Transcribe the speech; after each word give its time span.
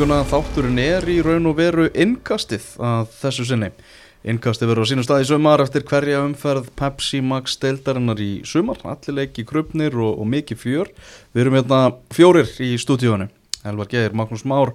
niðurtalninguna. 0.00 0.24
Þátturinn 0.30 0.78
er 0.80 1.04
í 1.12 1.20
raun 1.20 1.48
og 1.50 1.56
veru 1.58 1.88
innkastið 1.92 2.64
að 2.80 3.08
þessu 3.20 3.44
sinni. 3.44 3.68
Innkastið 4.24 4.70
verður 4.70 4.86
á 4.86 4.90
sínum 4.90 5.04
stað 5.04 5.24
í 5.24 5.26
sumar 5.28 5.60
eftir 5.60 5.84
hverja 5.84 6.22
umferð 6.24 6.70
Pepsi 6.76 7.20
Max 7.20 7.58
deildarinnar 7.60 8.20
í 8.20 8.40
sumar. 8.48 8.80
Allir 8.84 9.18
leiki 9.18 9.44
krupnir 9.44 9.92
og, 9.96 10.16
og 10.20 10.28
mikið 10.30 10.60
fjör. 10.60 10.92
Við 11.34 11.42
erum 11.42 11.56
hérna 11.58 11.80
fjórir 12.16 12.48
í 12.64 12.70
stúdíónu. 12.80 13.28
Elvar 13.64 13.90
Geir, 13.90 14.16
Magnús 14.16 14.46
Már, 14.48 14.72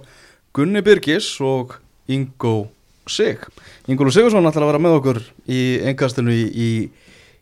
Gunni 0.54 0.82
Birgis 0.86 1.32
og 1.42 1.74
Ingo 2.06 2.68
Sig. 3.08 3.42
Ingo 3.90 4.06
Sigursson 4.10 4.46
ætlar 4.46 4.68
að 4.68 4.72
vera 4.74 4.82
með 4.84 5.00
okkur 5.00 5.22
í 5.50 5.62
innkastinu 5.90 6.34
í, 6.34 6.44
í, 6.46 6.70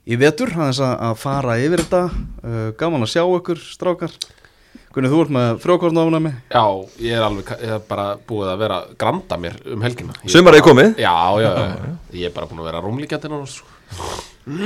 í 0.08 0.20
vetur. 0.20 0.54
Hann 0.56 0.72
er 0.72 0.80
að 0.94 1.20
fara 1.20 1.58
yfir 1.60 1.84
þetta. 1.84 2.06
Uh, 2.40 2.70
gaman 2.80 3.04
að 3.04 3.12
sjá 3.12 3.26
okkur, 3.26 3.60
strákar. 3.60 4.16
Gunni, 4.94 5.08
þú 5.10 5.22
ert 5.24 5.32
með 5.34 5.56
frjókornafnami 5.64 6.30
Já, 6.54 6.62
ég 7.02 7.16
er 7.18 7.24
alveg, 7.26 7.48
ég 7.64 7.72
er 7.74 7.80
bara 7.88 8.04
búið 8.28 8.50
að 8.52 8.60
vera 8.62 8.76
granda 9.00 9.38
mér 9.42 9.56
um 9.74 9.82
helgina. 9.82 10.14
Sumar 10.30 10.54
er 10.54 10.62
komið. 10.62 10.92
Já, 11.02 11.14
já, 11.42 11.48
já, 11.50 11.88
ég 12.14 12.28
er 12.28 12.34
bara 12.36 12.46
búin 12.46 12.62
að 12.62 12.68
vera 12.68 12.82
rúmlíkjandi 12.84 13.30
núna 13.32 13.48
sko. 13.50 13.66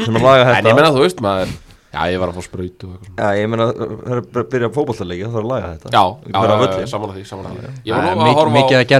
sem 0.05 0.19
að 0.19 0.27
laga 0.27 0.59
En 0.59 0.69
ég 0.69 0.77
meina 0.77 0.93
þú 0.93 1.07
veist 1.07 1.23
maður 1.25 1.55
Já, 1.89 2.03
ég 2.13 2.21
var 2.21 2.29
að 2.29 2.37
fá 2.37 2.45
sprautu 2.45 2.91
og 2.91 2.97
eitthvað 2.99 3.09
svona. 3.09 3.25
Já, 3.25 3.41
ég 3.41 3.49
meina, 3.49 3.67
það 3.73 4.13
er 4.13 4.21
bara 4.29 4.43
að 4.45 4.51
byrja 4.53 4.69
fótballtaleiki 4.75 5.25
það 5.25 5.37
þarf 5.39 5.47
að 5.47 5.53
laga 5.55 5.71
þetta. 5.73 5.93
Já, 5.95 6.03
já, 6.05 6.33
bara 6.37 6.51
já, 6.53 6.61
völlinn. 6.63 6.83
já, 6.85 6.91
saman 6.93 7.09
að 7.09 7.17
því, 7.17 7.23
saman 7.31 7.47
að 7.49 7.55
því 7.55 7.71
Ég 7.89 7.95
Það 7.95 7.97
var 7.97 8.09
er 8.09 8.19
nú 8.19 8.21
að 8.21 8.29
mikið, 8.29 8.41
horfa 8.43 8.57
mikið 8.59 8.77
á 8.77 8.81
að 8.81 8.91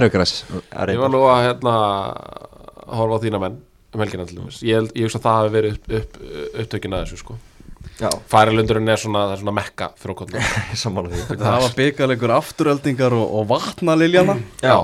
er 0.81 0.93
Ég 0.95 1.03
var 1.03 1.13
nú 1.13 1.21
að 1.29 1.43
hérna 1.45 1.75
horfa 2.97 3.19
á 3.21 3.23
þína 3.27 3.41
menn 3.45 3.59
um 3.93 4.03
helgina 4.03 4.25
til 4.25 4.39
dæmis. 4.39 4.63
Ég, 4.65 4.89
hugsa 5.05 5.21
að 5.21 5.27
það 5.27 5.37
hafi 5.37 5.53
verið 5.59 5.77
upp, 5.77 5.93
upp, 5.99 6.17
upptökin 6.63 6.97
að 6.97 7.05
þessu 7.05 7.21
sko 7.21 7.37
Færilundurinn 8.31 8.89
er 8.93 9.01
svona, 9.01 9.25
er 9.33 9.41
svona 9.41 9.55
mekka 9.59 9.91
fyrir 9.99 10.15
okkur. 10.15 10.35
Það 11.35 11.63
var 11.65 11.77
byggarleikur 11.77 12.35
afturöldingar 12.39 13.15
og, 13.17 13.25
og 13.39 13.47
vatnaliljana. 13.51 14.37
Já, 14.63 14.77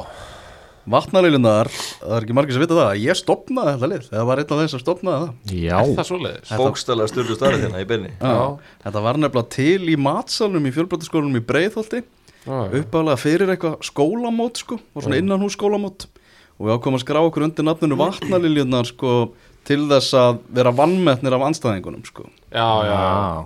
Vatnaliljunar, 0.86 1.66
það 1.74 2.12
er 2.14 2.26
ekki 2.28 2.34
margir 2.38 2.54
sem 2.54 2.62
vita 2.62 2.76
það 2.78 3.00
Ég 3.02 3.18
stopnaði 3.18 3.72
þetta 3.72 3.88
lið, 3.90 4.04
það 4.12 4.28
var 4.30 4.42
einn 4.42 4.52
af 4.54 4.60
þeim 4.60 4.68
sem 4.70 4.82
stopnaði 4.84 5.22
það. 5.24 5.56
Já, 5.58 5.78
er 5.80 5.94
það 5.98 6.08
svoleiðis? 6.12 6.52
Bókstælega 6.60 7.10
styrlu 7.10 7.38
starfið 7.40 7.64
þérna 7.66 7.82
í 7.82 7.88
byrni 7.90 8.12
Já. 8.20 8.36
Þetta 8.84 9.02
var 9.08 9.20
nefnilega 9.24 9.52
til 9.56 9.90
í 9.90 9.96
matsalunum 10.06 10.68
í 10.70 10.74
fjölbrotaskólanum 10.76 11.40
í 11.40 11.44
Breiðholti. 11.50 12.04
Já, 12.46 12.60
uppálega 12.84 13.18
fyrir 13.18 13.54
eitthvað 13.56 13.80
skólamót 13.90 14.62
sko, 14.62 14.78
og 14.78 15.08
svona 15.08 15.18
innan 15.24 15.42
hús 15.42 15.58
skólamót 15.58 16.06
og 16.06 16.68
við 16.68 16.76
ákomum 16.78 17.00
að 17.00 17.04
skrá 17.08 17.20
okkur 17.26 17.48
undir 17.48 17.66
nafninu 17.66 17.98
vatnaliljunar 18.00 18.86
sko, 18.92 19.16
til 19.66 19.80
þess 19.90 20.14
að 20.20 20.40
vera 20.58 20.72
vannmetnir 20.78 21.34
af 21.38 21.44
anstæðingunum 21.48 22.04
sko. 22.06 22.28
já, 22.54 22.68
já, 22.86 23.00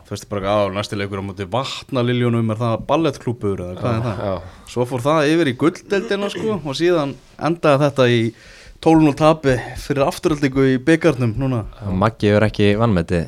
Þú 0.08 0.14
veist 0.16 0.28
bara, 0.32 0.52
á, 0.52 0.58
næsti 0.76 1.00
leikur 1.00 1.22
á 1.24 1.28
móti 1.30 1.48
vatnaliljunum 1.50 2.52
er 2.54 2.60
það 2.60 2.86
ballettklúpur 2.90 3.64
eða 3.66 3.80
hvað 3.80 3.98
er 3.98 4.06
það? 4.08 4.22
já. 4.28 4.34
Svo 4.74 4.86
fór 4.90 5.06
það 5.06 5.32
yfir 5.34 5.52
í 5.52 5.56
gulldeldina 5.64 6.30
sko 6.34 6.58
og 6.60 6.78
síðan 6.78 7.16
endaði 7.50 7.82
þetta 7.86 8.08
í 8.12 8.22
12-0 8.80 9.16
tapi 9.20 9.56
fyrir 9.86 10.06
afturöldingu 10.08 10.68
í 10.74 10.78
byggarnum 10.88 11.34
núna. 11.40 11.64
Maggi 11.92 12.30
er 12.32 12.46
ekki 12.48 12.74
vannmeti 12.80 13.26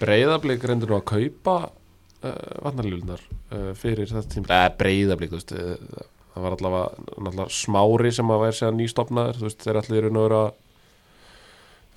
Breiðablík 0.00 0.66
reyndur 0.68 0.90
nú 0.92 0.98
að 0.98 1.06
kaupa 1.08 1.56
uh, 1.64 2.60
vatnarlílunar 2.66 3.22
uh, 3.22 3.72
fyrir 3.78 4.10
þetta 4.10 4.28
tíma 4.34 4.50
eða 4.52 4.74
breiðablík, 4.82 5.32
þú 5.32 5.38
veist 5.40 5.54
það 5.56 6.44
var 6.44 6.56
allavega, 6.58 7.06
allavega 7.16 7.46
smári 7.56 8.10
sem 8.12 8.30
að 8.34 8.42
væri 8.44 8.58
sér 8.58 8.74
nýstofnaður, 8.76 9.38
þú 9.40 9.46
veist, 9.48 9.62
þeir 9.64 9.78
allir 9.80 10.02
eru 10.02 10.12
nú 10.12 10.20
að 10.20 10.26
vera 10.28 10.40
að 10.44 10.54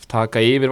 taka 0.08 0.42
yfir 0.42 0.72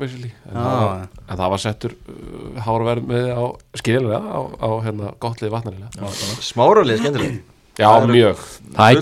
basically. 0.00 0.32
En, 0.48 0.56
það 0.56 0.82
var, 0.82 1.06
en 1.28 1.40
það 1.40 1.52
var 1.54 1.62
settur 1.62 1.94
uh, 1.94 2.60
hárverð 2.66 3.08
með 3.10 3.30
á, 3.36 3.44
skiljulega 3.78 4.20
á, 4.22 4.40
á 4.58 4.68
hérna 4.86 5.12
gottlið 5.22 5.52
vatnarlíla 5.54 6.12
Smáralið 6.42 6.96
er 6.96 7.02
skemmtileg 7.02 7.40
Já, 7.78 7.86
Það 7.88 8.10
mjög, 8.12 8.42
Það 8.76 8.90
er 8.90 9.00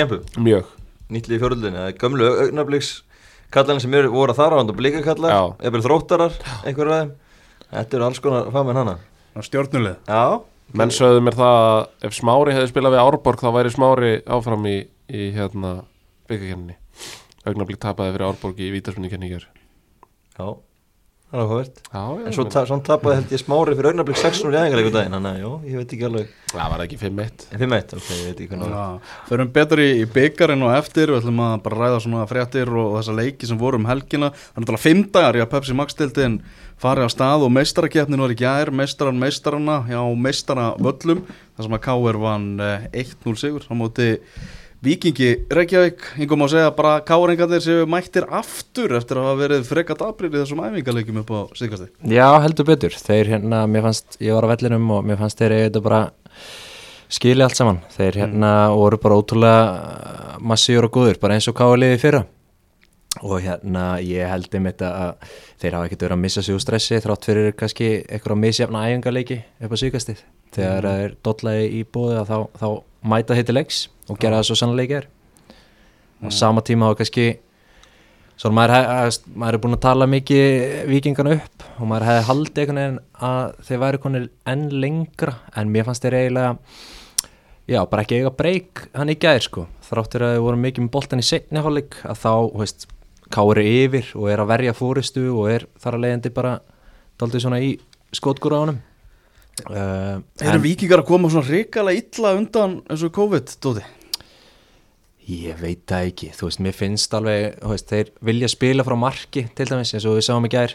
kempu. 0.00 0.16
Mjög. 0.42 0.70
Nýttlið 1.10 1.36
í 1.36 1.40
fjóröldinni 1.42 1.84
Gömlu 2.00 2.30
augnabliks 2.44 2.90
kallarnir 3.54 3.84
sem 3.84 3.94
eru 3.98 4.10
voru 4.14 4.34
þar 4.34 4.54
á 4.54 4.58
hann 4.60 4.72
og 4.72 4.78
blíkakallar. 4.78 5.36
Eða 5.62 5.74
þróttarar 5.86 6.34
þeim. 6.96 7.12
Þetta 7.70 7.98
eru 7.98 8.06
alls 8.08 8.22
konar 8.22 8.50
fagmenn 8.54 8.80
hana. 8.82 8.96
Stjórnulið. 9.46 9.96
Já. 10.10 10.42
Menn 10.74 10.92
sögðu 10.94 11.22
mér 11.26 11.38
það 11.38 11.56
að 11.70 11.80
ef 12.06 12.18
Smári 12.18 12.54
hefði 12.54 12.70
spilað 12.70 12.94
við 12.96 13.02
Árborg 13.04 13.42
þá 13.42 13.48
væri 13.56 13.74
Smári 13.74 14.12
áfram 14.30 14.68
í, 14.70 14.76
í 15.10 15.30
hérna 15.34 15.72
byggakenninni 16.30 16.79
augnablík 17.48 17.80
tapaði 17.80 18.16
fyrir 18.16 18.26
Árborg 18.28 18.60
í 18.60 18.72
vítarsminni 18.74 19.12
kenningar 19.12 19.46
Já. 20.36 20.56
Það 21.30 21.38
er 21.38 21.44
áhugavert. 21.44 21.76
Já, 21.78 22.00
já, 22.18 22.26
En 22.26 22.34
svo 22.34 22.44
ta 22.50 22.66
samt 22.66 22.82
tapaði 22.88 23.20
held 23.20 23.30
ég 23.30 23.38
smári 23.38 23.74
fyrir 23.78 23.92
augnablik 23.92 24.18
600 24.18 24.50
í 24.50 24.58
æfingarleiku 24.58 24.90
daginn 24.96 25.14
Þannig 25.14 25.30
að, 25.30 25.38
já, 25.38 25.50
ég 25.70 25.76
veit 25.78 25.92
ekki 25.94 26.06
alveg. 26.08 26.26
Það 26.50 26.72
var 26.72 26.82
ekki 26.82 26.98
5-1 26.98 27.44
En 27.54 27.60
5-1, 27.62 27.92
ok, 28.00 28.08
ég 28.10 28.24
veit 28.26 28.40
ekki 28.40 28.48
hvernig. 28.50 28.72
Já, 28.74 29.14
förum 29.28 29.52
betur 29.54 29.78
í, 29.84 29.86
í 30.02 30.08
byggarinn 30.10 30.64
og 30.66 30.74
eftir 30.74 31.12
við 31.12 31.20
ætlum 31.20 31.38
að 31.46 31.54
bara 31.68 31.78
ræða 31.84 32.00
svona 32.02 32.26
fréttir 32.26 32.72
og 32.82 32.98
þessa 32.98 33.14
leiki 33.14 33.46
sem 33.46 33.60
voru 33.60 33.78
um 33.78 33.86
helgina. 33.86 34.32
Það 34.34 34.58
er 34.58 34.64
náttúrulega 34.64 34.86
fimm 34.88 35.06
dagar 35.14 35.38
í 35.38 35.44
að 35.44 35.52
Pepsi 35.54 35.78
Max 35.78 35.94
dildin 36.00 36.42
fari 36.82 37.06
á 37.06 37.08
stað 37.14 37.46
og 37.46 37.54
meistarakefnin 37.54 38.24
var 38.26 38.34
í 38.34 38.40
gær 38.40 38.74
meistaran 38.74 39.22
meistarana 39.22 39.86
hjá 39.86 40.02
meistara 40.18 40.74
völlum 44.80 45.10
þar 45.10 45.20
sem 45.20 45.30
að 45.30 45.44
K.R. 45.44 45.58
vann 45.60 45.84
1-0 46.00 46.10
sigur 46.10 46.24
á 46.24 46.24
móti 46.24 46.24
Víkingi 46.24 46.24
Reykjavík, 46.24 46.24
yngum 46.24 46.40
má 46.40 46.48
segja 46.48 46.70
bara 46.72 47.00
K.R.ingarnir 47.04 47.60
séu 47.60 47.84
mættir 47.84 48.24
aftur 48.24 48.96
eftir 48.96 49.18
að 49.20 49.26
hafa 49.28 49.40
verið 49.42 49.66
frekat 49.68 50.00
í 50.00 50.30
þessum 50.32 50.62
æfingarleikum 50.64 51.20
upp 51.20 51.30
á 51.36 51.40
síðkasti 51.52 51.88
Já, 52.08 52.40
heldur 52.40 52.64
betur. 52.64 52.88
Þeir 52.96 53.26
hérna, 53.28 53.66
mér 53.68 53.82
fannst, 53.82 54.16
ég 54.20 54.32
var 54.32 54.44
á 54.48 54.52
vellinum 54.56 54.90
og 54.90 55.04
mér 55.04 55.20
fannst 55.20 55.38
þeir 55.38 55.68
þetta 55.68 55.80
bara 55.84 56.10
skili 57.12 57.44
allt 57.44 57.56
saman. 57.56 57.82
Þeir 57.92 58.14
hérna 58.22 58.72
voru 58.72 58.96
bara 58.96 59.20
ótrúlega 59.20 60.40
massíur 60.40 60.88
og 60.88 60.92
góður, 60.96 61.20
bara 61.20 61.36
eins 61.36 61.48
og 61.48 61.60
káliði 61.60 62.00
fyrra. 62.00 62.24
Og 63.20 63.40
hérna 63.44 64.00
ég 64.00 64.24
held 64.32 64.54
um 64.54 64.64
þetta 64.64 64.88
að 64.96 65.34
þeir 65.60 65.76
hafa 65.76 65.84
ekkert 65.90 66.02
verið 66.06 66.16
að 66.16 66.24
missa 66.24 66.42
sig 66.42 66.56
úr 66.56 66.62
stressi 66.62 67.04
þrátt 67.04 67.26
fyrir 67.28 67.52
kannski 67.52 68.04
eitthvað 68.08 68.40
misjafna 68.46 68.88
æfingarleiki 68.88 69.44
upp 69.60 69.76
á 69.76 69.82
síkastið 69.82 70.24
þegar 70.56 70.88
það 72.24 72.80
mæta 73.06 73.36
hitti 73.38 73.54
leiks 73.54 73.86
og 74.10 74.18
gera 74.20 74.40
það 74.40 74.50
svo 74.50 74.58
sannleiki 74.60 74.98
er 75.00 75.08
á 76.20 76.28
sama 76.32 76.60
tíma 76.64 76.90
þá 76.90 77.00
kannski 77.00 77.26
svo 78.40 78.52
maður, 78.56 79.16
maður 79.36 79.56
er 79.56 79.62
búin 79.62 79.76
að 79.76 79.82
tala 79.84 80.08
mikið 80.10 80.86
vikingana 80.88 81.34
upp 81.38 81.66
og 81.78 81.90
maður 81.90 82.08
hefði 82.08 82.28
haldið 82.28 82.62
einhvern 82.62 82.80
veginn 82.80 83.02
að 83.30 83.42
þeir 83.68 83.82
væri 83.84 84.00
konir 84.04 84.30
enn 84.52 84.64
lengra 84.84 85.36
en 85.56 85.72
mér 85.72 85.88
fannst 85.88 86.06
þeir 86.06 86.18
eiginlega 86.20 86.54
já, 87.70 87.80
bara 87.86 88.04
ekki 88.04 88.20
eiga 88.20 88.32
breyk 88.36 88.86
hann 88.96 89.12
í 89.12 89.18
gæðir 89.20 89.46
sko, 89.46 89.66
þráttur 89.86 90.26
að 90.26 90.34
þeir 90.34 90.46
voru 90.46 90.62
mikið 90.64 90.86
með 90.86 90.94
boltan 90.96 91.22
í 91.22 91.26
setni 91.26 91.62
hálfleik 91.62 92.00
að 92.04 92.22
þá, 92.24 92.32
veist, 92.62 92.88
kári 93.30 93.66
yfir 93.84 94.12
og 94.18 94.30
er 94.32 94.42
að 94.42 94.50
verja 94.50 94.76
fóristu 94.76 95.26
og 95.30 95.50
er 95.52 95.66
þar 95.80 95.96
að 95.96 96.06
leiðandi 96.06 96.32
bara 96.34 96.56
daldið 97.20 97.44
svona 97.44 97.60
í 97.62 97.74
skotgur 98.16 98.56
á 98.56 98.62
honum 98.64 98.80
uh, 99.68 100.20
Eru 100.40 100.60
Víkingar 100.64 101.02
að 101.02 101.10
koma 101.10 101.30
svona 101.32 101.48
hrikalega 101.48 102.02
illa 102.02 102.34
undan 102.38 102.78
eins 102.90 103.04
og 103.06 103.12
COVID, 103.16 103.54
Dóti? 103.62 103.84
Ég 105.30 105.60
veit 105.60 105.84
það 105.86 106.08
ekki, 106.08 106.30
þú 106.34 106.48
veist, 106.48 106.62
mér 106.64 106.74
finnst 106.74 107.14
alveg, 107.14 107.60
veist, 107.70 107.90
þeir 107.92 108.10
vilja 108.26 108.50
spila 108.50 108.86
frá 108.86 108.96
marki 108.98 109.44
til 109.54 109.68
dæmis 109.68 109.94
eins 109.94 110.08
og 110.08 110.18
við 110.18 110.26
sáum 110.26 110.48
í 110.48 110.52
gær 110.52 110.74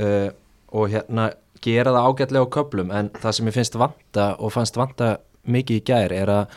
uh, 0.00 0.30
og 0.72 0.88
hérna 0.94 1.28
gera 1.64 1.92
það 1.92 2.08
ágætlega 2.08 2.46
á 2.46 2.54
köplum 2.56 2.92
en 2.94 3.12
það 3.16 3.36
sem 3.36 3.50
ég 3.50 3.56
finnst 3.56 3.78
vanta 3.80 4.26
og 4.38 4.54
fannst 4.54 4.78
vanta 4.78 5.16
mikið 5.50 5.80
í 5.80 5.84
gær 5.86 6.14
er 6.14 6.32
að, 6.32 6.56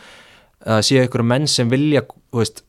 að 0.76 0.82
séu 0.86 1.02
einhverju 1.02 1.28
menn 1.32 1.48
sem 1.50 1.70
vilja, 1.70 2.04
þú 2.30 2.42
veist, 2.42 2.64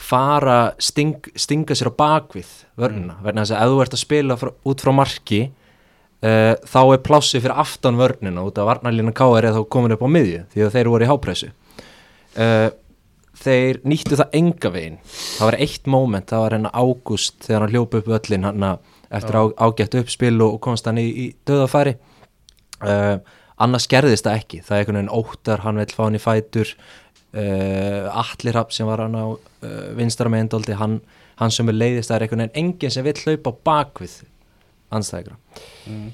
fara, 0.00 0.58
sting, 0.80 1.30
stinga 1.36 1.76
sér 1.76 1.92
á 1.92 1.94
bakvið 2.00 2.50
vörnina, 2.80 3.16
mm. 3.18 3.24
verðin 3.24 3.42
þess 3.42 3.54
að 3.54 3.64
ef 3.64 3.72
þú 3.72 3.80
ert 3.84 3.96
að 3.96 4.02
spila 4.04 4.36
frá, 4.40 4.52
út 4.72 4.84
frá 4.84 4.92
marki 4.96 5.40
uh, 6.26 6.54
þá 6.68 6.80
er 6.82 7.02
plássi 7.04 7.40
fyrir 7.40 7.56
aftan 7.62 7.98
vörnina 8.00 8.44
út 8.46 8.60
af 8.60 8.68
varnarlínu 8.68 9.14
káir 9.16 9.48
eða 9.48 9.60
þá 9.60 9.72
komin 9.72 9.96
upp 9.96 10.04
á 10.04 10.08
miðju 10.10 10.44
því 10.52 10.66
að 10.66 10.76
þeir 10.76 10.92
voru 10.92 11.06
í 11.06 11.10
hápressu. 11.10 11.50
Uh, 12.36 12.68
þeir 13.40 13.80
nýttu 13.88 14.18
það 14.20 14.38
enga 14.40 14.72
veginn. 14.74 14.98
Það 15.08 15.48
var 15.48 15.58
eitt 15.66 15.90
moment, 15.90 16.28
það 16.28 16.44
var 16.44 16.56
hennar 16.58 16.76
ágúst 16.76 17.44
þegar 17.46 17.64
hann 17.64 17.74
hljópa 17.74 18.00
upp 18.00 18.10
öllin 18.18 18.48
hann 18.48 18.66
eftir 19.10 19.38
á, 19.40 19.42
ágætt 19.58 20.00
uppspil 20.02 20.36
og 20.44 20.58
komst 20.62 20.86
hann 20.86 21.00
í, 21.00 21.06
í 21.08 21.26
döðafæri 21.48 21.96
uh, 22.84 23.16
annars 23.60 23.88
gerðist 23.90 24.28
það 24.28 24.42
ekki. 24.42 24.64
Það 24.66 24.76
er 24.76 24.82
einhvern 24.82 25.00
veginn 25.00 25.14
óttar, 25.16 25.64
hann 25.64 25.80
vil 25.80 25.94
fá 25.94 26.04
hann 26.06 26.18
í 26.18 26.22
fætur. 26.22 26.74
Atli 27.30 28.50
Rapp 28.50 28.72
sem 28.74 28.88
var 28.88 29.04
hann 29.04 29.14
á 29.14 29.38
endoldi 30.34 30.74
hann, 30.74 30.96
hann 31.38 31.52
sem 31.54 31.68
er 31.70 31.76
leiðist, 31.76 32.10
það 32.10 32.16
er 32.16 32.24
einhvern 32.24 32.42
veginn 32.42 32.58
enginn 32.58 32.90
sem 32.90 33.06
vil 33.06 33.14
hlaupa 33.22 33.52
á 33.54 33.60
bakvið 33.68 34.16
anstæðigra 34.90 35.36
mm. 35.86 36.06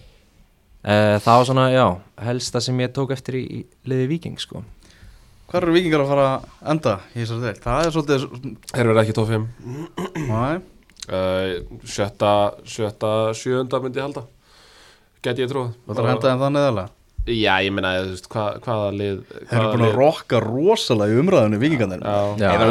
það 1.25 1.33
var 1.33 1.49
svona, 1.49 1.67
já, 1.75 1.87
helsta 2.29 2.63
sem 2.63 2.81
ég 2.85 2.95
tók 2.97 3.15
eftir 3.17 3.41
í, 3.41 3.45
í 3.61 3.91
liði 3.91 4.11
viking 4.15 4.41
sko. 4.41 4.63
Hvað 5.47 5.63
eru 5.63 5.75
Víkingar 5.77 6.03
að 6.03 6.09
fara 6.11 6.23
að 6.27 6.47
enda 6.73 6.93
í 7.13 7.21
þessari 7.21 7.45
del? 7.45 7.59
Það 7.63 7.85
er 7.85 7.93
svolítið 7.95 8.25
Þeir 8.73 8.89
verða 8.91 9.03
ekki 9.05 9.15
tóf 9.15 9.29
5 9.31 9.45
Næ, 10.27 10.41
uh, 11.07 11.53
Sjötta, 11.87 12.33
sjötta, 12.67 13.13
sjöunda 13.39 13.81
myndi 13.83 14.03
ég 14.03 14.09
halda. 14.09 14.25
Gæti 15.23 15.45
ég 15.45 15.53
trúið 15.53 15.71
þú 15.77 15.95
ætlar 15.95 16.09
að 16.09 16.11
henda 16.13 16.33
þeim 16.33 16.43
það 16.43 16.53
neðalega 16.57 16.91
Já, 17.27 17.57
ég 17.67 17.73
meina, 17.75 17.91
þú 18.05 18.11
veist, 18.13 18.27
hva, 18.31 18.43
hvaða 18.63 18.91
lið 18.95 19.17
Þeir 19.51 19.57
eru 19.59 19.71
búin 19.73 19.85
að 19.89 19.97
rokka 19.99 20.41
rosalega 20.45 21.11
í 21.17 21.21
umræðinu 21.25 21.59
vikingarnir 21.59 22.05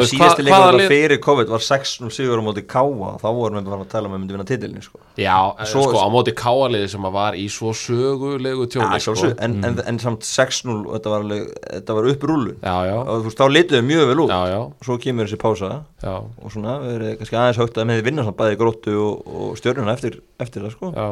síðasti 0.07 0.45
hva- 0.45 0.47
leikur 0.47 0.77
hvaða 0.77 0.85
fyrir 0.93 1.19
COVID 1.25 1.51
var 1.51 1.63
6-0 1.65 2.11
sigur 2.15 2.39
á 2.39 2.43
móti 2.45 2.63
Káa 2.63 3.09
þá 3.19 3.27
vorum 3.35 3.59
við 3.59 3.67
bara 3.67 3.83
að 3.83 3.89
tala 3.91 4.07
um 4.07 4.13
að 4.13 4.15
við 4.15 4.23
myndum 4.23 4.37
vinna 4.37 4.47
titilin 4.47 4.85
sko. 4.85 5.01
Já, 5.19 5.35
Svo- 5.67 5.83
sko, 5.89 5.99
á 5.99 6.07
móti 6.13 6.31
káaliði 6.39 6.87
sem 6.93 7.03
að 7.09 7.15
var 7.17 7.33
í 7.35 7.45
svo 7.51 7.73
sögulegu 7.75 8.63
ja, 8.63 8.71
tjóni 8.77 9.01
sko. 9.03 9.33
en, 9.43 9.57
en, 9.65 9.79
en 9.91 9.99
samt 9.99 10.23
6-0 10.23 10.85
og 10.87 10.93
þetta 10.95 11.09
var, 11.13 11.25
alveg, 11.27 11.51
þetta 11.75 11.97
var 11.99 12.09
upp 12.15 12.25
rúlu 12.31 12.55
Já, 12.63 12.75
já, 12.87 12.95
og 12.95 13.11
þú 13.11 13.27
veist, 13.27 13.39
þá 13.43 13.47
lituðu 13.51 13.83
mjög 13.91 14.07
vel 14.13 14.19
út. 14.23 14.31
Já, 14.31 14.41
já, 14.55 14.59
svo 14.87 14.97
kemur 15.03 15.27
þessi 15.27 15.41
pása. 15.43 15.71
Já, 16.03 16.15
og 16.23 16.51
svona, 16.55 16.79
við 16.85 16.95
erum 16.95 17.17
kannski 17.19 17.39
aðeins 17.41 17.59
högt 17.59 17.77
að 17.83 17.89
með 17.91 18.03
vinna 18.07 18.23
svona 18.23 18.39
bæði 18.39 18.59
gróttu 18.63 18.95
og, 19.03 19.27
og 19.27 19.57
stjörnuna 19.59 19.95
eftir, 19.99 20.21
eftir 20.39 20.63
það 20.63 20.75
sko. 20.77 20.91
Já. 20.95 21.09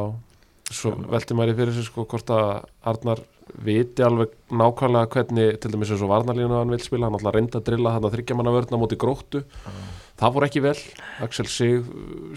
Svo 0.74 0.94
velti 1.12 1.36
maður 1.38 1.52
í 1.54 1.58
fyrir 1.60 1.76
sig 1.76 1.86
sko 1.90 2.06
hvort 2.10 2.32
að 2.34 2.64
Arnar 2.90 3.20
viti 3.64 4.04
alveg 4.06 4.32
nákvæmlega 4.54 5.10
hvernig 5.14 5.60
til 5.62 5.74
dæmis 5.74 5.92
eins 5.94 6.04
og 6.06 6.12
varnarlínu 6.12 6.56
hann 6.58 6.72
vil 6.74 6.84
spila 6.84 7.08
hann 7.08 7.18
alltaf 7.18 7.36
reyndi 7.36 7.60
að 7.60 7.68
drilla 7.68 7.94
hann 7.96 8.08
að 8.08 8.16
þryggja 8.18 8.38
manna 8.40 8.54
vörna 8.56 8.80
móti 8.80 9.00
gróttu. 9.00 9.44
Það 10.20 10.36
fór 10.36 10.46
ekki 10.48 10.62
vel. 10.64 10.76
Axel 11.26 11.50
Sig 11.50 11.88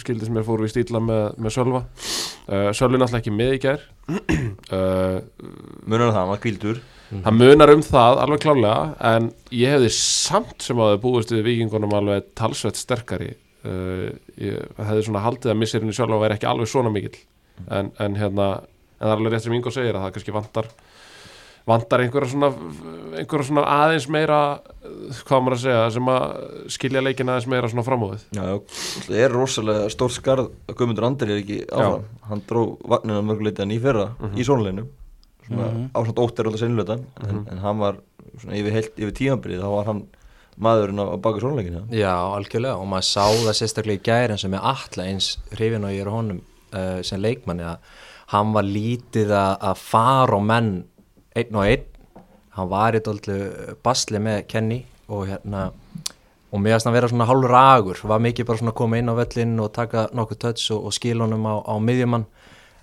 skildi 0.03 0.26
sem 0.26 0.38
er 0.41 0.47
fór 0.47 0.62
við 0.64 0.73
stíla 0.73 1.00
með, 1.03 1.25
með 1.38 1.55
Sölva. 1.55 1.82
Uh, 2.47 2.70
Sölvi 2.75 2.99
náttúrulega 2.99 3.23
ekki 3.23 3.35
með 3.37 3.56
í 3.56 3.62
gær. 3.67 3.87
Uh, 4.67 5.23
munar 5.87 6.08
það, 6.11 6.17
hann 6.17 6.31
var 6.32 6.41
kvíldur 6.43 6.79
Það 7.06 7.37
munar 7.38 7.70
um 7.70 7.82
það 7.87 8.20
alveg 8.25 8.41
klálega 8.43 9.12
en 9.12 9.29
ég 9.55 9.76
hefði 9.76 9.91
samt 9.94 10.64
sem 10.67 10.81
að 10.82 10.97
þau 10.97 11.02
búist 11.05 11.31
við 11.31 11.44
vikingunum 11.47 11.94
alveg 11.94 12.26
talsveit 12.38 12.79
sterkari. 12.81 13.29
Uh, 13.62 14.11
ég 14.43 14.75
hefði 14.81 15.05
svona 15.06 15.23
haldið 15.23 15.52
að 15.52 15.61
missirinn 15.61 15.94
í 15.94 15.99
að 16.02 16.17
vera 16.25 16.38
ekki 16.38 16.50
alveg 16.50 16.70
svona 16.73 16.91
mikill. 16.94 17.14
En, 17.70 17.93
en 18.02 18.19
hérna 18.19 18.49
en 18.97 19.05
það 19.05 19.12
er 19.12 19.20
alveg 19.20 19.35
rétt 19.35 19.47
sem 19.47 19.56
Ingo 19.56 19.73
segir 19.75 19.97
að 19.97 20.06
það 20.06 20.14
kannski 20.17 20.35
vantar 20.35 20.70
vantar 21.66 22.04
einhverja 22.04 22.30
svona 22.30 22.50
einhverja 23.16 23.48
svona 23.48 23.64
aðeins 23.76 24.08
meira 24.12 24.40
hvað 25.26 25.42
maður 25.42 25.56
að 25.56 25.62
segja, 25.64 25.86
sem 25.96 26.10
að 26.12 26.26
skilja 26.76 27.02
leikin 27.02 27.32
aðeins 27.32 27.48
meira 27.50 27.70
svona 27.72 27.86
framúðið 27.86 28.26
Já, 28.36 28.42
já, 28.42 28.58
það 29.06 29.22
er 29.22 29.34
rosalega 29.34 29.88
stórt 29.92 30.16
skarð 30.16 30.52
að 30.66 30.76
Guðmundur 30.78 31.08
Andri 31.08 31.34
er 31.34 31.42
ekki 31.42 31.58
áfram. 31.70 32.06
Hann 32.30 32.44
dró 32.48 32.62
vagninu 32.84 33.24
mörguleiti 33.26 33.66
í 33.66 33.80
fyrra 33.82 34.10
í 34.34 34.46
sónuleginu 34.46 34.86
svona 35.46 35.66
mm 35.66 35.74
-hmm. 35.74 35.88
ásand 35.94 36.18
óttir 36.18 36.46
alltaf 36.46 36.60
seinlutan 36.60 37.06
en, 37.22 37.46
en 37.50 37.58
hann 37.58 37.78
var 37.78 38.00
svona 38.40 38.56
yfir, 38.56 38.72
heilt, 38.72 38.98
yfir 38.98 39.14
tímambrið 39.20 39.62
þá 39.62 39.70
var 39.70 39.86
hann 39.86 40.02
maðurinn 40.56 41.02
á, 41.02 41.06
á 41.14 41.16
baka 41.16 41.40
sónuleginu 41.40 41.84
Já, 41.90 42.14
algjörlega 42.14 42.76
og 42.76 42.88
maður 42.88 43.08
sá 43.10 43.26
það 43.46 43.58
sérstaklega 43.60 44.00
í 44.00 44.06
gæri 44.06 44.34
eins 44.34 44.44
og 44.44 44.50
með 44.50 44.66
alla 44.72 45.06
eins 45.06 45.38
hrifin 45.52 45.84
og 45.84 45.94
ég 45.94 46.00
er 46.00 46.10
honum 46.10 46.40
uh, 46.74 47.02
sem 47.02 47.20
leikmanni 47.20 47.62
að 47.62 47.78
hann 48.32 48.52
var 48.52 48.66
lítið 48.66 49.30
að, 49.30 49.56
að 49.60 49.76
fara 49.78 50.38
á 50.38 50.40
menn 50.42 50.84
einn 51.37 51.59
og 51.59 51.67
einn. 51.67 51.87
Hann 52.56 52.71
var 52.73 52.97
í 52.97 53.03
dálítið 53.05 53.75
basli 53.85 54.21
með 54.23 54.44
Kenny 54.49 54.81
og 55.12 55.27
hérna 55.29 55.69
og 56.53 56.62
mér 56.62 56.77
finnst 56.77 56.88
hann 56.88 56.97
vera 56.97 57.11
svona 57.11 57.27
hálfur 57.29 57.53
ragur. 57.53 58.00
Var 58.09 58.23
mikið 58.25 58.49
bara 58.49 58.61
svona 58.62 58.73
að 58.73 58.79
koma 58.81 59.00
inn 59.00 59.12
á 59.12 59.15
völlin 59.19 59.56
og 59.61 59.73
taka 59.77 60.06
nokkuð 60.17 60.41
töts 60.47 60.71
og, 60.73 60.87
og 60.88 60.94
skil 60.97 61.21
honum 61.21 61.44
á, 61.44 61.55
á 61.61 61.75
miðjumann. 61.83 62.25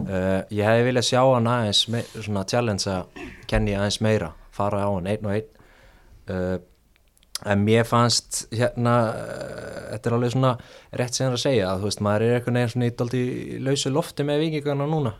Uh, 0.03 0.41
ég 0.51 0.67
hefði 0.67 0.85
viljað 0.89 1.07
sjá 1.07 1.21
hann 1.21 1.49
aðeins 1.49 1.81
me, 1.93 2.03
svona 2.17 2.43
challenge 2.49 2.89
að 2.89 3.25
Kenny 3.49 3.75
aðeins 3.77 4.01
meira 4.03 4.33
fara 4.53 4.83
á 4.85 4.89
hann 4.91 5.09
einn 5.09 5.25
og 5.25 5.35
einn. 5.37 5.49
Uh, 6.29 6.57
en 7.49 7.63
mér 7.65 7.87
fannst 7.87 8.43
hérna 8.53 8.95
uh, 9.09 9.73
þetta 9.93 10.09
er 10.09 10.17
alveg 10.17 10.33
svona 10.35 10.53
rétt 10.93 11.17
sem 11.17 11.27
það 11.27 11.37
að 11.37 11.43
segja 11.43 11.69
að 11.69 11.81
þú 11.81 11.89
veist 11.89 12.03
maður 12.05 12.25
er 12.25 12.37
eitthvað 12.37 12.57
neginn 12.57 12.73
svona 12.73 12.89
í 12.89 13.23
í 13.23 13.59
lausu 13.63 13.91
lofti 13.93 14.25
með 14.27 14.45
vikingarna 14.45 14.87
núna 14.89 15.15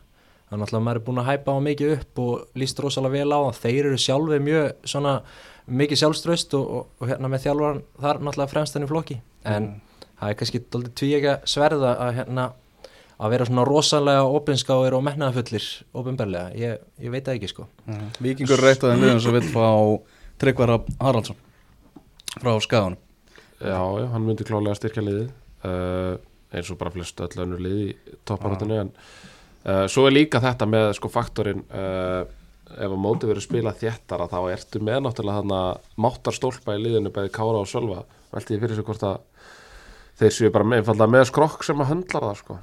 þannig 0.53 0.73
að 0.77 0.85
maður 0.85 0.99
er 0.99 1.05
búin 1.07 1.21
að 1.21 1.29
hæpa 1.31 1.55
á 1.55 1.59
mikið 1.67 1.93
upp 1.97 2.23
og 2.23 2.59
líst 2.61 2.81
rosalega 2.83 3.17
vel 3.17 3.33
á 3.33 3.39
það. 3.43 3.61
Þeir 3.63 3.89
eru 3.89 4.01
sjálfi 4.01 4.39
mjög 4.47 4.89
svona 4.93 5.13
mikið 5.83 6.01
sjálfströst 6.01 6.57
og, 6.59 6.65
og, 6.77 6.89
og 6.99 7.11
hérna 7.11 7.31
með 7.31 7.45
þjálfaran 7.47 7.85
þar 8.03 8.19
náttúrulega 8.23 8.51
fremst 8.51 8.77
henni 8.77 8.89
flokki. 8.89 9.19
En 9.47 9.69
það 10.19 10.33
er 10.33 10.37
kannski 10.39 10.63
dálítið 10.63 10.97
tví 10.99 11.13
ekki 11.17 11.31
að 11.33 11.47
sverða 11.53 11.95
að 12.03 12.13
hérna 12.19 12.49
að 13.23 13.33
vera 13.35 13.47
svona 13.47 13.63
rosalega 13.67 14.25
opinskáir 14.35 14.95
og 14.97 15.03
metnaðafullir 15.05 15.67
ofinberlega, 15.95 16.51
ég, 16.59 16.83
ég 16.99 17.13
veit 17.13 17.23
það 17.23 17.37
ekki 17.37 17.51
sko. 17.51 17.67
Vikingur 18.23 18.59
er 18.59 18.73
eitt 18.73 18.83
af 18.83 18.93
þeim 18.93 19.03
liðum 19.05 19.23
sem 19.23 19.37
vil 19.37 19.45
fá 19.53 19.67
Tryggvara 20.41 20.79
Haraldsson 20.99 21.39
frá 22.33 22.51
Skaganum. 22.65 22.99
Já, 23.63 23.79
já, 23.79 24.07
hann 24.11 24.25
myndi 24.25 24.43
klálega 24.47 24.75
styrkja 24.75 25.05
liðið 25.05 25.29
uh, 25.63 26.17
eins 26.53 26.71
og 26.73 26.79
bara 26.81 26.91
flest 26.93 27.21
öll 27.23 27.45
önnur 27.45 27.61
lið 27.63 27.77
í 27.83 28.17
topparátinu 28.27 28.81
en 28.81 28.91
uh, 29.65 29.85
svo 29.91 30.07
er 30.07 30.17
líka 30.17 30.41
þetta 30.43 30.67
með 30.69 30.89
sko 30.99 31.11
faktorinn 31.11 31.63
uh, 31.69 32.23
ef 32.73 32.89
að 32.89 32.99
móti 32.99 33.29
verið 33.29 33.45
spila 33.45 33.73
þéttara 33.77 34.29
þá 34.31 34.39
ertu 34.53 34.81
með 34.83 35.03
náttúrulega 35.05 35.41
þarna 35.41 35.61
máttar 36.05 36.35
stólpa 36.37 36.77
í 36.77 36.81
liðinu 36.81 37.13
bæði 37.13 37.33
Kára 37.35 37.61
og 37.61 37.69
Sölva. 37.69 38.03
Velti 38.33 38.55
ég 38.55 38.63
fyrir 38.63 38.79
sig 38.79 38.87
hvort 38.87 39.05
að 39.05 39.21
þeir 40.21 40.35
séu 40.37 40.53
bara 40.53 40.67
með, 40.67 40.89
með 41.05 41.27
skrokk 41.29 41.65
sem 41.65 41.83
að 41.83 41.91
höndlar 41.91 42.27
það 42.29 42.39
sko. 42.41 42.59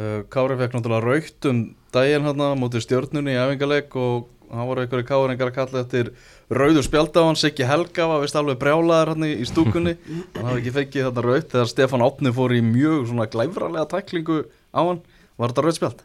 Uh, 0.00 0.20
Kári 0.32 0.58
fekk 0.58 0.76
náttúrulega 0.76 1.06
raukt 1.06 1.48
um 1.50 1.64
daginn 1.94 2.26
hérna 2.26 2.52
mútið 2.58 2.86
stjórnunni 2.86 3.34
í 3.36 3.40
æfingaleg 3.40 3.96
og 4.00 4.28
hann 4.50 4.66
voru 4.66 4.82
einhverju 4.82 5.06
káringar 5.06 5.50
að 5.50 5.58
kalla 5.58 5.82
eftir 5.84 6.08
rauður 6.50 7.20
hann 7.22 7.38
Siggi 7.38 7.66
Helga 7.66 8.06
var 8.10 8.22
vist 8.24 8.38
alveg 8.38 8.58
brjálaður 8.58 9.12
hann 9.14 9.26
í 9.28 9.46
stúkunni. 9.46 9.96
Hann 10.34 10.48
hafði 10.48 10.62
ekki 10.62 10.72
fengið 10.78 11.06
þetta 11.06 11.26
raukt 11.26 11.52
þegar 11.52 11.70
Stefán 11.70 12.06
Átni 12.06 12.32
fór 12.34 12.56
í 12.56 12.62
mjög 12.64 13.06
svona 13.10 13.28
glæfralega 13.30 13.86
tæklingu 13.92 14.40
á 14.70 14.80
hann 14.80 15.02
var 15.40 15.52
þetta 15.52 15.64
rauð 15.66 15.78
spjald? 15.78 16.04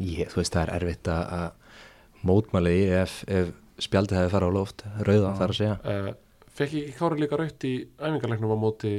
Ég, 0.00 0.30
þú 0.32 0.40
veist 0.40 0.54
það 0.56 0.62
er 0.64 0.74
erfitt 0.78 1.10
að 1.12 1.34
að 1.36 1.48
mótmæli 2.30 2.74
í 2.76 2.84
ef, 3.00 3.20
ef 3.28 3.54
spjaldið 3.80 4.18
hefði 4.20 4.32
farið 4.34 4.52
á 4.52 4.56
loft, 4.56 4.84
rauða 5.06 5.32
þar 5.38 5.54
að 5.54 5.58
segja. 5.60 5.76
Uh, 5.84 6.10
Fekk 6.50 6.74
ekki 6.76 6.94
Kári 6.98 7.22
líka 7.22 7.38
rautt 7.40 7.64
í 7.64 7.74
æfingarleiknum 7.96 8.52
á 8.52 8.58
móti 8.60 8.92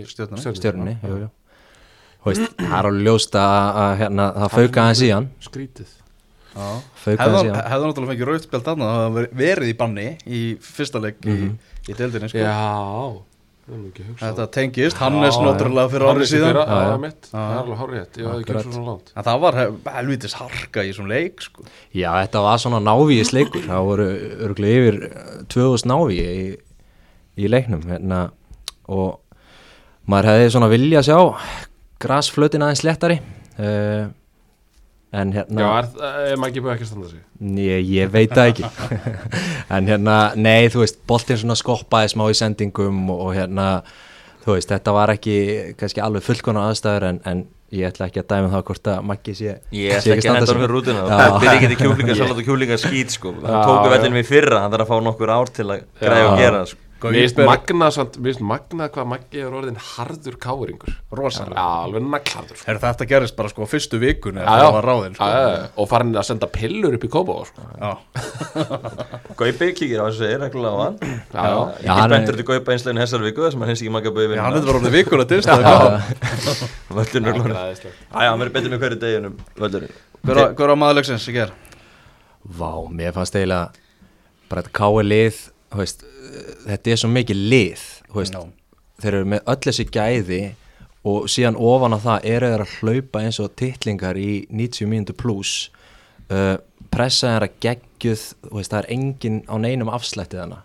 veist, 2.25 2.45
það 2.57 2.77
er 2.77 2.87
alveg 2.89 3.05
ljóst 3.05 3.35
að, 3.37 3.57
að 3.81 3.91
hérna, 4.01 4.27
það 4.37 4.55
fauka 4.55 4.85
aðeins 4.85 5.01
í 5.01 5.09
hann. 5.11 5.27
Skrítið. 5.45 5.97
Hann 6.51 6.81
náttúrulega 7.85 8.11
fengið 8.11 8.27
rauð 8.27 8.45
spjald 8.45 8.65
þarna 8.67 8.87
það 8.89 9.03
hafði 9.05 9.25
verið 9.41 9.71
í 9.71 9.75
banni 9.79 10.07
í 10.25 10.41
fyrsta 10.65 11.01
leik 11.03 11.21
í, 11.23 11.37
í 11.87 11.95
deildinni 11.97 12.31
sko. 12.31 12.41
Já, 12.43 12.57
Þetta 14.19 14.45
tengist, 14.51 14.97
Hannes 14.99 15.37
náttúrulega 15.39 15.91
fyrir 15.93 16.05
árið 16.09 16.29
síðan. 16.31 16.57
Já, 16.57 16.63
Já, 16.65 16.77
já. 16.81 16.87
já, 16.91 16.97
mitt, 17.03 17.27
það 17.29 17.51
er 17.51 17.59
alveg 17.61 17.81
hárið 17.81 17.99
En 19.15 19.23
það 19.27 19.39
var 19.45 19.57
hel- 19.59 19.77
helvítis 19.95 20.33
harka 20.39 20.83
í 20.83 20.93
svona 20.97 21.13
leik 21.13 21.41
sko. 21.45 21.65
Já, 21.93 22.09
þetta 22.23 22.43
var 22.43 22.57
svona 22.63 22.81
návíis 22.83 23.31
leikur 23.35 23.67
það 23.67 23.85
voru 23.87 24.07
örgulega 24.47 24.81
yfir 24.81 24.97
eh, 25.07 25.43
2000 25.53 25.91
náví 25.93 26.17
í, 26.19 26.57
í 27.37 27.51
leiknum 27.51 27.85
hérna, 27.87 28.31
og 28.89 29.19
maður 30.09 30.31
hefði 30.33 30.49
svona 30.57 30.71
vilja 30.71 31.03
sjá 31.05 31.19
grasflötin 32.01 32.65
aðeins 32.65 32.83
léttari. 32.87 33.19
Uh, 33.61 34.09
en 35.11 35.31
Já, 35.35 35.41
hérna 35.41 35.69
er, 35.81 35.87
er 36.31 36.37
maður 36.39 36.51
ekki 36.53 36.61
búið 36.63 36.73
ekki 36.77 36.85
að 36.85 36.91
standa 36.91 37.09
sig 37.11 37.65
ég, 37.65 37.89
ég 37.97 38.11
veit 38.13 38.31
það 38.35 38.51
ekki 38.53 38.69
en 39.75 39.89
hérna, 39.91 40.17
nei, 40.39 40.69
þú 40.71 40.83
veist 40.85 41.01
boltinn 41.09 41.41
svona 41.41 41.57
skoppaði 41.59 42.13
smá 42.13 42.27
í 42.31 42.37
sendingum 42.39 43.01
og, 43.11 43.25
og 43.27 43.33
hérna, 43.35 43.65
þú 44.45 44.55
veist, 44.55 44.71
þetta 44.71 44.93
var 44.95 45.11
ekki 45.17 45.35
kannski 45.79 46.03
alveg 46.05 46.23
fullkona 46.29 46.69
aðstæður 46.69 47.07
en, 47.09 47.19
en 47.27 47.43
ég 47.71 47.87
ætla 47.91 48.07
ekki 48.09 48.19
að 48.23 48.29
dæma 48.33 48.49
það 48.51 48.63
hvort 48.67 48.87
að 48.91 49.03
Maggi 49.07 49.33
sé 49.37 49.49
Ég 49.71 50.01
sé 50.03 50.11
ætla 50.11 50.15
ekki 50.17 50.27
að 50.31 50.39
henda 50.39 50.47
hann 50.51 50.61
fyrir 50.61 50.73
rútina 50.75 51.03
Já. 51.07 51.17
Peppi 51.21 51.47
er 51.47 51.53
ekki 51.57 51.69
til 51.71 51.77
kjúlingasalat 51.81 52.39
og 52.41 52.47
kjúlingaskít 52.49 53.13
sko. 53.15 53.31
Já, 53.37 53.45
Hann 53.47 53.67
tóku 53.69 53.85
já. 53.87 53.91
vellinum 53.93 54.19
í 54.19 54.23
fyrra 54.27 54.63
Hann 54.65 54.73
þarf 54.73 54.83
að 54.83 54.89
fá 54.91 55.05
nokkur 55.05 55.31
ár 55.31 55.51
til 55.55 55.67
að 55.69 55.85
græða 56.01 56.25
og 56.33 56.41
gera 56.41 56.63
sko. 56.67 56.81
Mér 57.01 57.25
finnst 58.21 58.43
magnað 58.45 58.91
hvað 58.93 59.07
Maggi 59.09 59.39
er 59.41 59.55
orðin 59.57 59.77
harður 59.81 60.35
káringur 60.43 60.91
Rosalega. 61.17 61.57
Já, 61.57 61.69
alveg 61.87 62.03
naglharður 62.05 62.59
sko. 62.59 62.67
Er 62.71 62.79
þetta 62.83 63.07
gerist 63.09 63.35
bara 63.39 63.49
sko 63.49 63.65
á 63.65 63.67
fyrstu 63.71 63.99
vikun 64.01 64.37
það 64.45 64.77
ráðin 64.85 65.15
sko. 65.17 65.29
Og 65.81 65.89
farin 65.89 66.11
að 66.21 66.27
senda 66.29 66.49
pillur 66.53 66.97
upp 66.99 67.07
í 67.07 67.11
Kópá 67.15 67.37
sko. 67.49 67.65
Já. 67.81 67.91
Gaupi 69.41 69.71
kíkir 69.79 70.03
á 70.03 70.05
þessu 70.11 70.27
er 70.29 70.43
reglulega 70.45 70.77
já. 71.33 71.55
Ég 71.87 72.03
er- 72.05 72.13
bentur 72.15 72.37
til 72.37 72.45
Gaupa 72.51 72.75
einslegin 72.75 73.01
hessar 73.01 73.25
viku 73.25 73.45
þess 73.47 73.57
að 73.57 73.63
maður 73.63 73.73
hins 73.73 73.81
ekki 73.85 73.95
makka 73.97 74.13
bauði 74.15 74.37
Já, 74.37 74.43
hann 74.45 74.57
hefði 74.59 74.69
stað 75.47 75.65
Völlurinn 76.97 77.31
er 77.31 77.37
glóður 77.39 77.57
Æðislegt. 77.61 77.97
Já, 78.11 78.27
hann 78.29 78.41
verður 78.43 78.55
betur 78.59 78.73
með 78.75 78.83
hverju 78.85 78.99
deginum 79.01 79.35
Völlurinn 79.57 79.95
Hver 80.21 80.37
á- 80.37 80.53
ger? 81.39 81.53
Vá, 82.61 82.71
mér 82.89 83.13
fannst 83.15 83.35
eiginlega 83.37 83.71
bara 84.51 84.63
þetta 84.65 84.73
káir 84.81 85.07
lið 85.07 85.41
veist, 85.79 86.03
þetta 86.67 86.91
er 86.91 86.99
svo 87.01 87.11
mikið 87.11 87.43
lið 87.53 87.85
Já. 88.11 88.41
þeir 89.01 89.13
eru 89.13 89.29
með 89.33 89.45
öll 89.53 89.61
þessi 89.67 89.85
gæði 89.91 90.41
og 91.07 91.29
síðan 91.31 91.57
ofan 91.57 91.95
á 91.97 91.99
það 92.01 92.27
eru 92.31 92.49
þeir 92.51 92.65
að 92.65 92.73
hlaupa 92.79 93.21
eins 93.25 93.39
og 93.41 93.55
titlingar 93.57 94.19
í 94.19 94.31
90 94.51 94.89
mínútu 94.91 95.15
pluss 95.17 95.69
uh, 96.29 96.57
pressa 96.91 97.35
þeir 97.35 97.47
að 97.47 97.55
geggjuð 97.65 98.25
það 98.51 98.77
er 98.81 98.89
engin 98.97 99.39
á 99.49 99.55
neinum 99.61 99.93
afslættið 99.93 100.43
hana 100.43 100.61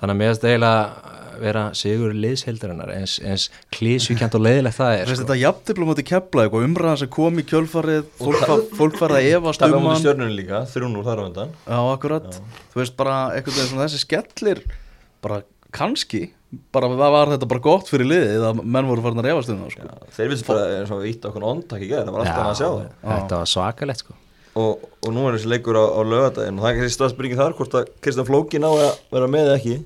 þannig 0.00 0.12
að 0.12 0.18
mér 0.20 0.32
finnst 0.32 0.48
eiginlega 0.50 1.14
vera 1.40 1.62
sigur 1.76 2.14
liðsheildarinnar 2.16 2.92
eins, 2.94 3.16
eins 3.20 3.48
klísjukjant 3.74 4.36
og 4.38 4.44
leiðilegt 4.46 4.78
það 4.78 4.94
er 4.94 5.10
sko. 5.10 5.18
þetta 5.22 5.36
jafndiplum 5.40 5.92
átti 5.92 6.04
kepla 6.08 6.46
eitthvað 6.46 6.66
umræðan 6.68 7.00
sem 7.02 7.10
kom 7.16 7.40
í 7.40 7.44
kjölfarið 7.50 8.06
fólk, 8.20 8.46
fólk 8.78 8.96
farið 9.00 9.18
að 9.18 9.28
efast 9.34 9.62
Það 9.62 9.68
um 9.68 9.76
var 9.76 9.84
mútið 9.84 9.92
hann 9.92 10.02
stjörnunni 10.04 10.38
líka, 10.38 10.62
þrjún 10.72 10.96
úr 10.96 11.06
þar 11.10 11.20
á 11.20 11.24
undan 11.26 11.52
Já, 11.66 11.78
akkurat 11.92 12.40
Þú 12.72 12.82
veist 12.82 12.96
bara 12.96 13.18
einhvern 13.34 13.58
veginn 13.58 13.70
svona 13.72 13.86
þessi 13.86 14.02
skellir 14.06 14.64
bara 15.24 15.42
kannski 15.76 16.22
bara 16.72 16.88
það 16.92 17.16
var 17.16 17.32
þetta 17.34 17.48
bara 17.50 17.64
gott 17.64 17.90
fyrir 17.90 18.08
liðið 18.08 18.44
að 18.48 18.60
menn 18.62 18.88
voru 18.88 19.02
farin 19.04 19.20
að 19.20 19.32
efast 19.32 19.50
um 19.52 19.64
það 19.64 19.72
sko. 19.74 19.88
Já, 19.88 20.12
Þeir 20.16 20.30
vildi 20.32 20.46
bara 20.46 20.68
eins 20.76 20.92
og 20.94 21.08
ítt 21.10 21.26
okkur 21.28 21.46
ondtak 21.50 21.82
í 21.82 21.88
gæðir, 21.90 22.06
það 22.06 22.14
var 22.14 22.22
alltaf 22.22 22.46
að 22.46 22.60
sjá 22.60 22.68
það 22.68 22.86
þetta 23.10 23.40
var 23.40 23.50
svakalegt 23.50 24.04
sko. 24.04 24.16
Og, 24.56 24.86
og 25.04 25.12
nú 25.14 25.26
er 25.28 25.36
þessi 25.36 25.50
leikur 25.52 25.76
á, 25.78 25.84
á 25.84 26.00
lögadaginn 26.06 26.56
og 26.58 26.64
það 26.64 26.70
er 26.72 26.78
kannski 26.80 26.96
staðspringi 26.96 27.38
þar 27.38 27.54
hvort 27.58 27.76
að 27.80 27.90
Kristján 28.04 28.28
Flóki 28.28 28.60
ná 28.62 28.68
að 28.72 28.86
vera 29.12 29.28
með 29.30 29.50
eða 29.50 29.58
ekki. 29.60 29.76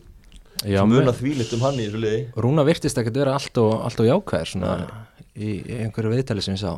Já, 0.61 0.81
sem 0.83 0.91
mér- 0.93 1.01
muna 1.05 1.15
þvílitt 1.17 1.55
um 1.57 1.63
hann 1.65 1.79
í 1.81 1.87
þessu 1.89 2.01
liði. 2.05 2.21
Rúna 2.45 2.65
virtist 2.69 2.99
ekkert 3.01 3.17
vera 3.23 3.35
allt 3.39 3.61
og, 3.63 3.71
allt 3.87 4.03
og 4.05 4.09
jákvæðir 4.11 4.51
svona 4.53 4.73
í, 5.35 5.55
í 5.65 5.79
einhverju 5.85 6.13
viðtali 6.15 6.45
sem 6.45 6.55
ég 6.59 6.63
sá. 6.63 6.75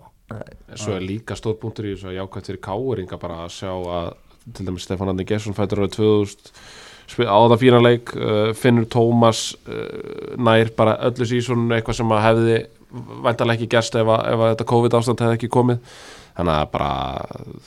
Svo 0.79 0.95
er 0.97 1.03
líka 1.05 1.37
stóð 1.37 1.59
punktur 1.61 1.89
í 1.91 1.97
þessu 1.97 2.09
að 2.13 2.17
jákvæmt 2.21 2.49
fyrir 2.49 2.63
káeringa 2.65 3.19
bara 3.21 3.41
að 3.45 3.51
sjá 3.59 3.73
að 3.75 4.13
til 4.57 4.65
dæmis 4.67 4.87
Stefán 4.87 5.11
Andi 5.13 5.27
Gesson 5.29 5.55
fættur 5.59 5.83
árið 5.85 5.99
2000 5.99 6.55
spil- 7.13 7.29
á 7.29 7.37
það 7.53 7.59
fína 7.61 7.81
leik 7.85 8.15
uh, 8.17 8.53
Finnur 8.57 8.87
Tómas 8.91 9.43
uh, 9.67 10.33
nær 10.41 10.71
bara 10.79 10.97
öllu 11.11 11.27
sísón 11.29 11.69
eitthvað 11.77 11.99
sem 12.01 12.15
að 12.17 12.25
hefði 12.29 12.57
væntalega 13.27 13.59
ekki 13.61 13.69
gerst 13.77 13.95
ef, 14.01 14.09
að, 14.09 14.25
ef 14.33 14.43
að 14.47 14.51
þetta 14.55 14.67
COVID 14.73 14.97
ástand 14.99 15.23
hefði 15.27 15.39
ekki 15.41 15.53
komið 15.53 16.01
þannig 16.37 16.57
að 16.59 16.71
bara 16.75 16.91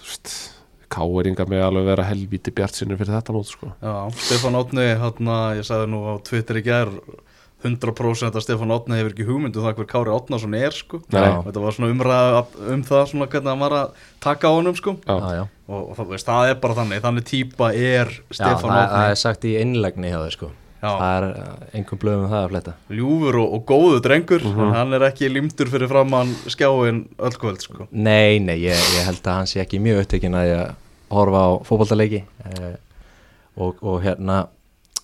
veist, 0.02 0.34
káeringa 0.96 1.46
með 1.50 1.64
alveg 1.68 1.88
vera 1.90 2.08
helvíti 2.08 2.54
bjart 2.56 2.78
sinni 2.78 2.98
fyrir 3.00 3.16
þetta 3.18 3.36
mót 3.36 3.50
sko. 3.50 3.72
Já, 3.82 3.96
Stefán 4.28 4.58
Átni, 4.60 4.86
hérna, 5.02 5.40
ég 5.58 5.68
sagði 5.68 5.90
nú 5.92 6.04
á 6.08 6.14
Twitter 6.26 6.62
í 6.62 6.66
gær 6.66 6.92
100% 7.66 8.36
að 8.36 8.44
Stefán 8.46 8.74
Átni 8.76 9.00
hefur 9.00 9.14
ekki 9.16 9.26
hugmyndu 9.26 9.64
það 9.64 9.80
hver 9.80 9.88
Kári 9.90 10.14
Átnason 10.14 10.54
er 10.58 10.76
sko 10.76 11.00
Nei. 11.10 11.24
Þetta 11.48 11.64
var 11.64 11.74
svona 11.78 11.90
umræða 11.94 12.44
um 12.76 12.84
það 12.86 13.06
svona 13.10 13.28
hvernig 13.32 13.50
hann 13.50 13.64
var 13.64 13.76
að 13.80 14.04
taka 14.22 14.52
á 14.52 14.56
honum 14.56 14.76
sko 14.78 14.94
Já. 15.02 15.16
Já, 15.16 15.32
já. 15.40 15.44
og, 15.66 15.80
og 15.80 15.96
það, 15.98 16.12
veist, 16.12 16.30
það 16.30 16.52
er 16.52 16.60
bara 16.62 16.78
þannig, 16.82 17.02
þannig 17.08 17.28
típa 17.32 17.72
er 17.74 18.14
Já, 18.14 18.38
Stefán 18.38 18.70
það, 18.70 18.84
það 18.84 19.00
Átni 19.00 19.16
er 19.16 19.22
sagt 19.24 19.50
í 19.50 19.56
innlegni 19.64 20.14
hjá 20.14 20.20
þau 20.22 20.36
sko. 20.38 20.52
Það 20.86 21.16
er 21.18 21.26
uh, 21.30 21.66
einhver 21.80 22.00
blöðum 22.02 22.30
það 22.32 22.42
að 22.44 22.50
fletta 22.54 22.74
ljúfur 23.00 23.38
og, 23.42 23.54
og 23.58 23.66
góðu 23.72 24.02
drengur 24.06 24.44
Mhm. 24.46 24.72
hann 24.76 24.94
er 24.94 25.06
ekki 25.10 25.30
limtur 25.34 25.72
fyrir 25.74 25.88
framann 25.92 26.32
skjáin 26.52 27.04
öll 27.18 27.38
kvöld 27.42 27.62
sko 27.66 27.88
Nei, 27.92 28.40
nei, 28.40 28.58
ég, 28.64 28.76
ég 28.98 29.06
held 29.10 29.22
að 29.26 29.34
hann 29.40 29.48
sé 29.52 29.62
ekki 29.64 29.80
mjög 29.82 30.04
upptekinn 30.06 30.36
að 30.38 30.48
ég 30.52 30.76
horfa 31.16 31.42
á 31.46 31.50
fótballtaleiki 31.68 32.24
uh, 32.24 32.76
og, 33.58 33.78
og 33.84 34.02
hérna 34.04 34.48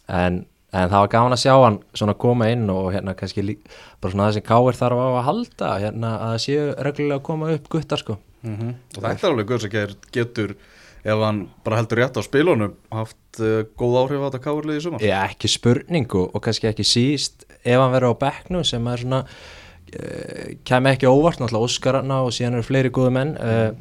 en, 0.08 0.42
en 0.74 0.90
það 0.92 1.00
var 1.06 1.08
gaman 1.14 1.36
að 1.38 1.44
sjá 1.46 1.54
hann 1.64 1.80
svona 1.94 2.14
koma 2.20 2.50
inn 2.52 2.70
og 2.70 2.92
hérna 2.94 3.14
kannski 3.16 3.44
lí, 3.46 3.58
bara 4.02 4.12
svona 4.12 4.28
það 4.30 4.34
sem 4.40 4.46
Káir 4.50 4.76
þarf 4.80 5.00
á 5.00 5.08
að 5.12 5.24
halda 5.30 5.70
hérna 5.86 6.12
að 6.32 6.36
séu 6.46 6.68
reglulega 6.84 7.20
að 7.22 7.26
koma 7.30 7.52
upp 7.56 7.70
guttar 7.72 8.00
sko 8.02 8.18
-hmm. 8.44 8.74
og 8.98 9.04
þetta 9.04 9.28
er 9.28 9.32
alveg 9.32 9.48
guð 9.48 9.62
sem 9.62 9.96
getur 10.12 10.56
ef 11.02 11.24
hann 11.26 11.46
bara 11.66 11.80
heldur 11.82 12.02
rétt 12.02 12.20
á 12.20 12.22
spilunum 12.26 12.76
haft 12.94 13.42
uh, 13.42 13.64
góð 13.80 13.98
áhrif 14.04 14.22
á 14.22 14.28
þetta 14.28 14.44
káurlið 14.46 14.78
í 14.78 14.84
sumar? 14.86 15.06
Já, 15.06 15.18
ekki 15.26 15.50
spurning 15.52 16.14
og, 16.18 16.38
kannski 16.44 16.70
ekki 16.70 16.86
síst 16.88 17.48
ef 17.64 17.78
hann 17.80 17.94
verður 17.94 18.16
á 18.18 18.22
bekknum 18.26 18.66
sem 18.68 18.92
er 18.92 19.04
svona 19.04 19.24
uh, 19.26 20.46
kemur 20.68 20.94
ekki 20.94 21.10
óvart 21.10 21.42
náttúrulega 21.42 21.72
Óskarana 21.72 22.22
og 22.26 22.36
síðan 22.36 22.60
eru 22.60 22.68
fleiri 22.70 22.94
góðu 22.94 23.16
menn 23.18 23.34
uh, 23.40 23.72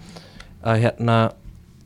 að 0.64 0.86
hérna 0.86 1.18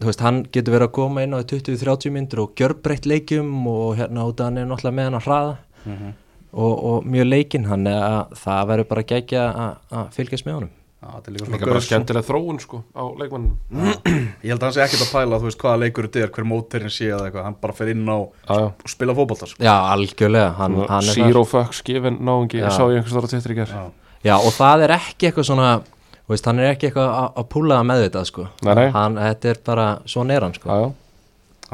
þú 0.00 0.10
veist, 0.10 0.24
hann 0.24 0.42
getur 0.52 0.76
verið 0.76 0.88
að 0.88 0.96
koma 0.98 1.24
inn 1.24 1.36
á 1.36 1.40
20-30 1.40 2.14
myndur 2.14 2.44
og 2.44 2.54
gjörbreytt 2.58 3.08
leikjum 3.08 3.50
og 3.70 3.98
hérna 3.98 4.28
út 4.28 4.42
af 4.42 4.50
hann 4.50 4.60
er 4.60 4.68
náttúrulega 4.68 4.98
með 4.98 5.08
hann 5.08 5.18
að 5.18 5.28
hraða. 5.28 5.54
Og, 6.54 6.74
og 6.86 7.06
mjög 7.10 7.26
leikinn 7.26 7.66
hann 7.66 7.86
er 7.90 7.98
að 7.98 8.34
það 8.38 8.68
verður 8.70 8.90
bara 8.92 9.06
gegja 9.10 9.44
að, 9.50 9.78
að 9.90 10.10
fylgjast 10.14 10.46
með 10.46 10.58
honum 10.58 10.74
Þetta 11.04 11.30
er 11.30 11.34
líka 11.34 11.44
líka 11.44 11.50
svona 11.50 11.60
bara 11.64 11.74
gaur 11.74 11.86
skemmtileg 11.86 12.26
þróun 12.28 12.60
sko, 12.62 12.80
á 12.96 13.04
leikmannum 13.20 13.54
ég 14.44 14.52
held 14.52 14.58
að 14.60 14.66
hann 14.66 14.76
sé 14.76 14.84
ekkert 14.84 15.04
að 15.04 15.12
pæla 15.14 15.40
þú 15.42 15.48
veist 15.50 15.60
hvaða 15.64 15.80
leikur 15.82 16.08
þetta 16.08 16.22
er, 16.24 16.32
hver 16.34 16.48
móterinn 16.48 16.94
sé 16.94 17.08
eða 17.10 17.28
eitthvað 17.28 17.48
hann 17.48 17.58
bara 17.62 17.76
fer 17.78 17.92
inn 17.92 18.04
á 18.08 18.18
og 18.18 18.88
spila 18.90 19.16
fótbolta 19.16 19.48
sko. 19.50 19.62
Já, 19.64 19.74
algjörlega 19.94 20.54
hann, 20.58 20.78
hann 20.88 21.10
er 21.10 21.18
það. 21.18 21.32
Zero 21.32 21.44
fucks 21.48 21.82
given 21.86 22.20
náungi, 22.24 22.62
Já. 22.62 22.70
sá 22.72 22.82
ég 22.88 23.00
einhvers 23.00 23.16
þar 23.16 23.28
á 23.28 23.30
Twitter 23.34 23.54
í 23.54 23.58
ger 23.60 23.74
Já. 23.74 23.84
Já, 24.24 24.34
og 24.40 24.52
það 24.56 24.86
er 24.86 24.96
ekki 24.96 25.28
eitthvað 25.28 25.48
svona 25.50 25.70
þú 26.24 26.32
veist, 26.32 26.46
hann 26.48 26.60
er 26.62 26.70
ekki 26.72 26.88
eitthvað 26.88 27.10
að, 27.12 27.30
að 27.42 27.48
púla 27.52 27.80
það 27.80 27.88
með 27.90 28.04
þetta 28.06 28.26
sko. 28.30 28.46
Nei, 28.64 28.74
nei. 28.80 28.86
hann, 28.94 29.18
þetta 29.20 29.50
er 29.52 29.64
bara, 29.68 29.88
svona 30.08 30.36
er 30.38 30.46
hann 30.48 30.56
sko. 30.56 30.68
Já, 30.70 30.78
já 30.84 30.92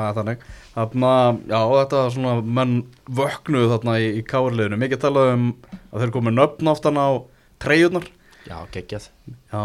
það 0.01 0.09
er 0.09 0.17
þannig 0.21 0.47
þarna, 0.75 1.13
já 1.51 1.61
þetta 1.75 2.01
er 2.05 2.15
svona 2.15 2.35
menn 2.59 2.75
vöknuðu 3.21 3.71
þarna 3.75 3.99
í, 4.01 4.09
í 4.21 4.23
káurliðinu 4.27 4.79
mikið 4.81 5.03
talað 5.05 5.33
um 5.35 5.47
að 5.91 6.05
þeir 6.05 6.15
komið 6.15 6.37
nöfn 6.39 6.71
aftan 6.73 7.01
á 7.01 7.09
treyjurnar 7.63 8.07
Já, 8.49 8.59
geggjað 8.75 9.09
já, 9.53 9.63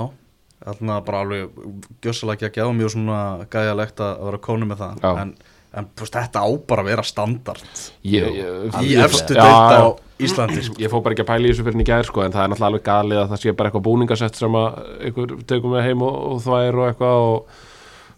þarna 0.65 1.01
bara 1.08 1.25
alveg 1.25 1.60
gjössalega 2.03 2.50
ekki 2.50 2.63
og 2.65 2.74
mjög 2.77 2.96
svona 2.96 3.20
gæjalegt 3.51 4.01
að 4.03 4.24
vera 4.29 4.41
konu 4.48 4.70
með 4.70 4.82
það 4.84 5.05
Já. 5.05 5.12
en, 5.22 5.36
en 5.75 5.88
þú 5.94 6.08
veist, 6.08 6.17
þetta 6.17 6.44
á 6.44 6.50
bara 6.72 6.86
að 6.86 6.89
vera 6.91 7.05
standard 7.08 7.84
Ég, 8.08 8.27
ég, 8.41 8.79
í 8.82 8.98
efstu 9.05 9.38
já, 9.38 9.44
deilt 9.44 9.79
á. 9.79 9.88
Íslandi 10.25 10.62
sko. 10.63 10.77
Ég 10.79 10.91
fór 10.91 11.01
bara 11.03 11.15
ekki 11.15 11.25
að 11.25 11.32
pæla 11.34 11.48
í 11.48 11.51
þessu 11.51 11.63
fyrir 11.67 11.82
í 11.84 11.88
gær 11.89 12.08
sko, 12.08 12.22
en 12.24 12.32
það 12.32 12.46
er 12.46 12.51
náttúrulega 12.53 12.72
alveg 12.72 12.86
galið 12.88 13.22
að 13.22 13.32
það 13.34 13.41
sé 13.41 13.53
bara 13.60 13.72
eitthvað 13.72 13.88
búningasett 13.88 14.38
sem 14.39 14.60
að 14.60 14.77
einhver 15.10 15.34
tekur 15.50 15.74
með 15.74 15.88
heim 15.89 16.05
og, 16.08 16.20
og 16.29 16.44
þvær 16.46 16.79
og 16.79 16.86
eitthvað 16.89 17.24
og 17.25 17.63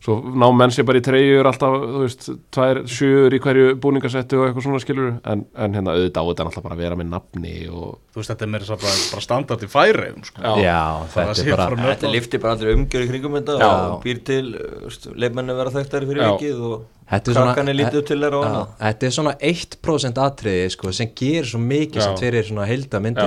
svo 0.08 0.16
ná 0.40 0.48
menn 0.56 0.72
sér 0.72 0.86
bara 0.88 1.02
í 1.02 1.04
treyjur 1.04 1.48
alltaf, 1.50 1.74
þú 1.84 2.02
veist, 2.06 2.28
tvær 2.56 2.80
sjöur 2.88 3.36
í 3.36 3.40
hverju 3.44 3.74
búningasetti 3.84 4.38
og 4.40 4.46
eitthvað 4.48 4.68
svona 4.68 4.80
skilur 4.84 5.10
en, 5.28 5.42
en 5.60 5.76
hérna 5.76 5.96
auðvitað 5.98 6.24
á 6.24 6.28
þetta 6.32 6.46
náttúrulega 6.48 6.68
bara 6.68 6.78
að 6.78 6.84
vera 6.86 7.00
með 7.02 7.10
nafni 7.12 7.56
og 7.68 7.90
þú 8.16 8.22
veist, 8.22 8.32
þetta 8.32 8.48
er 8.48 8.52
meira 8.54 8.78
bara, 8.80 8.94
bara 9.12 9.26
standard 9.28 9.66
í 9.68 9.70
færiðum 9.74 10.28
sko. 10.30 10.44
Já. 10.44 10.54
Já, 10.64 10.78
Það 11.14 11.32
þetta 11.34 11.48
er 11.52 11.62
bara 11.62 11.90
Þetta 11.92 12.12
liftir 12.14 12.44
bara 12.44 12.56
aldrei 12.56 12.76
umgjör 12.78 13.04
í 13.04 13.10
kringum 13.12 13.36
þetta 13.42 13.58
Já. 13.60 13.72
og 13.74 13.98
býr 14.06 14.22
til 14.32 14.44
leifmenni 15.18 15.58
vera 15.60 15.74
þekktari 15.76 16.10
fyrir 16.14 16.32
vikið 16.32 16.62
og 16.72 16.86
Þetta 17.08 17.32
er 17.32 17.36
svona- 17.38 17.52
krakkan 17.54 17.70
er 17.72 17.78
lítið 17.80 18.00
upp 18.02 18.08
til 18.08 18.20
þeirra 18.20 18.38
og 18.40 18.44
Já, 18.44 18.48
annað 18.52 18.72
Þetta 18.84 19.08
er 19.08 19.14
svona 19.18 19.34
1% 19.52 20.24
atriði 20.28 20.72
sko, 20.74 20.92
sem 20.92 21.12
gerir 21.16 21.48
svo 21.48 21.60
mikið 21.64 22.02
Já. 22.02 22.06
sem 22.08 22.18
fyrir 22.24 22.48
svona 22.48 22.68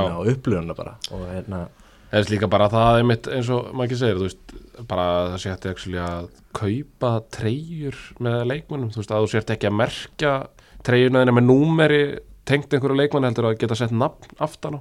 Já. 0.08 0.16
og 0.20 0.32
upplifuna 0.34 0.76
bara 0.76 0.96
og 1.12 1.28
hérna 1.28 1.62
Er 2.11 2.26
líka 2.26 2.49
bara 2.50 2.67
það 2.71 3.00
einmitt 3.00 3.29
eins 3.31 3.50
og 3.55 3.69
maður 3.71 3.87
ekki 3.87 3.99
segir, 4.00 4.19
þú 4.19 4.26
veist, 4.26 4.55
bara 4.90 5.05
það 5.31 5.37
sé 5.43 5.52
hætti 5.52 6.00
að 6.02 6.26
kaupa 6.57 7.12
treyjur 7.37 8.00
með 8.19 8.40
leikmönnum, 8.50 8.90
þú 8.90 9.02
veist, 9.02 9.14
að 9.14 9.26
þú 9.26 9.31
sért 9.35 9.52
ekki 9.55 9.69
að 9.71 9.76
merkja 9.79 10.33
treyjuna 10.87 11.23
þína 11.23 11.37
með 11.37 11.47
númeri 11.47 12.02
tengt 12.49 12.75
einhverju 12.75 12.99
leikmann 12.99 13.29
heldur 13.29 13.50
að 13.50 13.61
geta 13.61 13.79
sett 13.79 13.95
nafn 13.95 14.35
aftan 14.43 14.81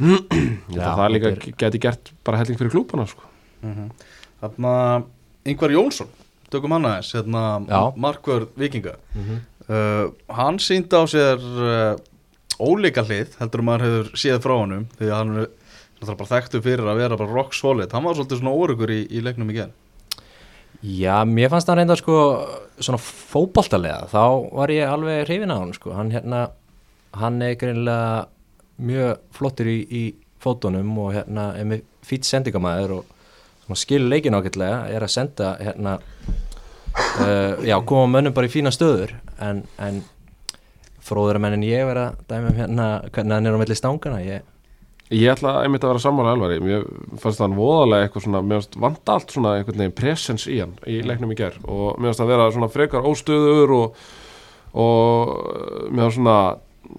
Ég 0.00 0.16
held 0.32 0.76
Já, 0.76 0.84
að 0.90 1.00
það 1.00 1.12
líka 1.14 1.30
þetta 1.30 1.56
geti 1.64 1.82
gert 1.86 2.12
bara 2.24 2.40
helling 2.40 2.60
fyrir 2.60 2.72
klúpana, 2.74 3.06
sko. 3.08 3.24
þarna 4.40 4.74
Ingvar 5.48 5.72
Jónsson 5.72 6.08
tökum 6.52 6.74
hann 6.74 6.88
aðeins, 6.88 7.14
hérna 7.14 7.92
markvörð 8.00 8.52
vikinga 8.60 8.96
uh, 9.70 10.10
hann 10.36 10.58
síndi 10.60 10.96
á 10.96 11.04
sér 11.08 11.40
uh, 11.40 11.94
ólíka 12.60 13.04
hlið, 13.06 13.36
heldur 13.40 13.64
maður 13.64 13.86
hefur 13.86 14.20
séð 14.20 14.40
frá 14.44 14.56
honum, 14.58 14.88
því 14.98 15.08
að 15.08 15.16
hann 15.16 15.36
er 15.44 15.50
náttúrulega 16.00 16.20
bara 16.22 16.32
þekktu 16.34 16.62
fyrir 16.64 16.88
að 16.88 17.00
vera 17.04 17.20
bara 17.20 17.36
rock 17.36 17.54
solid. 17.54 17.92
Hann 17.92 18.06
var 18.08 18.16
svolítið 18.16 18.40
svona 18.40 18.56
órugur 18.56 18.92
í, 18.92 19.04
í 19.06 19.22
leiknum 19.24 19.52
í 19.52 19.60
gerð 19.60 19.78
Já, 20.80 21.26
mér 21.28 21.50
fannst 21.52 21.68
hann 21.68 21.76
reynda 21.76 21.96
sko 21.98 22.16
svona 22.80 22.98
fótboltalega. 23.04 24.06
Þá 24.08 24.22
var 24.56 24.72
ég 24.72 24.88
alveg 24.88 25.26
hrifin 25.26 25.52
á 25.52 25.60
hann 25.60 25.74
sko. 25.76 25.92
Hann 25.92 26.12
hérna, 26.14 26.46
hann 27.20 27.40
er 27.44 27.58
greinilega 27.60 28.28
mjög 28.80 29.18
flottur 29.36 29.68
í, 29.68 29.78
í 29.84 30.02
fótunum 30.40 30.94
og 31.02 31.12
hérna 31.18 31.50
er 31.60 31.68
með 31.68 31.82
fýtt 32.06 32.24
sendingamæður 32.24 33.02
og 33.02 33.76
skilur 33.76 34.08
leikin 34.08 34.38
ágætlega. 34.38 34.86
Er 34.88 35.04
að 35.04 35.12
senda 35.12 35.52
hérna 35.60 35.98
uh, 36.00 37.60
já, 37.60 37.76
koma 37.84 38.08
mönnum 38.14 38.36
bara 38.36 38.48
í 38.48 38.54
fína 38.54 38.72
stöður. 38.72 39.12
En, 39.36 39.66
en 39.76 40.00
fróður 41.04 41.42
menn 41.44 41.58
en 41.58 41.68
ég 41.68 41.84
vera 41.90 42.14
að 42.14 42.24
dæma 42.32 42.54
um 42.54 42.56
hérna 42.62 42.88
hvernig 43.10 43.36
hann 43.36 43.50
er 43.50 43.56
á 43.56 43.60
melli 43.60 43.76
stangana 43.76 44.24
ég, 44.24 44.48
Ég 45.10 45.26
ætla 45.32 45.56
einmitt 45.64 45.82
að 45.82 45.90
vera 45.94 46.02
sammála 46.04 46.32
elvari, 46.36 46.60
mér 46.62 46.84
fannst 47.18 47.40
hann 47.42 47.56
voðalega 47.58 48.06
eitthvað 48.06 48.24
svona, 48.28 48.40
mér 48.46 48.60
fannst 48.60 48.76
vant 48.84 49.10
allt 49.10 49.32
svona 49.34 49.56
einhvern 49.58 49.80
veginn 49.82 49.96
presens 49.98 50.44
í 50.46 50.60
hann 50.62 50.76
í 50.86 51.00
leiknum 51.02 51.32
í 51.34 51.38
ger 51.40 51.56
og 51.66 51.96
mér 51.98 52.12
fannst 52.12 52.22
að 52.22 52.30
vera 52.30 52.50
svona 52.54 52.68
frekar 52.70 53.08
óstöður 53.10 53.72
og, 53.74 54.04
og 54.78 55.32
mér 55.90 56.04
fannst 56.06 56.20
svona, 56.20 56.36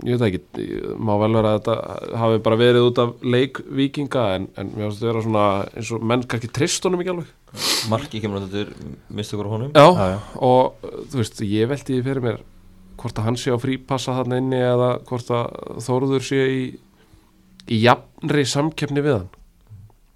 ég 0.08 0.20
veit 0.20 0.28
ekki, 0.28 0.68
má 1.00 1.14
vel 1.24 1.32
vera 1.38 1.54
að 1.54 1.62
þetta 1.62 2.20
hafi 2.26 2.42
bara 2.50 2.60
verið 2.60 2.90
út 2.90 3.02
af 3.06 3.14
leikvíkinga 3.24 4.26
en, 4.36 4.50
en 4.60 4.74
mér 4.76 4.90
fannst 4.90 5.02
að 5.06 5.10
vera 5.14 5.24
svona 5.30 5.46
eins 5.72 5.94
og 5.96 6.06
menn 6.12 6.28
kannski 6.28 6.52
trist 6.60 6.88
honum 6.88 7.04
ekki 7.06 7.14
alveg. 7.16 7.32
Marki 7.92 8.22
kemur 8.24 8.40
að 8.44 8.52
þetta 8.52 8.62
er 8.68 8.94
mistakur 9.18 9.48
á 9.48 9.54
honum. 9.56 9.72
Já, 9.76 9.88
Já, 9.88 10.06
já. 10.14 10.20
og 10.52 10.86
þú 11.12 11.24
veist, 11.24 11.42
ég 11.48 11.72
velti 11.72 11.96
því 11.98 12.04
fyrir 12.12 12.26
mér 12.28 12.44
hvort 13.02 13.18
að 13.18 13.26
hann 13.32 13.40
sé 13.40 13.56
á 13.56 13.58
frípassa 13.58 14.14
þarna 14.20 14.38
inni 14.44 14.60
eða 14.62 14.92
hvort 15.10 15.32
að 15.34 15.80
Þóruður 15.88 16.24
sé 16.28 16.42
í, 16.54 16.64
í 17.70 17.82
jafnri 17.84 18.46
samkeppni 18.50 19.04
við 19.06 19.18
hann? 19.20 19.30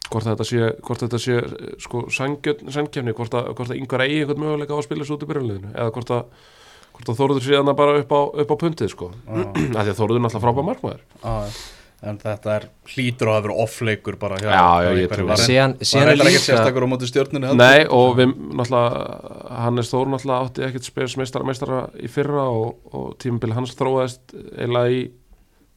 Hvort 0.05 0.27
að 0.27 0.35
þetta 0.35 0.45
sé, 0.49 0.65
hvort 0.85 1.01
að 1.01 1.07
þetta 1.07 1.21
sé 1.23 1.37
sko, 1.81 2.03
samkeppni 2.13 3.15
hvort 3.17 3.33
að, 3.37 3.47
hvort 3.57 3.71
að 3.73 3.79
yngvar 3.79 4.03
eigi 4.05 4.19
einhvern 4.21 4.43
möguleika 4.43 4.77
á 4.77 4.79
að 4.79 4.85
spila 4.85 5.07
svo 5.07 5.17
út 5.17 5.25
í 5.25 5.29
byrjunliðinu 5.31 5.71
eða 5.73 5.93
hvort 5.95 6.11
að, 6.13 6.43
hvort 6.95 7.09
að 7.09 7.17
Þóruður 7.21 7.47
sé 7.47 7.55
hana 7.57 7.73
bara 7.77 7.95
upp 8.01 8.13
á, 8.13 8.21
upp 8.45 8.53
á 8.53 8.57
puntið 8.61 8.91
sko? 8.93 9.09
Af 9.77 9.81
því 9.81 9.89
að 9.89 9.97
Þóruður 9.97 10.19
er 10.19 10.25
náttúrulega 10.27 10.45
frábæð 10.45 10.69
markmaður. 10.69 11.01
Já, 11.25 11.35
en 12.05 12.21
þetta 12.21 12.53
er 12.59 12.67
hlýtur 12.93 13.31
að 13.33 13.41
vera 13.47 13.57
off-leikur 13.65 14.17
bara 14.21 14.37
hjá 14.37 14.47
Já, 14.51 14.63
já, 14.85 14.89
ég 14.99 15.13
var 15.25 15.41
síðan 15.41 15.75
er 15.81 16.11
ekkert 16.13 16.27
líka- 16.29 16.43
sérstakur 16.45 16.85
á 16.85 16.87
móti 16.91 17.09
stjórnunni 17.09 17.49
heldur. 17.49 17.65
Nei 17.65 17.87
og 17.89 18.17
við 18.19 18.33
náttúrulega 18.61 19.59
Hannes 19.65 19.89
Þór 19.89 20.11
náttúrulega 20.13 20.45
átti 20.45 20.65
ekkert 20.69 20.85
spes 20.91 21.17
meistara 21.17 21.47
meistara 21.49 21.79
í 21.97 22.11
fyrra 22.11 22.45
og, 22.51 22.75
og 22.93 23.15
tímabili 23.23 23.57
hans 23.57 23.73
þróaðist 23.79 24.35
eiginlega 24.37 24.91
í 24.93 25.01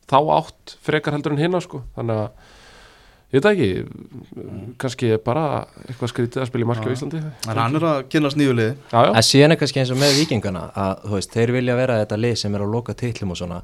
þá 0.09 0.19
átt 0.39 0.79
frekar 0.85 1.17
heldur 1.17 1.35
en 1.35 1.43
hinna 1.43 1.61
sko. 1.65 1.83
Þannig 1.97 2.23
að 2.23 2.55
ég 3.29 3.37
veit 3.37 3.45
það 3.45 3.59
ekki 3.59 4.73
kannski 4.81 5.13
er 5.13 5.21
bara 5.25 5.45
eitthvað 5.85 6.13
skrítið 6.15 6.43
að 6.45 6.51
spila 6.51 6.65
í 6.65 6.71
marki 6.71 6.89
á 6.89 6.95
Íslandi. 6.95 7.23
En 7.53 7.61
hann 7.61 7.79
er 7.79 7.87
að 7.91 8.01
kynast 8.15 8.41
nýju 8.41 8.57
liði. 8.57 8.75
Já, 8.89 8.99
já, 9.05 9.13
En 9.13 9.29
síðan 9.29 9.55
er 9.55 9.61
kannski 9.61 9.83
eins 9.83 9.93
og 9.93 10.01
með 10.01 10.19
vikingana 10.23 10.67
að 10.73 11.07
veist, 11.13 11.37
þeir 11.37 11.55
vilja 11.59 11.79
vera 11.79 12.01
þetta 12.03 12.21
lið 12.25 12.37
sem 12.43 12.57
er 12.57 12.65
að 12.65 12.77
loka 12.77 12.97
titlum 12.97 13.35
og 13.35 13.41
svona. 13.43 13.63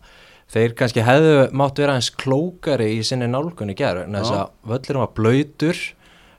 Þeir 0.54 0.74
kannski 0.76 1.04
hefðu 1.04 1.36
mátt 1.56 1.80
vera 1.80 1.94
eins 1.96 2.10
klókari 2.12 2.90
í 2.98 3.04
sinni 3.06 3.30
nálgun 3.30 3.72
í 3.72 3.78
gerð 3.78 4.04
en 4.04 4.18
þess 4.18 4.34
að 4.36 4.50
völlurum 4.68 5.06
var 5.06 5.14
blöytur 5.16 5.80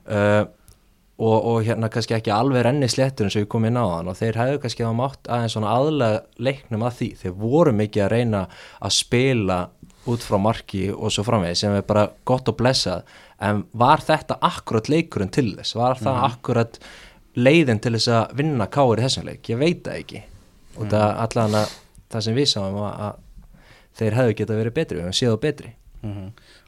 uh, 0.06 0.44
og, 1.16 1.36
og 1.36 1.58
hérna 1.66 1.88
kannski 1.92 2.14
ekki 2.14 2.32
alveg 2.34 2.66
renni 2.66 2.88
sléttur 2.92 3.26
eins 3.26 3.36
og 3.38 3.46
ég 3.46 3.50
kom 3.50 3.66
inn 3.66 3.78
á 3.80 3.84
þann 3.88 4.10
og 4.12 4.18
þeir 4.18 4.38
hefðu 4.42 4.60
kannski 4.62 4.84
hafa 4.84 4.98
mátt 5.00 5.30
aðeins 5.32 5.56
svona 5.56 5.72
aðlega 5.74 6.22
leiknum 6.38 6.84
að 6.86 6.98
því. 7.00 7.08
Þeir 7.22 7.34
voru 7.40 7.74
mikið 7.76 8.04
að 8.04 8.12
reyna 8.12 8.42
að 8.78 8.96
spila 9.00 9.58
út 10.06 10.24
frá 10.24 10.38
marki 10.40 10.86
og 10.92 11.12
svo 11.12 11.24
framvegi 11.26 11.60
sem 11.62 11.74
er 11.76 11.84
bara 11.86 12.06
gott 12.28 12.48
og 12.50 12.58
blessað. 12.60 13.06
En 13.42 13.64
var 13.76 14.04
þetta 14.04 14.38
akkurat 14.46 14.88
leikurinn 14.92 15.32
til 15.34 15.50
þess? 15.56 15.76
Var 15.76 16.00
það 16.00 16.22
akkurat 16.30 16.78
leiðin 17.36 17.82
til 17.84 17.96
þess 17.96 18.12
að 18.16 18.36
vinna 18.40 18.68
káir 18.72 19.02
í 19.02 19.06
þessum 19.06 19.26
leik? 19.28 19.50
Ég 19.50 19.60
veit 19.60 19.82
það 19.84 20.02
ekki. 20.02 20.22
Og 20.76 20.90
það 20.92 21.08
allan 21.26 21.58
að 21.62 21.74
það 22.12 22.26
sem 22.26 22.36
við 22.36 22.50
sáum 22.52 22.78
að, 22.86 23.00
að 23.06 23.24
þeir 23.98 24.18
hefðu 24.20 24.36
getað 24.40 24.62
verið 24.62 24.76
betri 24.76 24.98
við 24.98 25.04
hefum 25.06 25.18
séð 25.20 25.36
á 25.36 25.38
betri 25.46 25.72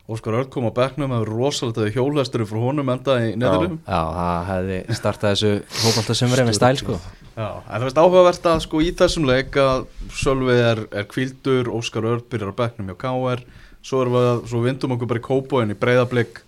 Óskar 0.08 0.38
Örn 0.38 0.48
kom 0.48 0.64
á 0.64 0.72
bekknum 0.72 1.10
með 1.12 1.26
rosalega 1.28 1.92
hjólhestur 1.92 2.46
frá 2.48 2.60
honum 2.62 2.88
enda 2.94 3.18
í 3.26 3.34
neðurum 3.36 3.74
já, 3.82 3.98
það 4.16 4.46
hefði 4.48 4.78
startað 4.96 5.34
þessu 5.34 5.82
hópaltasumri 5.82 6.46
með 6.48 6.56
stæl 6.56 6.78
sko. 6.80 6.96
Já, 7.36 7.48
en 7.60 7.74
það 7.74 7.84
veist 7.84 8.00
áhugavert 8.00 8.48
að 8.48 8.62
sko 8.64 8.80
í 8.80 8.88
þessum 8.96 9.28
leik 9.28 9.58
að 9.60 9.84
Sölvi 10.16 10.56
er, 10.56 10.80
er 10.96 11.04
kvildur, 11.10 11.68
Óskar 11.76 12.08
Örn 12.08 12.24
byrjar 12.24 12.54
á 12.56 12.60
bekknum 12.62 12.88
hjá 12.88 12.96
KR 13.04 13.44
svo, 13.84 14.00
svo 14.48 14.62
vindum 14.64 14.96
okkur 14.96 15.12
bara 15.12 15.20
í 15.20 15.26
kópóin 15.28 15.74
í 15.74 15.78
breyðablик 15.78 16.40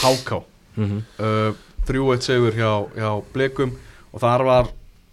HK 0.00 0.40
mm 0.80 1.04
uh, 1.20 1.52
3-1 1.84 2.24
segur 2.24 2.54
hjá, 2.56 2.70
hjá 2.96 3.10
blikum 3.34 3.74
og 4.14 4.22
þar 4.22 4.44
var 4.48 4.70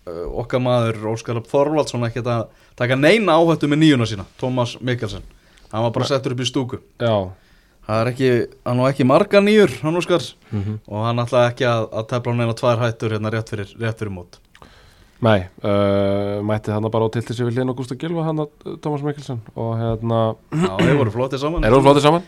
uh, 0.07 0.39
okkar 0.39 0.63
maður 0.63 1.11
Óskar 1.11 1.41
Þorvaldsson 1.43 2.07
ekkert 2.07 2.29
að 2.31 2.45
taka 2.79 2.95
neina 2.95 3.35
áhættu 3.35 3.67
með 3.67 3.83
nýjuna 3.83 4.07
sína 4.07 4.25
Tómas 4.39 4.77
Mikkelsen. 4.79 5.25
Hann 5.71 5.83
var 5.83 5.91
bara 5.91 6.07
settur 6.07 6.31
upp 6.35 6.43
í 6.43 6.47
stúku. 6.47 6.79
Já, 6.99 7.27
það 7.87 8.01
er 8.01 8.09
ekki, 8.11 8.29
hann 8.67 8.81
var 8.83 8.93
ekki 8.93 9.07
marga 9.09 9.41
nýjur 9.43 9.73
hann 9.81 9.97
Óskar 9.99 10.23
Mhm. 10.51 10.79
og 10.87 11.05
hann 11.07 11.21
ætlaði 11.23 11.51
ekki 11.53 11.65
að, 11.67 11.85
að 11.99 12.07
tefla 12.11 12.31
hann 12.33 12.41
eina 12.45 12.55
tvær 12.59 12.81
hættur 12.83 13.13
hérna 13.15 13.31
rétt 13.33 13.49
fyrir, 13.53 13.69
rétt 13.79 13.99
fyrir 14.01 14.11
mót. 14.15 14.39
Nei 15.21 15.45
uh, 15.63 16.41
mætti 16.41 16.71
hann 16.73 16.87
bara 16.89 17.05
á 17.05 17.13
tilti 17.13 17.33
sig 17.37 17.45
við 17.45 17.53
hlýðin 17.59 17.69
og 17.73 17.77
Gústa 17.77 17.95
Gilva 17.99 18.23
hann 18.25 18.41
að 18.41 18.79
Thomas 18.81 19.03
Mikkelsen. 19.05 19.41
Og 19.55 19.75
hérna 19.77 20.21
Já, 20.49 20.73
þeir 20.81 20.97
voru 20.97 21.13
flottið 21.13 21.43
saman. 21.43 21.63
Hún 21.69 21.85
flótið 21.85 22.05
saman. 22.07 22.23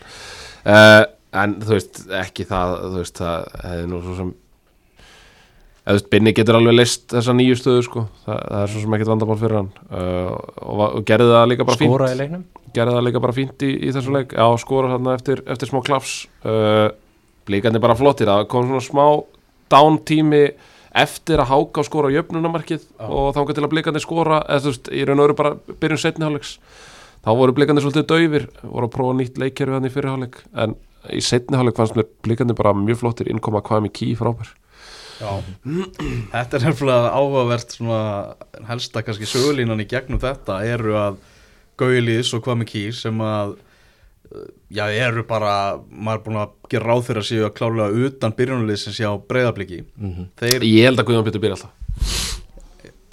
Uh, 0.63 1.03
en 1.33 1.55
þú 1.63 1.74
veist, 1.74 2.03
ekki 2.22 2.45
það 2.45 2.75
þú 2.83 3.00
veist, 3.01 3.17
það 3.17 3.48
hefði 3.63 3.88
nú 3.89 4.01
svo 4.05 4.17
sem 4.19 4.33
eða 5.83 5.93
þú 5.93 5.99
veist, 5.99 6.09
Binni 6.13 6.33
getur 6.35 6.57
alveg 6.57 6.75
list 6.77 7.05
þessa 7.11 7.35
nýju 7.35 7.55
stöðu 7.59 7.85
sko, 7.85 8.03
það, 8.23 8.41
það 8.47 8.60
er 8.62 8.71
svo 8.71 8.84
sem 8.84 8.93
ekkert 8.97 9.12
vandamál 9.12 9.39
fyrir 9.41 9.58
hann. 9.60 9.71
Uh, 9.91 10.36
og, 10.63 10.84
og 10.88 11.08
gerði 11.10 11.31
það 11.34 11.47
líka 11.51 11.67
bara 11.67 11.79
fínt. 11.81 11.91
skóra 11.91 12.12
í 12.13 12.19
leiknum. 12.21 12.45
Gerði 12.73 12.97
það 12.97 13.08
líka 13.10 13.23
bara 13.25 13.36
fínt 13.36 13.65
í, 13.67 13.71
í 13.75 13.89
þessu 13.95 14.13
leik. 14.15 14.36
Já, 14.38 14.45
skora 14.63 14.93
þarna 14.95 15.15
eftir, 15.19 15.43
eftir 15.51 15.69
smá 15.69 15.81
klaps. 15.84 16.13
Uh, 16.47 16.88
blíkandi 17.49 17.84
bara 17.84 17.97
flottir. 17.99 18.31
Það 18.31 18.47
kom 18.53 18.69
svona 18.69 18.86
smá 18.86 19.03
down 19.73 19.99
tími 20.08 20.45
eftir 21.03 21.41
að 21.41 21.51
háka 21.51 21.84
og 21.84 21.89
skora 21.89 22.10
á 22.10 22.15
jöfnunamarkið 22.15 22.81
Já. 22.86 23.05
og 23.10 23.31
þangað 23.36 23.58
til 23.58 23.65
að 23.65 23.71
blíkandi 23.71 24.01
skora 24.03 24.41
eða 24.45 24.63
þú 24.63 24.73
veist, 24.73 24.89
í 24.93 25.05
raun 25.10 25.19
og 25.19 25.27
veru 25.27 25.38
bara 25.41 25.77
byrjun 25.84 26.03
setni 26.03 26.27
hálfleiks. 26.27 26.55
Þá 27.23 27.31
voru 27.39 27.55
blíkandi 27.58 27.84
svolítið 27.84 28.10
daufir 28.12 28.49
voru 28.62 28.88
að 28.88 28.93
prófa 28.93 29.15
nýtt 29.17 29.39
leikkerfi 29.41 29.75
hann 29.75 29.89
í 29.89 29.93
fyrir 29.93 30.13
hálfleik. 30.13 30.43
En 30.53 30.75
í 31.12 31.23
setni 31.25 31.58
hálfleik 31.60 31.79
fannst 31.81 31.97
mér 31.97 32.08
blíkandi 32.23 32.55
bara 32.55 32.75
mjög 32.77 33.01
flottir. 33.01 33.31
Innkoma 33.34 33.63
hvað 33.65 33.88
með 33.88 33.95
ký 33.97 34.13
frábær 34.19 34.53
þetta 35.19 36.58
er 36.60 36.65
nefnilega 36.67 37.12
áhugavert 37.17 37.76
svona 37.76 37.99
helsta 38.69 39.04
kannski 39.06 39.28
sögulínan 39.30 39.84
í 39.84 39.88
gegnum 39.89 40.21
þetta 40.23 40.62
eru 40.65 40.95
að 40.99 41.21
Gauðlís 41.80 42.30
og 42.38 42.43
hvað 42.45 42.60
með 42.62 42.67
kýr 42.69 42.93
sem 42.97 43.21
að 43.26 43.56
uh, 43.56 44.43
já, 44.73 44.84
eru 44.93 45.23
bara, 45.26 45.54
maður 45.89 46.19
er 46.19 46.23
búin 46.28 46.41
að 46.43 46.52
gera 46.73 46.89
ráð 46.91 47.02
fyrir 47.08 47.23
að 47.23 47.30
séu 47.32 47.45
að 47.47 47.56
klálega 47.58 48.06
utan 48.10 48.36
byrjunarliðsins 48.38 48.99
hjá 49.02 49.10
breyðabliki 49.30 49.80
Mhm. 49.97 50.28
þeir, 50.38 50.67
ég 50.69 50.86
held 50.89 51.02
að 51.02 51.08
Guðjón 51.10 51.26
Pétur 51.30 51.41
byrja 51.43 51.58
alltaf. 51.58 51.73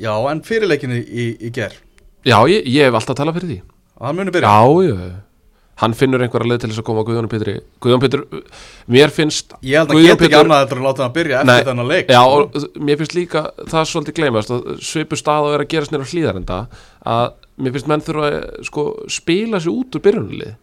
Já, 0.00 0.12
en 0.30 0.40
fyrirleikinni 0.44 1.00
í, 1.04 1.24
í 1.40 1.50
ger 1.52 1.74
já, 2.24 2.36
ég, 2.48 2.64
ég 2.68 2.84
hef 2.88 2.94
alltaf 3.00 3.16
talað 3.16 3.36
fyrir 3.40 3.50
því. 3.50 3.58
Hann 4.00 4.16
muni 4.16 4.32
byrja. 4.32 4.48
Já, 4.48 4.60
já, 4.88 5.10
hann 5.80 5.94
finnur 5.96 6.22
einhverja 6.24 6.50
leið 6.50 6.62
til 6.62 6.70
þess 6.70 6.82
að 6.82 6.86
koma 6.90 7.04
Guðjón 7.08 7.28
Pétri. 7.32 7.54
Guðjón 7.80 8.02
Pétur, 8.04 8.24
mér 8.92 9.12
finnst 9.14 9.54
ég 9.64 9.80
held 9.80 9.92
að 9.94 10.00
geta 10.04 10.16
ekki 10.16 10.26
Pétur- 10.26 10.44
annað 10.44 10.64
eftir 10.66 10.80
að 10.80 10.86
láta 10.88 11.04
hann 11.06 11.14
byrja 11.16 11.42
Nei, 11.44 11.54
eftir 11.56 11.70
þennan 11.70 11.88
leik. 11.90 12.10
Já, 12.12 12.20
sko. 12.20 12.40
og 12.40 12.80
mér 12.88 12.98
finnst 13.00 13.16
líka 13.16 13.42
það 13.70 13.86
svolítið 13.92 14.18
gleymast 14.20 14.50
að 14.56 14.66
svipu 14.90 15.16
stað 15.20 15.46
og 15.48 15.54
er 15.56 15.64
að 15.64 15.70
gerast 15.74 15.94
nýra 15.94 16.08
hlýðarenda 16.10 16.58
að 17.16 17.24
mér 17.60 17.76
finnst 17.76 17.90
menn 17.92 18.04
þurfa 18.04 18.28
að 18.30 18.66
sko, 18.68 18.86
spila 19.08 19.60
sig 19.60 19.72
út 19.72 19.96
úr 19.96 20.04
byrjunlið 20.08 20.54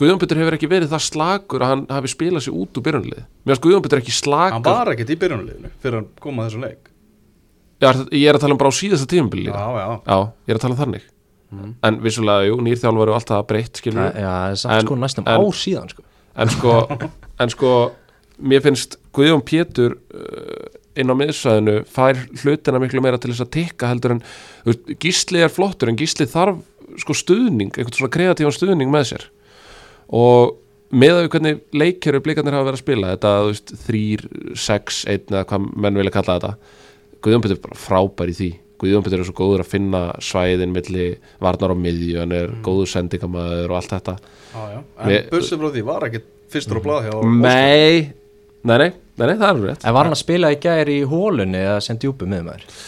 Guðjón 0.00 0.18
Pétur 0.22 0.38
hefur 0.40 0.56
ekki 0.56 0.70
verið 0.70 0.90
það 0.94 1.02
slagur 1.04 1.62
að 1.62 1.70
hann 1.74 1.82
hafi 1.92 2.08
spilað 2.14 2.46
sig 2.46 2.54
út 2.56 2.78
úr 2.78 2.84
byrjunlið 2.86 3.20
Mér 3.20 3.52
finnst 3.52 3.64
Guðjón 3.66 3.84
Pétur 3.84 4.00
ekki 4.00 4.14
slagur 4.16 4.54
hann 4.56 4.64
var 4.64 4.90
ekkert 4.94 5.12
í 5.12 5.18
að 5.20 6.06
að 6.54 6.60
leik. 6.64 6.90
Já, 7.82 7.90
ég 8.14 8.28
er 8.30 8.38
að 8.38 8.40
tala 8.40 8.54
um 8.54 8.60
bara 8.62 8.70
á 8.72 8.78
síðasta 8.80 9.06
tímabili 9.10 9.44
líka. 9.50 9.60
Já, 9.60 9.66
já, 9.76 9.88
Já, 10.08 10.18
ég 10.48 10.54
er 10.54 10.58
að 10.58 10.62
tala 10.64 10.74
um 10.74 10.80
þannig 10.80 11.02
En 11.84 11.98
vissulega, 12.04 12.46
jú, 12.48 12.56
nýrþjálfur 12.64 13.10
og 13.12 13.18
allt 13.18 13.30
það 13.32 13.44
breytt 13.50 13.80
skilur 13.82 14.08
Já, 14.10 14.30
það 14.30 14.50
er 14.54 14.60
samt 14.62 14.74
En- 14.78 14.86
sko 14.88 14.96
næstum 15.02 15.26
en- 15.28 15.40
ár 15.44 15.58
síðan 15.60 15.90
sko. 15.92 16.02
en 16.36 16.48
sko, 16.54 16.74
en 17.44 17.52
sko 17.54 17.72
mér 18.42 18.64
finnst 18.64 18.96
Guðjón 19.14 19.44
Pétur 19.46 19.94
uh, 20.14 20.80
inn 20.98 21.10
á 21.10 21.14
miðsvæðinu 21.18 21.76
fær 21.90 22.18
hlutina 22.42 22.80
miklu 22.82 23.00
meira 23.02 23.18
til 23.18 23.30
þess 23.32 23.44
að 23.46 23.52
tikka 23.58 23.88
heldur 23.90 24.16
en 24.16 24.22
veist, 24.66 24.90
Gísli 25.02 25.42
er 25.42 25.52
flottur 25.54 25.90
en 25.92 25.98
Gísli 25.98 26.26
þarf 26.30 26.58
sko 27.00 27.14
stuðning, 27.16 27.72
einhvern 27.74 27.94
svona 27.96 28.12
kreatívan 28.14 28.54
stuðning 28.54 28.90
með 28.92 29.06
sér. 29.12 29.22
Og 30.14 30.56
með 30.94 31.16
að 31.16 31.22
við 31.24 31.30
hvernig 31.32 31.60
leikjöru 31.74 32.20
blikarnir 32.22 32.54
hafa 32.54 32.68
verið 32.68 32.78
að 32.78 32.82
spila 32.84 33.12
þetta, 33.14 33.32
þú 33.40 33.48
veist, 33.50 33.72
þrýr, 33.86 34.24
sex 34.66 35.00
einn 35.10 35.24
eða 35.32 35.46
hvað 35.50 35.64
menn 35.86 35.98
vilja 35.98 36.12
kalla 36.14 36.36
þetta 36.38 36.52
Guðjón 37.24 37.42
Pétur 37.46 37.56
er 37.56 37.62
bara 37.64 37.80
frábær 37.80 38.30
í 38.30 38.36
því 38.38 38.50
Guðjón 38.80 39.04
Pétur 39.06 39.22
er 39.22 39.28
svo 39.28 39.36
góður 39.38 39.62
að 39.62 39.70
finna 39.70 40.02
svæðin 40.24 40.74
milli 40.74 41.06
varnar 41.42 41.74
á 41.74 41.76
miðju, 41.78 42.18
hann 42.20 42.34
er 42.34 42.50
góður 42.64 42.90
sendingamæður 42.90 43.70
og 43.70 43.78
allt 43.78 43.94
þetta. 43.94 44.16
Já, 44.54 44.62
já. 44.74 44.80
en 45.04 45.70
því 45.76 45.84
var 45.86 46.08
ekkert 46.08 46.28
fyrstur 46.54 46.82
á 46.82 46.84
blað 46.84 47.08
hjá 47.08 47.14
nei, 47.22 48.10
nei, 48.66 48.76
nei, 48.78 48.90
nei, 48.90 49.26
nei, 49.28 49.38
það 49.38 49.48
er 49.52 49.64
rétt. 49.68 49.86
En 49.86 49.96
var 49.96 50.08
hann 50.08 50.16
að 50.18 50.22
spila 50.24 50.52
í 50.54 50.60
gær 50.62 50.90
í 50.90 51.00
hólunni 51.08 51.62
eða 51.62 51.80
sem 51.86 52.00
djúpu 52.02 52.28
miðumæður? 52.30 52.68
Þú 52.74 52.84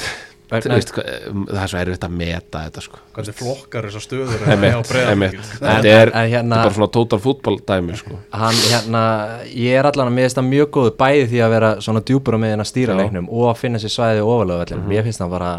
Vegna, 0.00 0.29
veist, 0.50 0.90
það 0.94 1.62
er 1.62 1.70
svo 1.70 1.78
erfitt 1.80 2.04
að 2.06 2.14
meta 2.20 2.62
þetta 2.66 2.82
sko. 2.84 2.98
hvernig 3.14 3.36
flokkar 3.38 3.86
þessar 3.88 4.04
stöður 4.06 4.44
einmitt. 4.50 5.34
En- 5.38 5.60
þetta 5.60 5.92
er, 5.94 6.12
en 6.14 6.30
hérna- 6.32 6.58
er 6.60 6.64
bara 6.68 6.74
svona 6.74 6.90
total 6.96 7.20
fútbol 7.22 7.58
dæmi 7.68 7.96
sko. 8.00 8.18
hann, 8.32 8.54
hérna, 8.72 9.02
ég 9.46 9.78
er 9.78 9.86
allan 9.90 10.10
að 10.10 10.16
mér 10.18 10.26
finnst 10.28 10.40
það 10.40 10.48
mjög 10.50 10.70
góðu 10.76 10.94
bæði 11.04 11.26
því 11.30 11.42
að 11.46 11.50
vera 11.54 11.70
svona 11.80 12.02
djúpur 12.10 12.34
á 12.34 12.38
miðin 12.42 12.64
að 12.64 12.70
stýra 12.72 12.96
leiknum 12.98 13.28
og 13.30 13.46
að 13.52 13.60
finna 13.62 13.78
sér 13.78 13.94
svæði 13.94 14.24
ofalega 14.26 14.64
vellin. 14.64 14.84
Mér 14.90 15.02
finnst 15.06 15.20
það 15.22 15.30
bara, 15.36 15.52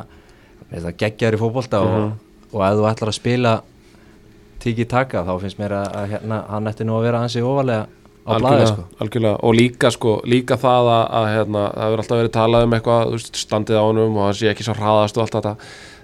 mér 0.68 0.76
finnst 0.76 0.88
það 0.90 0.98
geggjaður 1.06 1.38
í 1.38 1.42
fótbolta 1.46 1.82
og, 1.82 2.12
og 2.52 2.66
ef 2.68 2.78
þú 2.82 2.90
ætlar 2.92 3.12
að 3.14 3.20
spila 3.22 3.56
tiki 4.62 4.86
taka 4.86 5.24
þá 5.26 5.34
finnst 5.42 5.58
mér 5.58 5.72
að, 5.80 5.88
að 5.96 6.12
hérna, 6.16 6.44
hann 6.52 6.68
ætti 6.70 6.86
nú 6.86 6.94
að 7.00 7.08
vera 7.08 7.22
ansi 7.24 7.42
ofalega 7.42 7.88
á 8.22 8.32
blaði 8.38 8.46
algjörlega, 8.46 8.70
sko. 8.72 8.86
algjörlega 9.04 9.38
og 9.48 9.56
líka, 9.58 9.92
sko, 9.96 10.16
líka 10.30 10.58
það 10.62 10.90
að, 10.94 11.04
að 11.20 11.28
hérna, 11.32 11.64
það 11.74 11.88
hefur 11.88 12.04
alltaf 12.04 12.22
verið 12.22 12.34
talað 12.38 12.66
um 12.68 12.76
eitthvað 12.78 13.04
þú 13.08 13.18
veist, 13.18 13.42
standið 13.42 13.80
á 13.82 13.84
honum 13.88 14.18
og 14.20 14.28
hann 14.28 14.38
sé 14.38 14.52
ekki 14.52 14.68
svo 14.68 14.78
hraðast 14.78 15.18
og 15.18 15.26
allt 15.26 15.38
þetta 15.40 15.56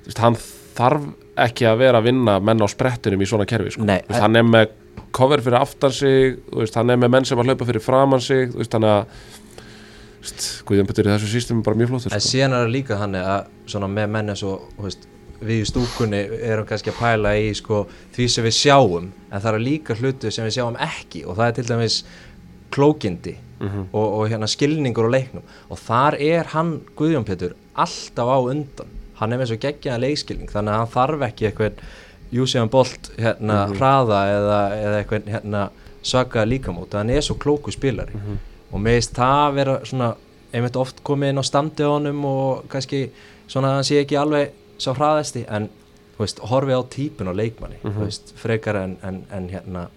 Þú 0.07 0.11
veist, 0.11 0.21
hann 0.23 0.37
þarf 0.77 1.07
ekki 1.47 1.67
að 1.69 1.79
vera 1.83 2.01
að 2.01 2.07
vinna 2.09 2.37
menn 2.41 2.63
á 2.63 2.67
sprettunum 2.71 3.21
í 3.21 3.27
svona 3.29 3.45
kerfi 3.49 3.73
sko. 3.75 3.85
Nei, 3.85 3.99
veist, 4.07 4.21
hann 4.23 4.39
er 4.39 4.45
með 4.47 4.71
cover 5.13 5.41
fyrir 5.45 5.59
aftan 5.59 5.93
sig 5.93 6.37
þú 6.47 6.61
veist, 6.63 6.77
hann 6.79 6.93
er 6.93 7.01
með 7.01 7.13
menn 7.13 7.27
sem 7.27 7.41
að 7.41 7.51
hlaupa 7.51 7.67
fyrir 7.69 7.83
framan 7.85 8.23
sig 8.23 8.49
þú 8.53 8.61
veist, 8.61 8.73
þannig 8.73 8.93
að 8.93 9.03
þú 10.17 10.25
veist, 10.27 10.47
Guðjón 10.67 10.89
Petur 10.89 11.09
í 11.09 11.13
þessu 11.13 11.29
sístum 11.31 11.61
er 11.61 11.67
bara 11.67 11.79
mjög 11.81 11.93
flottur 11.93 12.15
En 12.17 12.23
sko. 12.23 12.31
síðan 12.33 12.55
er 12.57 12.65
það 12.65 12.73
líka 12.73 12.97
hann 13.01 13.19
að 13.19 13.51
svona 13.69 13.91
með 13.91 14.09
menn 14.15 14.33
eins 14.33 14.43
og 14.47 14.65
þú 14.77 14.87
veist, 14.87 15.07
við 15.41 15.61
í 15.61 15.65
stúkunni 15.69 16.21
erum 16.41 16.65
kannski 16.65 16.89
að 16.91 16.99
pæla 17.01 17.33
í 17.37 17.51
sko, 17.55 17.83
því 18.15 18.27
sem 18.29 18.45
við 18.47 18.55
sjáum 18.57 19.09
en 19.31 19.41
það 19.41 19.49
eru 19.53 19.63
líka 19.63 19.95
hlutu 19.99 20.31
sem 20.31 20.45
við 20.47 20.55
sjáum 20.57 20.77
ekki 20.81 21.25
og 21.27 21.37
það 21.37 21.47
er 21.47 21.57
til 21.59 21.67
dæmis 21.73 21.99
klókindi 22.71 23.35
Mhm. 23.59 23.87
og, 23.91 24.13
og 24.19 24.29
hérna 24.29 24.45
skilningur 24.47 25.07
á 25.09 25.15
leiknum. 25.17 25.41
Og 25.71 25.77
þar 25.81 26.13
er 26.21 26.43
hann 26.53 26.81
Guðjón 26.95 27.23
Pétur 27.25 27.55
alltaf 27.75 28.27
á 28.29 28.37
undan. 28.37 28.85
Hann 29.17 29.33
er 29.33 29.39
með 29.39 29.47
svo 29.49 29.57
geggjaða 29.57 29.97
leikskilning 30.03 30.51
þannig 30.51 30.73
að 30.75 30.77
hann 30.77 30.91
þarf 30.93 31.23
ekki 31.25 31.47
eitthvað 31.49 31.79
Júsíðan 32.33 32.69
Bolt 32.69 33.09
hérna 33.17 33.63
hraða 33.73 34.19
eða, 34.35 34.59
eða 34.77 34.99
eitthvað 35.01 35.31
hérna 35.33 35.63
svaka 36.03 36.45
líkamót. 36.45 36.93
Hann 36.93 37.09
er 37.09 37.21
svo 37.25 37.33
klóku 37.41 37.71
spilari. 37.73 38.13
Og 38.71 38.79
mér 38.79 38.99
veist 38.99 39.15
það 39.17 39.53
vera 39.57 39.79
svona 39.89 40.11
einmitt 40.53 40.75
oft 40.77 41.01
komið 41.03 41.29
inn 41.33 41.41
á 41.41 41.45
standi 41.49 41.81
á 41.83 41.89
honum 41.97 42.25
og 42.29 42.67
kannski 42.69 43.07
svona 43.49 43.71
að 43.71 43.75
hann 43.79 43.87
sé 43.89 43.97
ekki 44.03 44.19
alveg 44.21 44.51
svo 44.77 44.93
hraðasti 44.97 45.45
en 45.49 45.69
þú 46.17 46.23
veist, 46.23 46.41
horfið 46.51 46.79
á 46.79 46.83
típun 46.95 47.31
og 47.31 47.37
leikmanni 47.37 47.79
þú 47.83 47.99
veist, 48.03 48.33
frekar 48.39 48.79
en, 48.81 48.97
en, 49.05 49.23
en 49.33 49.49
hérna 49.51 49.87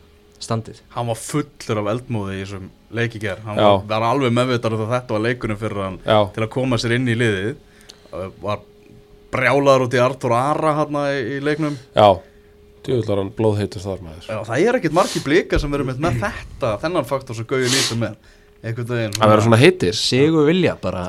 standið. 0.40 0.80
Hann 0.94 1.08
var 1.10 1.18
fullur 1.20 1.82
af 1.82 1.90
eldmóði 1.94 2.38
í 2.38 2.42
þessum 2.44 2.70
leiki 2.96 3.20
ger 3.20 3.42
hann 3.44 3.60
Já. 3.60 3.66
var, 3.68 3.84
var 3.92 4.06
alveg 4.08 4.32
meðvitað 4.36 4.78
að 4.78 4.92
þetta 4.94 5.16
var 5.16 5.24
leikunum 5.26 5.60
fyrir 5.60 5.82
hann 5.84 5.98
Já. 6.04 6.18
til 6.34 6.44
að 6.46 6.52
koma 6.56 6.78
sér 6.80 6.96
inn 6.96 7.10
í 7.12 7.16
liðið. 7.20 7.54
Var 8.40 8.62
brjálaður 9.30 9.86
út 9.86 9.94
í 9.94 10.02
Artur 10.02 10.34
Ara 10.34 10.74
hann 10.80 10.98
í, 11.04 11.20
í 11.36 11.38
leiknum. 11.44 11.76
Já, 11.94 12.08
djúvillar 12.86 13.20
hann 13.22 13.32
blóðheitur 13.36 13.84
þar 13.84 14.00
maður. 14.06 14.26
Já, 14.26 14.38
það 14.48 14.64
er 14.64 14.78
ekkert 14.80 14.96
margi 14.96 15.22
blika 15.24 15.60
sem 15.62 15.72
verður 15.76 15.90
með, 15.92 16.00
með 16.06 16.18
þetta 16.24 16.72
þennan 16.84 17.08
faktor 17.08 17.38
sem 17.38 17.48
Gauði 17.50 17.70
lítið 17.70 18.00
með 18.00 18.16
einhvern 18.64 18.90
veginn. 18.94 19.16
Að 19.20 19.32
vera 19.34 19.44
svona 19.46 19.60
heitir. 19.60 19.96
Sigur 19.96 20.48
vilja 20.48 20.74
bara 20.80 21.04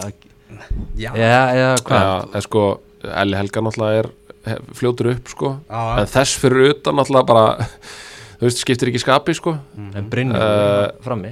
já, 1.00 1.12
Já, 1.16 1.42
já, 1.56 1.68
hvað? 1.88 2.04
Já, 2.06 2.14
en 2.36 2.46
sko, 2.46 2.66
Elli 3.04 3.38
Helga 3.40 3.64
náttúrulega 3.66 4.04
er 4.04 4.62
fljótur 4.78 5.12
upp 5.16 5.28
sko. 5.30 5.52
Já. 5.70 5.82
En 6.02 6.10
þess 6.10 6.38
fyrir 6.42 6.72
utan 6.76 6.98
náttúrulega 6.98 7.28
bara 7.30 7.46
Þú 8.42 8.48
veist, 8.48 8.62
skiptir 8.64 8.90
ekki 8.90 9.00
skapi 9.04 9.34
sko. 9.38 9.52
En 9.94 10.08
Brynjar 10.10 10.42
Eh, 10.42 10.86
uh, 10.88 11.02
frammi. 11.06 11.30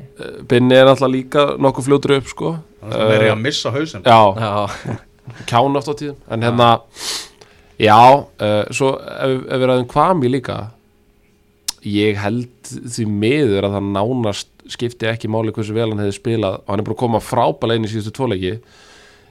Binni 0.49 0.75
er 0.77 0.85
náttúrulega 0.85 1.13
líka 1.15 1.45
nokkuð 1.57 1.87
fljótur 1.87 2.13
upp 2.19 2.27
sko. 2.29 2.51
Það 2.83 2.99
er 3.01 3.09
verið 3.15 3.31
að 3.33 3.39
missa 3.47 3.71
hausinn. 3.73 4.03
Já, 4.05 4.19
Já, 4.37 4.99
kjána 5.49 5.81
oft 5.81 5.89
á 5.89 5.93
tíðum. 5.97 6.19
En 6.29 6.45
hérna, 6.45 6.67
já, 7.81 7.97
uh, 7.97 8.61
svo 8.69 8.91
ef, 9.01 9.33
ef 9.41 9.57
við 9.57 9.65
ræðum 9.71 9.89
kvami 9.89 10.29
líka 10.35 10.59
Ég 11.87 12.17
held 12.19 12.69
því 12.69 13.05
miður 13.07 13.65
að 13.69 13.75
það 13.77 13.89
nánast 13.95 14.49
skipti 14.69 15.07
ekki 15.09 15.29
máli 15.31 15.53
hversu 15.55 15.73
vel 15.73 15.89
hann 15.89 16.01
hefði 16.03 16.17
spilað. 16.17 16.59
Og 16.61 16.73
hann 16.73 16.81
er 16.83 16.85
búin 16.89 16.97
að 16.97 17.01
koma 17.07 17.21
frábælega 17.23 17.79
inn 17.79 17.87
í 17.87 17.91
síðustu 17.93 18.13
tvoleiki 18.19 18.51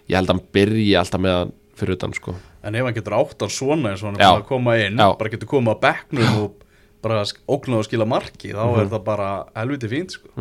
Ég 0.09 0.17
held 0.17 0.31
að 0.31 0.35
hann 0.35 0.47
byrji 0.57 0.95
alltaf 0.99 1.21
með 1.23 1.37
hann 1.43 1.53
fyrir 1.81 1.99
utan 1.99 2.15
sko. 2.17 2.35
En 2.63 2.79
ef 2.79 2.87
hann 2.87 2.97
getur 2.97 3.17
áttan 3.19 3.53
svona 3.53 3.93
eins 3.93 4.03
og 4.03 4.11
hann 4.11 4.19
er 4.19 4.25
búin 4.25 4.43
að 4.43 4.49
koma 4.49 4.77
inn 4.83 4.99
Já. 4.99 5.09
bara 5.21 5.33
getur 5.35 5.51
komið 5.51 5.79
á 5.79 5.83
bekknum 5.87 6.41
og 6.43 6.65
bara 7.05 7.23
ógnuð 7.47 7.83
að 7.83 7.87
skila 7.89 8.09
marki 8.11 8.55
þá 8.55 8.65
er 8.67 8.91
það 8.91 9.05
bara 9.07 9.29
helviti 9.55 9.91
fínt 9.93 10.17
sko. 10.17 10.33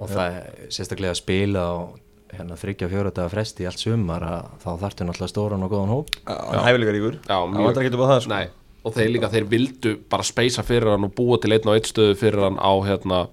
og 0.00 0.08
það 0.10 0.38
er 0.38 0.72
sérstaklega 0.72 1.12
að 1.12 1.20
spila 1.20 1.66
á 1.68 1.74
hérna 2.32 2.56
þryggja 2.56 2.88
fjóra 2.88 3.12
daga 3.12 3.28
fresti 3.28 3.64
í 3.64 3.68
allt 3.68 3.82
sumar 3.82 4.24
að 4.24 4.52
þá 4.62 4.68
þarftu 4.80 5.06
náttúrulega 5.06 5.32
stóran 5.34 5.64
og 5.66 5.72
góðan 5.72 5.92
hóp. 5.92 6.14
Hæfilegar 6.64 6.96
vantar 7.68 7.84
ekki 7.84 7.92
upp 7.92 8.04
á 8.08 8.12
það 8.14 8.22
sko. 8.24 8.32
Nei, 8.32 8.46
og 8.82 8.94
þeir 8.96 9.10
líka, 9.12 9.32
þeir 9.32 9.48
vildu 9.50 9.92
bara 10.10 10.24
speysa 10.26 10.64
fyrir 10.64 10.94
hann 10.94 11.04
og 11.08 11.12
búa 11.18 11.36
til 11.42 11.52
einn 11.52 11.68
og 11.68 11.76
einn 11.76 11.88
stöðu 11.90 12.16
fyrir 12.18 12.46
hann 12.46 12.56
á 12.56 12.72
hérna 12.88 13.26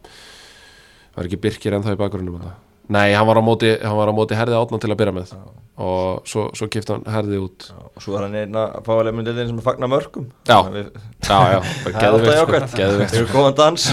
var 1.15 1.29
ekki 1.29 1.39
Birkir 1.47 1.77
ennþá 1.77 1.95
í 1.95 1.99
bakgrunum 1.99 2.41
þetta 2.41 2.68
Nei, 2.89 3.13
hann 3.13 3.27
var 3.29 3.37
á 3.37 3.43
móti, 3.45 3.69
hann 3.83 3.97
var 3.99 4.09
á 4.09 4.13
móti 4.17 4.33
herði 4.37 4.55
átna 4.57 4.79
til 4.81 4.89
að 4.89 4.97
byrja 4.97 5.13
með. 5.13 5.33
Og 5.79 6.25
svo, 6.27 6.47
svo 6.57 6.67
kipti 6.73 6.91
hann 6.95 7.03
herði 7.13 7.37
út. 7.43 7.67
Og 7.95 8.01
svo 8.01 8.15
er 8.17 8.25
hann 8.25 8.35
einn 8.39 8.57
að 8.57 8.79
fá 8.87 8.91
alveg 8.95 9.13
myndið 9.19 9.43
sem 9.51 9.59
fagnar 9.63 9.91
mörgum. 9.93 10.25
Já. 10.49 10.57
Að 10.63 10.73
við- 10.79 10.89
Já, 11.29 11.37
já, 11.53 11.59
það 11.85 12.01
er 12.01 12.09
alltaf 12.09 12.25
geðveikt 12.25 12.39
jákvæmt 12.39 12.75
geðveikt 12.81 13.13
þeir 13.13 13.21
eru 13.21 13.31
góðan 13.35 13.57
dans 13.61 13.85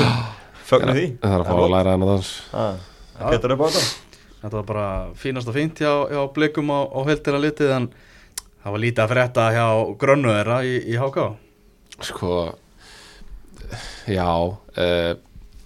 fögnum 0.70 0.96
því. 0.96 1.06
Það 1.22 1.37
er 1.37 1.44
að 1.44 1.50
fá 1.50 1.54
að 1.61 1.70
læra 1.76 1.92
hann 1.94 2.06
að 2.06 2.12
dans 2.14 2.30
Ah, 2.56 2.74
það 3.20 3.37
getur 3.37 3.54
upp 3.56 3.64
á 3.66 3.68
þetta 3.76 4.52
var 4.56 4.66
bara 4.72 4.87
fínast 5.18 5.48
og 5.50 5.54
fínt 5.56 5.80
hjá, 5.82 5.92
hjá 6.11 6.20
blikum 6.35 6.68
á, 6.72 6.80
á 6.87 6.98
heldina 7.09 7.38
litið 7.42 7.70
en 7.76 7.87
það 8.62 8.74
var 8.76 8.82
lítið 8.87 9.02
að 9.04 9.12
frétta 9.12 9.46
hjá 9.56 9.66
grönnu 10.02 10.32
þeirra 10.37 10.59
í, 10.66 10.74
í 10.92 10.96
HK 11.00 11.26
Sko 12.11 12.32
Já 14.06 14.28
uh, 14.30 15.12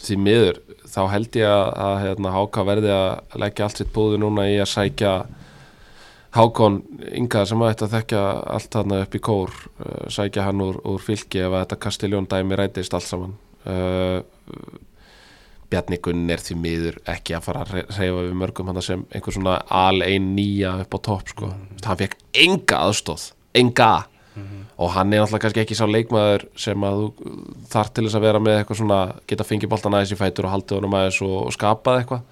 Því 0.00 0.16
miður 0.16 0.60
þá 0.90 1.02
held 1.14 1.38
ég 1.40 1.50
að, 1.50 1.68
að 1.86 1.94
hérna, 2.04 2.34
Háka 2.34 2.64
verði 2.68 2.92
að 2.94 3.38
leggja 3.42 3.66
allt 3.66 3.80
sitt 3.80 3.94
búðu 3.94 4.20
núna 4.22 4.48
í 4.50 4.58
að 4.60 4.72
sækja 4.74 5.14
Hákon 6.30 6.76
Inga 7.18 7.42
sem 7.48 7.62
að 7.66 7.88
þekkja 7.90 8.20
allt 8.54 8.70
þarna 8.76 9.00
upp 9.04 9.16
í 9.18 9.22
kór 9.24 9.50
uh, 9.50 10.04
sækja 10.12 10.46
hann 10.46 10.62
úr, 10.62 10.78
úr 10.86 11.02
fylki 11.02 11.42
ef 11.42 11.50
að 11.50 11.64
þetta 11.64 11.80
Kastiljón 11.86 12.30
dæmi 12.30 12.58
rætist 12.58 12.94
allt 12.94 13.08
saman. 13.08 13.34
Uh, 13.66 14.22
Bjarni 15.70 16.00
Gunn 16.02 16.30
er 16.30 16.42
því 16.42 16.56
miður 16.58 16.96
ekki 17.08 17.36
að 17.36 17.44
fara 17.46 17.62
að 17.62 17.74
reyfa 17.94 18.22
við 18.24 18.32
mörgum 18.40 18.70
hann 18.70 18.82
sem 18.82 19.04
einhver 19.14 19.36
svona 19.36 19.58
al 19.70 20.02
ein 20.02 20.32
nýja 20.34 20.74
upp 20.82 20.96
á 20.96 20.98
topp 21.06 21.30
sko. 21.30 21.50
hann 21.84 22.00
fekk 22.00 22.16
enga 22.44 22.80
aðstóð 22.88 23.28
enga 23.54 23.90
og 24.80 24.92
hann 24.94 25.12
er 25.12 25.20
náttúrulega 25.22 25.42
kannski 25.44 25.62
ekki 25.64 25.76
sá 25.78 25.84
leikmaður 25.90 26.46
sem 26.56 26.84
að 26.86 27.00
þú 27.00 27.32
þarf 27.72 27.90
til 27.94 28.04
þess 28.06 28.18
að 28.18 28.26
vera 28.26 28.42
með 28.42 28.58
eitthvað 28.58 28.80
svona 28.80 29.00
geta 29.26 29.46
fengið 29.48 29.72
boltan 29.72 29.96
aðeins 29.96 30.14
í 30.14 30.20
fætur 30.20 30.48
og 30.48 30.54
haldið 30.54 30.78
honum 30.78 30.96
aðeins 31.00 31.20
og, 31.26 31.36
og 31.48 31.52
skapað 31.56 32.00
eitthvað. 32.00 32.22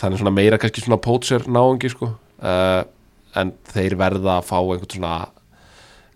Þannig 0.00 0.22
svona 0.22 0.32
meira 0.36 0.60
kannski 0.60 0.84
svona 0.84 1.00
pótser 1.02 1.44
náungi 1.50 1.90
sko. 1.92 2.14
Uh, 2.40 2.82
en 3.36 3.52
þeir 3.70 3.98
verða 4.00 4.38
að 4.38 4.48
fá 4.48 4.56
einhvern 4.60 4.94
svona 4.94 5.14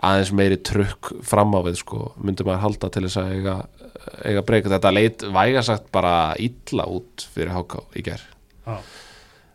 aðeins 0.05 0.33
meiri 0.37 0.59
trukk 0.67 1.13
fram 1.25 1.55
á 1.57 1.61
við 1.67 1.81
sko 1.83 2.13
myndi 2.21 2.47
maður 2.47 2.65
halda 2.65 2.91
til 2.93 3.05
þess 3.07 3.21
að 3.21 3.33
eiga, 3.37 3.57
eiga 4.27 4.45
breyka 4.47 4.73
þetta 4.73 4.93
leit 4.95 5.25
væga 5.37 5.63
sagt 5.65 5.91
bara 5.95 6.15
illa 6.43 6.87
út 6.91 7.27
fyrir 7.35 7.55
HK 7.55 7.85
í 7.95 8.05
ger 8.09 8.25
Já. 8.65 8.79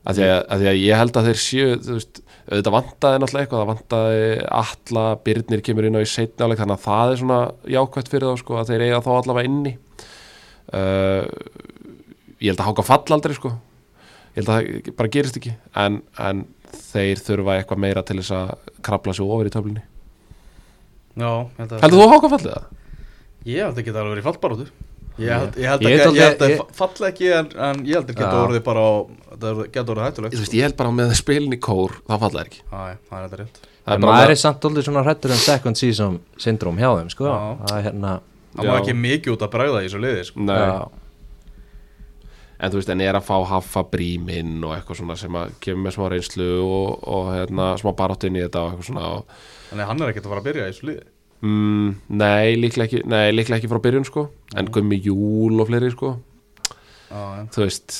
Að 0.07 0.19
því 0.19 0.25
að, 0.25 0.39
að 0.39 0.61
því 0.61 0.69
að 0.71 0.79
ég 0.79 1.01
held 1.01 1.19
að 1.19 1.29
þeir 1.29 1.39
séu 1.43 1.71
þú 1.83 1.95
veist, 1.97 2.21
auðvitað 2.49 2.75
vantaði 2.75 3.21
náttúrulega 3.21 3.45
eitthvað 3.45 3.61
það 3.61 3.71
vantaði 3.71 4.29
alla, 4.59 5.05
Byrnir 5.25 5.63
kemur 5.65 5.87
inn 5.89 5.99
á 5.99 6.01
í 6.01 6.09
setni 6.09 6.45
áleik 6.45 6.61
þannig 6.61 6.77
að 6.77 6.85
það 6.85 7.13
er 7.13 7.21
svona 7.21 7.39
jákvæmt 7.75 8.11
fyrir 8.13 8.29
þá 8.29 8.41
sko 8.43 8.59
að 8.59 8.71
þeir 8.71 8.85
eiga 8.87 9.01
þá 9.05 9.11
allavega 9.15 9.49
inni. 9.49 9.73
Uh, 10.69 11.25
ég 12.39 12.51
held 12.51 12.63
að 12.63 12.69
háka 12.71 12.87
fall 12.87 13.17
aldrei 13.17 13.35
sko. 13.37 13.53
Ég 14.33 14.41
held 14.41 14.49
að 14.53 14.59
það 14.59 14.91
bara 15.01 15.13
gerist 15.13 15.39
ekki 15.41 15.55
en, 15.83 16.01
en 16.21 16.43
þeir 16.89 17.23
þurfa 17.25 17.59
eitthvað 17.59 17.83
meira 17.85 18.05
til 18.05 18.19
þess 18.21 18.35
að 18.39 18.75
krabla 18.85 19.15
sig 19.17 19.25
ofur 19.25 19.49
í 19.49 19.53
töflunni. 19.53 19.85
Já, 21.19 21.31
held 21.59 21.73
að 21.73 21.81
heldur 21.83 22.05
þú 22.05 22.11
háka 22.13 22.31
fallið 22.35 22.53
það? 22.55 22.69
Ég 23.49 23.65
held 23.65 23.79
að 23.81 23.85
geta 23.87 24.01
alveg 24.01 24.15
verið 24.15 24.29
fallbarótu 24.29 24.69
Ég 25.19 25.31
held, 25.35 25.57
ég 25.59 25.67
held 25.67 25.81
Ég 25.83 25.89
að, 25.89 26.03
held 26.05 26.15
ég 26.19 26.23
held 26.29 26.43
að 26.45 26.51
ég- 26.53 26.75
fall 26.79 27.07
ekki 27.09 27.29
en, 27.35 27.49
en 27.69 27.81
ég 27.85 27.97
held 27.99 28.11
að 28.13 28.19
geta 28.19 28.29
Já. 28.31 28.43
orðið 28.45 28.63
bara 28.69 28.83
á, 28.87 28.91
það 29.41 29.59
geta 29.73 29.91
orðið 29.93 30.05
hættulegt 30.07 30.35
Þú 30.37 30.43
veist, 30.45 30.55
ég 30.55 30.67
held 30.67 30.77
bara 30.79 30.93
með 30.99 31.13
spilin 31.19 31.55
í 31.57 31.59
kór 31.59 31.97
það 32.07 32.23
falla 32.23 32.45
ekki. 32.45 32.61
Já, 32.63 32.79
já, 32.93 32.95
það 33.09 33.17
er 33.19 33.25
þetta 33.27 33.41
rétt. 33.43 33.59
Það 33.89 33.99
bara 34.05 34.13
maður 34.15 34.33
er 34.35 34.39
samt 34.43 34.65
aldrei 34.69 34.85
svona 34.87 35.03
hrættur 35.07 35.33
en 35.35 35.43
second 35.43 35.79
season 35.81 36.19
syndrom 36.39 36.77
hjá 36.79 36.89
þeim, 36.99 37.11
sko. 37.13 37.35
Það 37.65 37.75
er 37.79 37.85
hérna 37.89 38.15
Það 38.55 38.65
má 38.69 38.73
ekki 38.79 38.95
mikið 38.97 39.33
út 39.35 39.43
að 39.45 39.51
bregða 39.53 39.81
í 39.83 39.87
þessu 39.89 40.01
liði 40.03 40.23
sko. 40.29 40.47
En 42.59 42.71
þú 42.73 42.79
veist, 42.81 42.89
en 42.91 43.01
er 43.05 43.15
að 43.15 43.23
fá 43.23 43.37
haffa 43.47 43.85
bríminn 43.87 44.57
og 44.67 44.73
eitthvað 44.75 44.97
svona 44.99 45.15
sem 45.19 45.35
að 45.39 45.53
kemur 45.63 45.85
með 45.85 45.93
smá 45.95 46.07
reynslu 46.11 46.47
og, 46.65 46.97
og 47.07 47.29
hérna, 47.31 47.69
smá 47.79 47.93
barátt 47.95 48.25
inn 48.27 48.35
í 48.35 48.41
þetta 48.43 48.63
og 48.65 48.73
eitthvað 48.73 48.89
svona 48.89 49.05
og, 49.15 49.37
Þannig 49.69 49.85
að 49.85 49.89
hann 49.93 50.01
er 50.03 50.11
ekkert 50.11 50.27
að 50.27 50.33
fara 50.33 50.41
að 50.43 50.47
byrja 50.49 50.65
í 50.65 50.73
þessu 50.73 50.89
liði 50.89 51.05
mm, 51.41 51.89
nei, 52.09 52.55
líklega 52.59 52.87
ekki, 52.89 53.03
nei, 53.09 53.31
líklega 53.35 53.59
ekki 53.61 53.69
frá 53.71 53.79
byrjun 53.83 54.05
sko, 54.07 54.29
en 54.59 54.65
gummi 54.75 54.99
júl 55.03 55.59
og 55.61 55.67
fleiri 55.69 55.91
sko, 55.93 56.15
Já, 57.09 57.21
já. 57.39 57.45
þú 57.55 57.63
veist. 57.65 57.99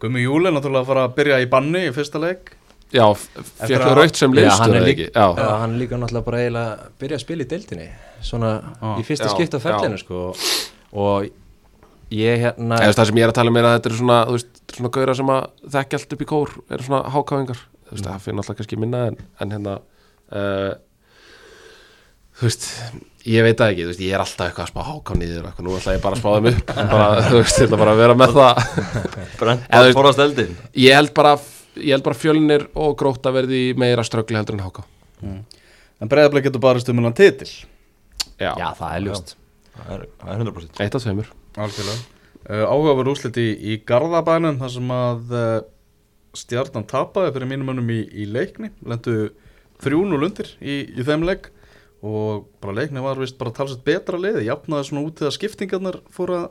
Gummi 0.00 0.20
Júl 0.26 0.44
er 0.46 0.52
náttúrulega 0.52 0.84
að 0.84 0.88
fara 0.90 1.02
að 1.08 1.14
byrja 1.16 1.36
í 1.40 1.46
banni 1.48 1.80
í 1.88 1.92
fyrsta 1.96 2.20
leik. 2.20 2.50
Já, 2.92 3.04
fekk 3.16 3.70
að- 3.72 3.82
það 3.82 3.94
raut 3.96 4.16
sem 4.16 4.34
Já, 4.36 4.50
hann 4.60 4.70
er 4.74 4.76
eða 4.80 4.84
lík- 4.86 4.98
ekki, 5.00 5.06
já, 5.12 5.26
já, 5.36 5.48
hann 5.60 5.72
er 5.74 5.78
líka 5.80 5.96
náttúrulega 5.98 6.24
bara 6.24 6.38
eiginlega 6.38 6.72
að 6.76 6.90
byrja 7.00 7.16
að 7.16 7.20
spila 7.24 7.42
í 7.42 7.48
deildinni 7.48 7.88
Svona 8.22 8.50
Já. 8.80 8.90
í 9.00 9.02
fyrsta 9.08 9.24
Já, 9.26 9.34
skipt 9.34 9.54
á 9.56 9.60
ferlinu, 9.60 9.96
já. 9.96 10.04
sko. 10.04 10.34
Og 10.92 11.28
ég 12.12 12.38
hérna 12.44 12.78
eða 12.78 12.94
það 12.94 13.06
sem 13.06 13.16
ég 13.16 13.24
er 13.24 13.28
að 13.32 13.34
tala 13.40 13.50
um 13.50 13.56
er 13.56 13.64
að 13.64 13.74
þetta 13.80 13.86
eru 13.90 13.98
svona, 13.98 14.18
þú 14.26 14.32
veist, 14.36 14.52
svona 14.76 14.90
gauðra 14.94 15.16
sem 15.16 15.26
að 15.26 15.46
þekki 15.74 15.94
allt 15.98 16.12
upp 16.12 16.22
í 16.22 16.28
kór, 16.30 16.48
eru 16.70 16.82
svona 16.86 17.02
hákáfingar. 17.10 17.60
Þú 17.86 17.92
veist, 17.96 18.04
það 18.06 18.20
fyrir 18.22 18.36
náttúrulega 18.38 18.56
kannski 18.60 18.78
minna 18.78 19.06
en, 19.10 19.16
en 19.40 19.50
hérna 19.50 19.74
uh, 20.32 20.74
þú 22.36 22.46
veist, 22.48 22.66
ég 23.26 23.46
veit 23.46 23.58
það 23.60 23.72
ekki 23.72 23.84
þú 23.84 23.90
veist, 23.90 24.02
ég 24.04 24.16
er 24.16 24.24
alltaf 24.24 24.46
eitthvað 24.46 24.66
að 24.66 24.72
spá 24.72 24.80
háká 24.90 25.16
niður 25.18 25.42
og 25.42 25.48
eitthvað, 25.50 25.66
nú 25.66 25.76
ætla 25.78 25.94
ég 25.96 26.02
bara 26.04 26.18
að 26.18 26.22
spá 26.22 26.30
þeim 26.34 26.48
upp. 26.50 26.72
Bara, 26.92 27.06
þú 27.26 27.38
veist, 27.40 27.60
ég 27.60 27.68
ætla 27.68 27.78
bara 27.82 27.94
að 27.94 28.02
vera 28.02 28.16
með 28.20 28.34
það. 28.36 28.60
Bara 29.40 29.54
ég 30.84 30.98
held 30.98 31.14
bara, 31.16 31.32
ég 31.80 31.96
held 31.96 32.04
bara 32.06 32.18
fjölnir 32.18 32.66
og 32.76 32.98
gróta 33.00 33.32
verði 33.34 33.62
meira 33.78 34.04
ströggli 34.06 34.38
heldur 34.38 34.58
en 34.58 34.66
háká 34.66 34.84
En 35.96 36.10
breiðablik 36.12 36.44
getur 36.44 36.60
barist 36.60 36.90
um 36.92 36.98
hennan 37.00 37.16
titil. 37.16 37.48
Já, 38.36 38.50
Já, 38.52 38.66
það 38.76 38.90
er 38.90 39.04
ljúst 39.06 39.30
Það 39.76 39.92
er 39.94 40.02
það 40.20 40.28
er 40.34 40.42
100% 40.44 40.82
eitt 40.84 40.96
af 40.98 41.04
tveimur. 41.04 41.30
Algjörlega. 41.56 42.04
Uh, 42.46 42.64
Áhugaverð 42.68 43.10
úrslit 43.14 43.38
í, 43.40 43.46
í 43.56 43.78
Garðabænum 43.88 44.60
þar 44.60 44.72
sem 44.76 44.92
að 44.92 45.32
uh, 45.32 45.56
stjarnan 46.36 46.86
tapaði 46.88 47.32
fyrir 47.34 47.50
mínum 47.50 47.72
önum 47.72 47.90
í, 47.92 47.98
í 48.12 48.28
leikni. 48.28 48.70
Lendu 48.84 49.16
3-0 49.84 50.20
undir 50.20 50.52
í, 50.60 50.78
í 50.92 51.06
þeim 51.06 51.24
leik 51.28 51.50
og 52.04 52.46
bara 52.60 52.76
leikni 52.76 53.02
var 53.04 53.20
vist 53.20 53.38
bara 53.40 53.54
talsett 53.56 53.84
betra 53.86 54.18
liði 54.20 54.46
jafnaði 54.48 54.90
svona 54.90 55.04
út 55.06 55.22
þegar 55.22 55.36
skiptingarnar 55.36 56.00
fór 56.12 56.34
að, 56.36 56.44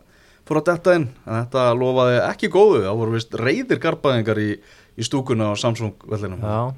fór 0.48 0.62
að 0.62 0.72
detta 0.72 0.96
inn. 0.98 1.10
En 1.28 1.38
þetta 1.44 1.68
lofaði 1.78 2.18
ekki 2.26 2.50
góðu 2.54 2.82
það 2.88 2.98
voru 3.04 3.14
vist 3.18 3.38
reyðir 3.42 3.84
garbaðingar 3.84 4.42
í, 4.42 4.50
í 4.98 5.06
stúkuna 5.06 5.52
á 5.52 5.54
Samsung 5.60 5.94
vellinum 6.10 6.42
Já, 6.42 6.74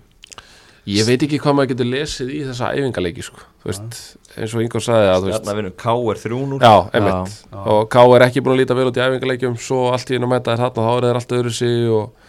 ég 0.87 1.07
veit 1.07 1.23
ekki 1.25 1.39
hvað 1.43 1.57
maður 1.57 1.71
getur 1.73 1.89
lesið 1.91 2.29
í 2.35 2.43
þessa 2.47 2.73
æfingaleiki 2.75 3.25
sko. 3.25 3.41
þú 3.63 3.71
veist, 3.71 3.97
eins 4.37 4.53
og 4.55 4.63
Ingo 4.63 4.83
sagði 4.83 5.09
að 5.11 5.17
þú 5.17 5.31
veist, 5.31 5.41
Stjarnar 5.41 5.57
vinnur 5.61 5.75
K 5.79 5.95
er 6.13 6.21
3-0 6.23 6.61
já, 6.63 6.75
einmitt. 6.99 7.35
Og 7.63 7.81
K 7.91 8.05
er 8.15 8.27
ekki 8.27 8.43
búin 8.45 8.55
að 8.55 8.61
líta 8.61 8.77
vel 8.77 8.87
út 8.91 8.99
í 8.99 9.03
æfingaleikjum 9.07 9.57
svo 9.59 9.81
allt 9.91 10.11
í 10.11 10.15
einu 10.19 10.29
að 10.29 10.33
mæta 10.35 10.53
þér 10.53 10.63
þarna 10.63 10.87
þá 10.87 10.93
er 10.93 11.07
þeir 11.07 11.19
allt 11.21 11.35
öðru 11.39 11.53
sig 11.57 11.91
og, 11.97 12.26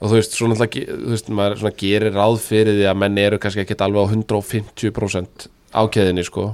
og 0.00 0.08
þú 0.08 0.16
veist, 0.16 0.36
svona 0.36 0.56
þú 0.58 1.12
veist, 1.12 1.30
maður 1.32 1.62
svona 1.62 1.78
gerir 1.84 2.16
ráð 2.16 2.36
fyrir 2.42 2.78
því 2.78 2.86
að 2.90 3.00
menn 3.04 3.18
eru 3.20 3.40
kannski 3.42 3.64
ekkit 3.64 3.84
alveg 3.84 4.08
á 4.08 4.12
150% 4.16 5.50
ákæðinni 5.70 6.24
sko. 6.26 6.46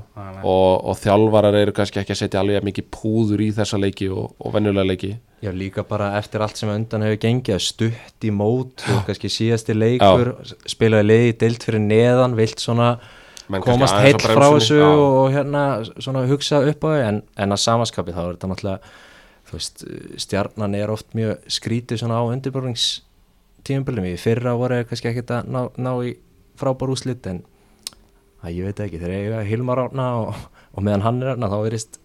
Og, 0.45 0.73
og 0.91 0.99
þjálfarar 1.01 1.57
eru 1.57 1.73
kannski 1.77 2.03
ekki 2.03 2.13
að 2.13 2.21
setja 2.21 2.43
alveg 2.43 2.65
mikið 2.67 2.89
púður 2.93 3.43
í 3.47 3.49
þessa 3.57 3.79
leiki 3.81 4.11
og, 4.13 4.35
og 4.37 4.53
venjulega 4.57 4.91
leiki. 4.91 5.13
Já, 5.45 5.51
líka 5.57 5.85
bara 5.89 6.15
eftir 6.19 6.45
allt 6.45 6.61
sem 6.61 6.71
undan 6.73 7.05
hefur 7.07 7.21
gengið 7.23 7.57
að 7.57 7.63
stutt 7.65 8.27
í 8.27 8.33
mót 8.35 8.85
og 8.93 9.05
kannski 9.09 9.31
síðasti 9.33 9.77
leikur 9.77 10.35
spilaði 10.69 11.09
liði 11.11 11.31
í 11.33 11.39
dild 11.45 11.67
fyrir 11.67 11.83
neðan 11.85 12.37
vilt 12.39 12.63
svona 12.63 12.97
Menn 13.53 13.63
komast 13.63 13.95
á 13.95 14.03
frá 14.19 14.49
þessu 14.57 14.81
já. 14.81 14.87
og 14.91 15.27
hérna 15.31 15.65
svona 16.03 16.25
hugsa 16.27 16.65
upp 16.67 16.83
á 16.83 16.89
þau 16.89 17.03
en, 17.05 17.21
en 17.37 17.55
að 17.55 17.63
samaskapi 17.63 18.15
þá 18.17 18.23
er 18.25 18.31
þetta 18.33 18.51
náttúrulega 18.51 18.95
þú 19.47 19.59
veist, 19.59 19.85
stjarnan 20.25 20.75
er 20.75 20.91
oft 20.91 21.15
mjög 21.15 21.45
skrítið 21.55 22.01
svona 22.03 22.19
á 22.19 22.25
undirbúrningstíumbölum 23.67 24.07
í 24.07 24.17
fyrra 24.21 24.55
voru 24.57 24.85
kannski 24.87 25.11
ekkert 25.11 25.33
að 25.35 25.49
ná, 25.51 25.61
ná 25.77 25.93
í 26.07 26.17
frábár 26.59 26.93
úslit 26.93 27.27
en 27.27 27.43
að 28.43 28.55
ég 28.55 28.69
veit 28.69 28.81
ekki, 28.81 29.01
þeir 29.01 29.15
eiga 29.15 29.43
Hilmar 29.47 29.81
Árna 29.87 30.07
og, 30.21 30.35
og 30.73 30.85
meðan 30.85 31.03
hann 31.03 31.23
er 31.23 31.33
hérna 31.33 31.51
þá 31.51 31.59
verist 31.65 31.99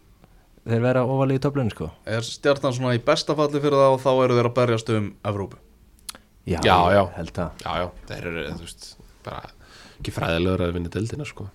þeir 0.66 0.82
vera 0.82 1.04
ofalega 1.06 1.40
í 1.40 1.44
töflunni 1.44 1.74
sko. 1.74 1.92
Er 2.06 2.26
stjarnan 2.26 2.74
svona 2.74 2.96
í 2.98 3.04
besta 3.04 3.36
falli 3.38 3.62
fyrir 3.62 3.78
það 3.78 3.96
og 3.96 4.02
þá 4.02 4.12
eru 4.14 4.38
þeir 4.40 4.50
að 4.50 4.58
berjast 4.58 4.92
um 4.96 5.12
Evrópu? 5.32 5.62
Já, 6.50 6.60
já. 6.66 6.76
ég 6.98 7.16
held 7.20 7.38
að 7.38 7.64
Já, 7.64 7.72
já, 7.78 7.88
þeir 8.10 8.28
eru, 8.32 8.46
þú 8.50 8.66
veist, 8.66 8.90
bara 9.26 9.54
ekki 10.00 10.16
fræðilegur 10.16 10.66
að 10.66 10.76
vinna 10.78 10.94
deildina 10.94 11.30
sko. 11.30 11.48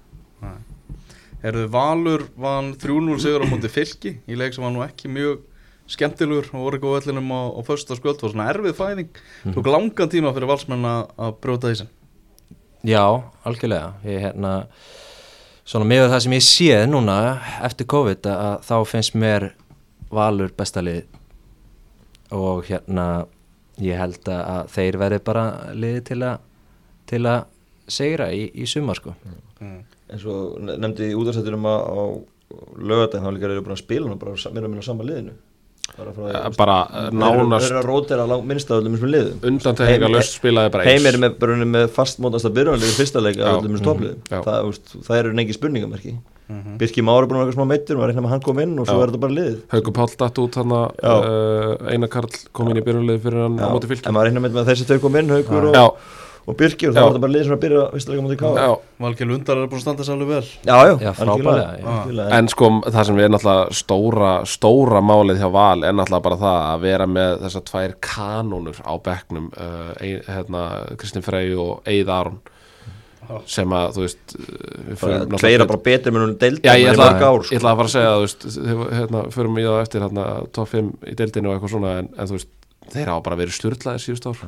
Erðu 1.46 1.66
Valur 1.74 2.28
vann 2.38 2.72
3-0 2.78 3.18
sigur 3.22 3.44
á 3.44 3.46
múti 3.50 3.70
fylki 3.70 4.16
í 4.26 4.38
leik 4.38 4.54
sem 4.54 4.64
var 4.64 4.72
nú 4.74 4.82
ekki 4.86 5.10
mjög 5.12 5.42
skemmtilegur 5.90 6.48
og 6.52 6.62
voru 6.66 6.78
ekki 6.80 6.88
á 6.90 6.96
vellinum 6.96 7.28
á, 7.30 7.40
á 7.54 7.60
fösta 7.66 7.96
skvöld 7.98 8.22
var 8.22 8.32
svona 8.32 8.48
erfið 8.52 8.74
fæðing. 8.78 9.20
Tók 9.54 9.68
langan 9.70 10.10
tíma 10.12 10.32
fyrir 10.34 10.50
valsmenn 10.50 10.86
að 10.88 11.02
að 11.26 11.36
brjóta 11.44 11.70
því 11.70 11.78
sem 11.82 11.92
Já, 12.86 13.02
algjörlega. 13.46 13.92
Ég 14.06 14.20
hérna 14.22 14.50
svona 15.66 15.86
með 15.90 16.08
það 16.12 16.20
sem 16.26 16.34
ég 16.36 16.44
séð 16.46 16.84
núna 16.92 17.16
eftir 17.66 17.88
COVID 17.90 18.28
að, 18.30 18.42
að 18.46 18.66
þá 18.68 18.76
finnst 18.92 19.16
mér 19.18 19.48
valur 20.14 20.52
bestalið 20.54 21.04
og 22.34 22.66
hérna 22.68 23.06
ég 23.82 23.98
held 23.98 24.22
að, 24.30 24.42
að 24.54 24.70
þeir 24.76 24.98
verði 25.02 25.18
bara 25.26 25.44
liði 25.74 26.04
til 26.12 26.20
að 26.26 26.38
til 27.06 27.20
að 27.30 27.44
segra 27.86 28.30
í, 28.34 28.46
í 28.54 28.64
sumar 28.66 28.98
sko. 28.98 29.12
Eins 29.62 30.24
og 30.26 30.56
ne- 30.62 30.74
nefndi 30.82 31.10
í 31.12 31.18
útastættunum 31.18 31.66
að 31.70 31.82
á 31.86 32.02
lögadaginn 32.82 33.26
þá 33.26 33.34
líka 33.34 33.46
eru 33.50 33.62
búin 33.66 33.74
að 33.76 33.82
spila 33.82 34.10
hann 34.10 34.18
bara 34.22 34.34
meira 34.54 34.66
og 34.66 34.72
minna 34.72 34.82
á 34.82 34.88
sama 34.90 35.06
liðinu 35.06 35.34
bara 35.96 36.12
frá 36.12 36.28
Eh, 36.34 36.50
bara, 36.58 36.76
eh, 36.92 37.10
nánast- 37.10 37.66
þeir 37.66 37.72
eru 37.76 37.82
að 37.82 37.88
rótera 37.90 38.28
lang, 38.28 38.44
minnst 38.46 38.70
af 38.70 38.80
öllum 38.82 38.96
þessum 38.96 39.12
liðum. 39.14 39.36
Undantekninga 39.50 40.08
laust 40.12 40.38
spilaði 40.40 40.72
bara 40.72 40.84
heim 40.84 41.06
er 41.06 41.18
með, 41.22 41.36
með 41.76 41.88
fastmótast 41.94 42.44
að 42.48 42.56
byrjunarlið 42.58 42.90
í 42.90 42.96
fyrsta 43.00 43.22
leik 43.22 43.36
Já. 43.36 43.44
af 43.46 43.62
öllum 43.62 43.76
þessum 43.76 43.88
toppliðum. 43.90 44.18
Já. 44.30 44.40
það, 44.42 44.80
það 45.06 45.18
eru 45.22 45.32
nengi 45.32 45.54
spurningamerki. 45.56 46.16
Birki 46.78 47.02
Már 47.02 47.22
er 47.22 47.26
búin 47.26 47.40
að 47.42 47.46
vera 47.50 47.56
smá 47.58 47.66
meittur 47.66 47.98
og 47.98 48.06
reikna 48.06 48.22
með 48.22 48.28
að 48.28 48.34
hann 48.36 48.40
kom 48.46 48.58
inn 48.62 48.78
og 48.78 48.86
svo 48.86 49.02
er 49.02 49.08
þetta 49.10 49.18
bara 49.20 49.34
liðið. 49.34 49.56
Hauku 49.72 49.92
Páll 49.96 50.12
datt 50.16 50.38
út 50.38 50.52
þannig 50.54 50.94
Já. 51.02 51.14
uh, 51.26 51.90
Einar 51.90 52.08
Karl 52.08 52.28
kom 52.52 52.68
inn 52.70 52.76
í 52.78 52.84
byrjunlið 52.86 53.18
fyrir 53.24 53.42
hann 53.42 53.58
á 53.58 53.66
móti 53.74 53.88
en 53.88 53.90
fylki 53.90 54.12
maður 54.14 54.28
reikna 54.30 54.42
með 54.44 54.60
að 54.62 54.68
þessi 54.70 54.86
tveir 54.86 55.00
kom 55.02 55.16
inn 55.16 55.28
Haukur 55.34 55.66
og, 55.74 55.96
og 56.46 56.60
Já. 56.62 56.68
það 56.78 56.94
var 56.94 57.08
þetta 57.10 57.20
bara 57.24 57.32
liðið 57.34 57.46
sem 57.48 57.54
að 57.56 57.62
byrja 57.64 57.84
fyrsta 57.92 58.12
leik 58.12 58.20
á 58.22 58.24
móti 58.26 58.36
káa 58.38 58.50
já. 58.62 58.72
Valgeir 59.02 59.28
Lundar 59.30 59.58
er 59.58 59.70
búin 59.70 59.80
að 59.80 59.82
standa 59.82 60.04
sér 60.06 60.14
alveg 60.14 60.28
vel. 60.30 60.50
Já, 60.62 60.76
já, 60.86 60.92
Já, 61.02 61.10
algjörlega. 61.24 62.26
En 62.38 62.50
sko 62.52 62.68
það 62.86 63.06
sem 63.08 63.18
er 63.24 63.32
náttúrulega 63.34 63.78
stóra, 63.80 64.32
stóra 64.46 65.02
málið 65.02 65.42
hjá 65.42 65.48
Val 65.56 65.82
er 65.82 65.96
náttúrulega 65.98 66.26
bara 66.28 66.38
það 66.44 66.58
að 66.70 66.84
vera 66.86 67.08
með 67.10 67.40
þessar 67.42 67.64
tvær 67.70 67.96
kanónur 68.06 68.78
á 68.78 68.94
bekknum 69.08 69.48
uh, 69.56 69.90
hérna, 70.30 70.62
Kristinn 71.00 71.26
Frey 71.26 71.50
og 71.58 71.82
Eið 71.90 72.14
Aron 72.14 72.38
sem 73.50 73.72
að 73.74 73.96
þú 73.96 74.04
veist 74.04 74.36
uh, 74.38 74.44
við 74.86 75.32
tveira 75.40 75.66
bara 75.66 75.82
betur 75.82 76.14
með 76.14 76.22
núna 76.22 76.38
deild 76.44 76.60
Já, 76.62 76.76
ég 76.78 76.92
ætla, 76.92 77.08
mörg 77.10 77.24
ár, 77.26 77.48
ég 77.50 77.58
ætla 77.58 77.72
að 77.72 77.80
fara 77.80 77.90
að 77.90 77.94
segja 77.96 78.12
þú 78.14 78.26
veist, 78.26 78.46
hérna, 79.00 79.22
förum 79.34 79.58
í 79.58 79.64
það 79.66 79.80
eftir 79.82 80.04
hérna, 80.06 80.26
top 80.54 80.70
5 80.70 80.92
í 81.10 81.16
deildinu 81.18 81.50
og 81.50 81.56
eitthvað 81.56 81.74
svona 81.74 81.94
en, 82.04 82.12
en 82.14 82.30
þú 82.30 82.38
veist, 82.38 82.52
þeir 82.92 83.10
hafa 83.12 83.22
bara 83.26 83.36
verið 83.40 83.54
styrlaðir 83.56 84.02
síðust 84.04 84.26
ár. 84.30 84.40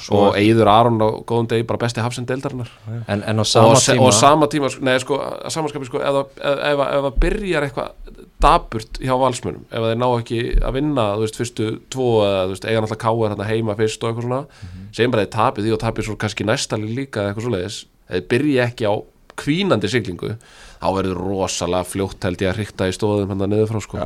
Svo 0.00 0.20
og 0.28 0.36
Eiður 0.40 0.70
Aron 0.72 0.96
á 1.02 1.08
góðum 1.28 1.48
degi 1.50 1.66
bara 1.68 1.80
besti 1.82 2.00
hafsend 2.04 2.28
deildarinnar 2.30 2.70
en, 3.06 3.22
en 3.22 3.42
á 3.42 3.44
sama 3.46 3.74
og, 3.74 3.82
tíma 3.84 4.06
og 4.08 4.14
sama 4.16 4.48
tíma, 4.52 4.70
sko- 4.72 4.84
nei 4.88 4.98
sko 5.02 5.18
samanskapi 5.52 5.88
sko, 5.90 6.00
ef, 6.02 6.32
það- 6.40 7.08
byrjar 7.22 7.66
eitthvað 7.68 8.18
daburt 8.42 8.98
hjá 9.02 9.14
valsmönum 9.20 9.62
ef 9.70 9.84
þeir 9.86 9.98
ná 10.02 10.08
ekki 10.18 10.40
að 10.58 10.76
vinna, 10.78 11.06
þú 11.14 11.24
veist, 11.26 11.38
fyrstu 11.38 11.68
tvo 11.94 12.08
eða, 12.26 12.42
þú 12.48 12.54
veist, 12.56 12.66
eiga 12.66 12.82
náttúrulega 12.82 13.04
káa 13.04 13.30
hérna 13.30 13.48
heima 13.52 13.76
fyrst 13.78 14.02
og 14.02 14.10
eitthvað 14.10 14.26
svona, 14.26 14.40
segjum 14.96 15.14
bara 15.14 15.24
þeir 15.26 15.34
tapið 15.36 15.68
því 15.68 15.74
og 15.76 15.82
tapið 15.84 16.08
svo 16.08 16.16
kannski 16.24 16.48
næstali 16.48 16.90
líka 16.96 17.22
eða 17.22 17.32
eitthvað 17.32 17.46
svoleiðis. 17.48 17.78
Ef 18.08 18.16
þeir 18.18 18.28
byrja 18.34 18.66
ekki 18.66 18.88
á 18.90 18.94
kvínandi 19.42 19.88
siglingu, 19.88 20.34
þá 20.82 20.88
verður 20.98 21.20
rosalega 21.22 21.86
fljótt 21.88 22.26
held 22.26 22.42
ég 22.42 22.50
að 22.50 22.58
hrykta 22.58 22.88
í 22.90 22.96
stóðum 22.96 23.30
hann 23.32 23.46
niður 23.48 23.70
frá 23.70 23.80
sko 23.86 24.02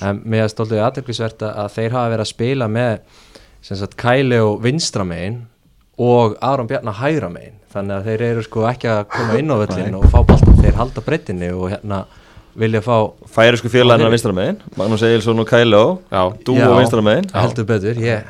en 0.00 0.20
mér 0.24 0.46
er 0.46 0.52
stoltið 0.52 0.82
aðteklisvert 0.86 1.44
að 1.48 1.72
þeir 1.76 1.96
hafa 1.96 2.12
verið 2.14 2.24
að 2.24 2.30
spila 2.32 2.68
með 2.72 3.18
sagt 3.60 3.96
Kæli 4.00 4.38
og 4.40 4.60
vinstra 4.64 5.04
megin 5.04 5.42
og 6.00 6.38
Aron 6.44 6.68
Bjarnar 6.70 6.96
hægra 7.02 7.28
megin. 7.32 7.58
Þannig 7.70 7.96
að 7.98 8.06
þeir 8.08 8.24
eru 8.30 8.42
sko 8.46 8.64
ekki 8.66 8.88
að 8.90 9.02
koma 9.12 9.36
inn 9.38 9.52
á 9.52 9.56
völlin 9.60 9.98
og 9.98 10.06
fá 10.10 10.22
balta, 10.26 10.54
þeir 10.58 10.78
halda 10.80 11.04
breytinni 11.06 11.50
og 11.54 11.68
hérna 11.70 12.00
vilja 12.58 12.80
fá 12.82 12.96
færi 13.30 13.60
sko 13.60 13.70
félagina 13.70 14.10
vinstra 14.10 14.34
megin 14.34 14.58
Magnús 14.78 15.04
Egilson 15.06 15.38
og 15.38 15.52
Já, 16.10 16.22
Dú 16.46 16.56
Já. 16.56 16.66
og 16.66 16.80
vinstra 16.80 17.02
megin. 17.04 17.30
Heldur 17.34 17.68
betur 17.68 18.00
ég, 18.02 18.24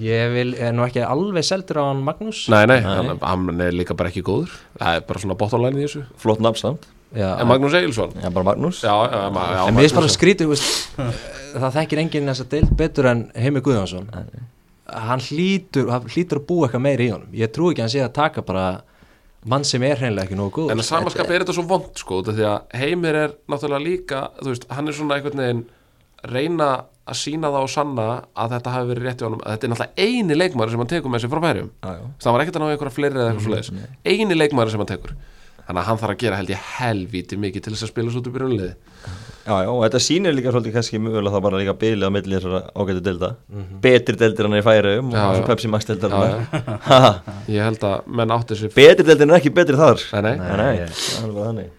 ég 0.00 0.32
vil, 0.32 0.54
er 0.54 0.72
nú 0.72 0.86
ekki 0.86 1.04
alveg 1.04 1.44
seldur 1.44 1.82
á 1.82 1.84
hann 1.90 2.02
Magnús? 2.06 2.46
Nei, 2.48 2.64
nei, 2.66 2.80
Hann, 2.80 3.18
hann 3.20 3.60
er 3.60 3.72
líka 3.76 3.94
bara 3.94 4.08
ekki 4.08 4.22
góður. 4.24 4.54
Það 4.78 4.96
er 4.96 5.06
bara 5.10 5.20
svona 5.20 5.36
bottomline 5.36 5.76
í 5.76 5.84
þessu. 5.84 6.06
Flott 6.16 6.40
nafn 6.40 6.62
samt 6.62 6.88
Já, 7.14 7.36
en 7.38 7.46
Magnús 7.46 7.74
Egilson 7.78 8.10
Já, 8.18 8.30
bara 8.34 8.44
Magnús. 8.50 8.82
Já, 8.82 8.90
já, 8.90 9.20
já, 9.30 9.46
já 9.54 9.62
en 9.68 9.74
mér 9.76 9.86
finnst 9.86 9.96
bara 10.00 10.10
skrítið 10.10 10.50
veist, 10.50 10.98
það 11.54 11.78
þekkir 11.78 12.02
enginn 12.02 12.32
þess 12.32 12.44
að 12.44 12.50
deild 12.56 12.74
betur 12.80 13.08
en 13.12 13.22
Heimi 13.38 13.62
Guðjónsson. 13.62 14.10
Hann 14.86 15.22
hlýtur, 15.22 15.88
hann 15.94 16.10
hlýtur 16.10 16.42
að 16.42 16.48
búa 16.50 16.66
eitthvað 16.66 16.84
meiri 16.84 17.06
í 17.06 17.14
honum. 17.14 17.30
Ég 17.34 17.54
trú 17.54 17.70
ekki 17.70 17.82
að 17.82 17.86
hann 17.86 17.94
sé 17.94 18.02
að 18.04 18.12
taka 18.18 18.44
bara 18.46 18.66
mann 19.46 19.64
sem 19.66 19.84
er 19.86 20.00
hreinlega 20.00 20.26
ekki 20.26 20.38
nógu 20.38 20.52
góð 20.58 20.74
En 20.74 20.82
að 20.82 20.88
samanskap 20.88 21.30
er 21.30 21.44
þetta 21.44 21.54
svo 21.54 21.64
vond 21.70 22.00
sko 22.00 22.20
út 22.20 22.30
af 22.32 22.36
Því 22.36 22.46
að 22.50 22.76
Heimir 22.80 23.18
er 23.20 23.34
náttúrulega 23.46 23.84
líka 23.84 24.22
veist, 24.42 24.66
hann 24.74 24.90
er 24.90 24.96
svona 24.96 25.18
einhvern 25.18 25.42
veginn 25.42 25.64
Reyna 26.26 26.70
að 27.06 27.18
sína 27.20 27.52
það 27.54 27.66
og 27.68 27.70
sanna 27.70 28.06
Að 28.34 28.56
þetta 28.56 28.74
hafi 28.74 28.90
verið 28.90 29.06
rétt 29.06 29.22
í 29.22 29.26
honum. 29.28 29.44
Að 29.44 29.54
Þetta 29.54 29.68
er 29.68 29.72
náttúrulega 29.72 30.08
eini 30.08 30.38
leikmaður 30.40 30.74
sem 30.74 30.82
hann 30.82 30.92
tekur 30.92 31.14
með 31.14 31.24
sér 31.24 31.32
frá 31.32 31.42
já. 31.46 31.64
Það 32.24 32.36
var 32.36 32.44
ekkert 32.44 32.58
að 32.58 32.64
ná 32.64 32.68
einhverja 32.72 32.96
fleiri 32.96 33.20
eða 33.20 33.28
eitthvað 33.30 33.46
svoleiðis. 33.46 33.90
Eini 34.10 34.38
leikmaður 34.40 34.74
sem 34.74 34.82
hann 34.82 34.90
tekur 34.90 35.14
Þannig 35.66 35.80
að 35.82 35.88
hann 35.88 36.00
þarf 36.02 36.14
að 36.14 36.20
gera 36.22 36.36
held 36.40 36.50
ég 36.52 36.66
helvíti 36.76 37.38
mikið 37.42 37.64
Til 37.64 37.72
þess 37.74 37.86
að 37.86 37.90
spila 37.90 38.12
svo 38.12 38.22
út 38.22 38.28
í 38.30 38.34
byrjunliði 38.36 38.68
Já, 39.46 39.54
já, 39.62 39.70
og 39.70 39.80
þetta 39.84 40.00
sýnir 40.02 40.34
líka 40.34 40.50
svolítið 40.50 40.74
kannski 40.74 40.98
mögulega 40.98 41.36
það 41.36 41.42
bara 41.44 41.58
líka 41.60 41.74
bilið 41.78 42.06
á 42.06 42.10
milli 42.10 42.34
þessara 42.34 42.60
ágætu 42.74 43.02
delda 43.06 43.28
Betri 43.84 44.18
deldir 44.18 44.48
hann 44.48 44.58
í 44.58 44.62
færiðum 44.66 45.12
og 45.12 45.16
Já, 45.18 45.24
svo 45.26 45.42
já. 45.42 45.46
Pepsi 45.50 45.70
Max 45.70 45.86
hann 45.92 47.50
Ég 47.54 47.62
held 47.62 47.86
að 47.86 48.10
menn 48.10 48.34
átti 48.34 48.58
sér 48.58 48.74
Betri 48.74 49.06
deldir 49.06 49.30
er 49.30 49.38
ekki 49.38 49.54
betri 49.54 49.78
þar. 49.78 50.02
Nei, 50.18 50.34
nei. 50.34 50.50
nei, 50.58 50.90
það 50.90 51.30
er 51.30 51.36
þannig. 51.38 51.72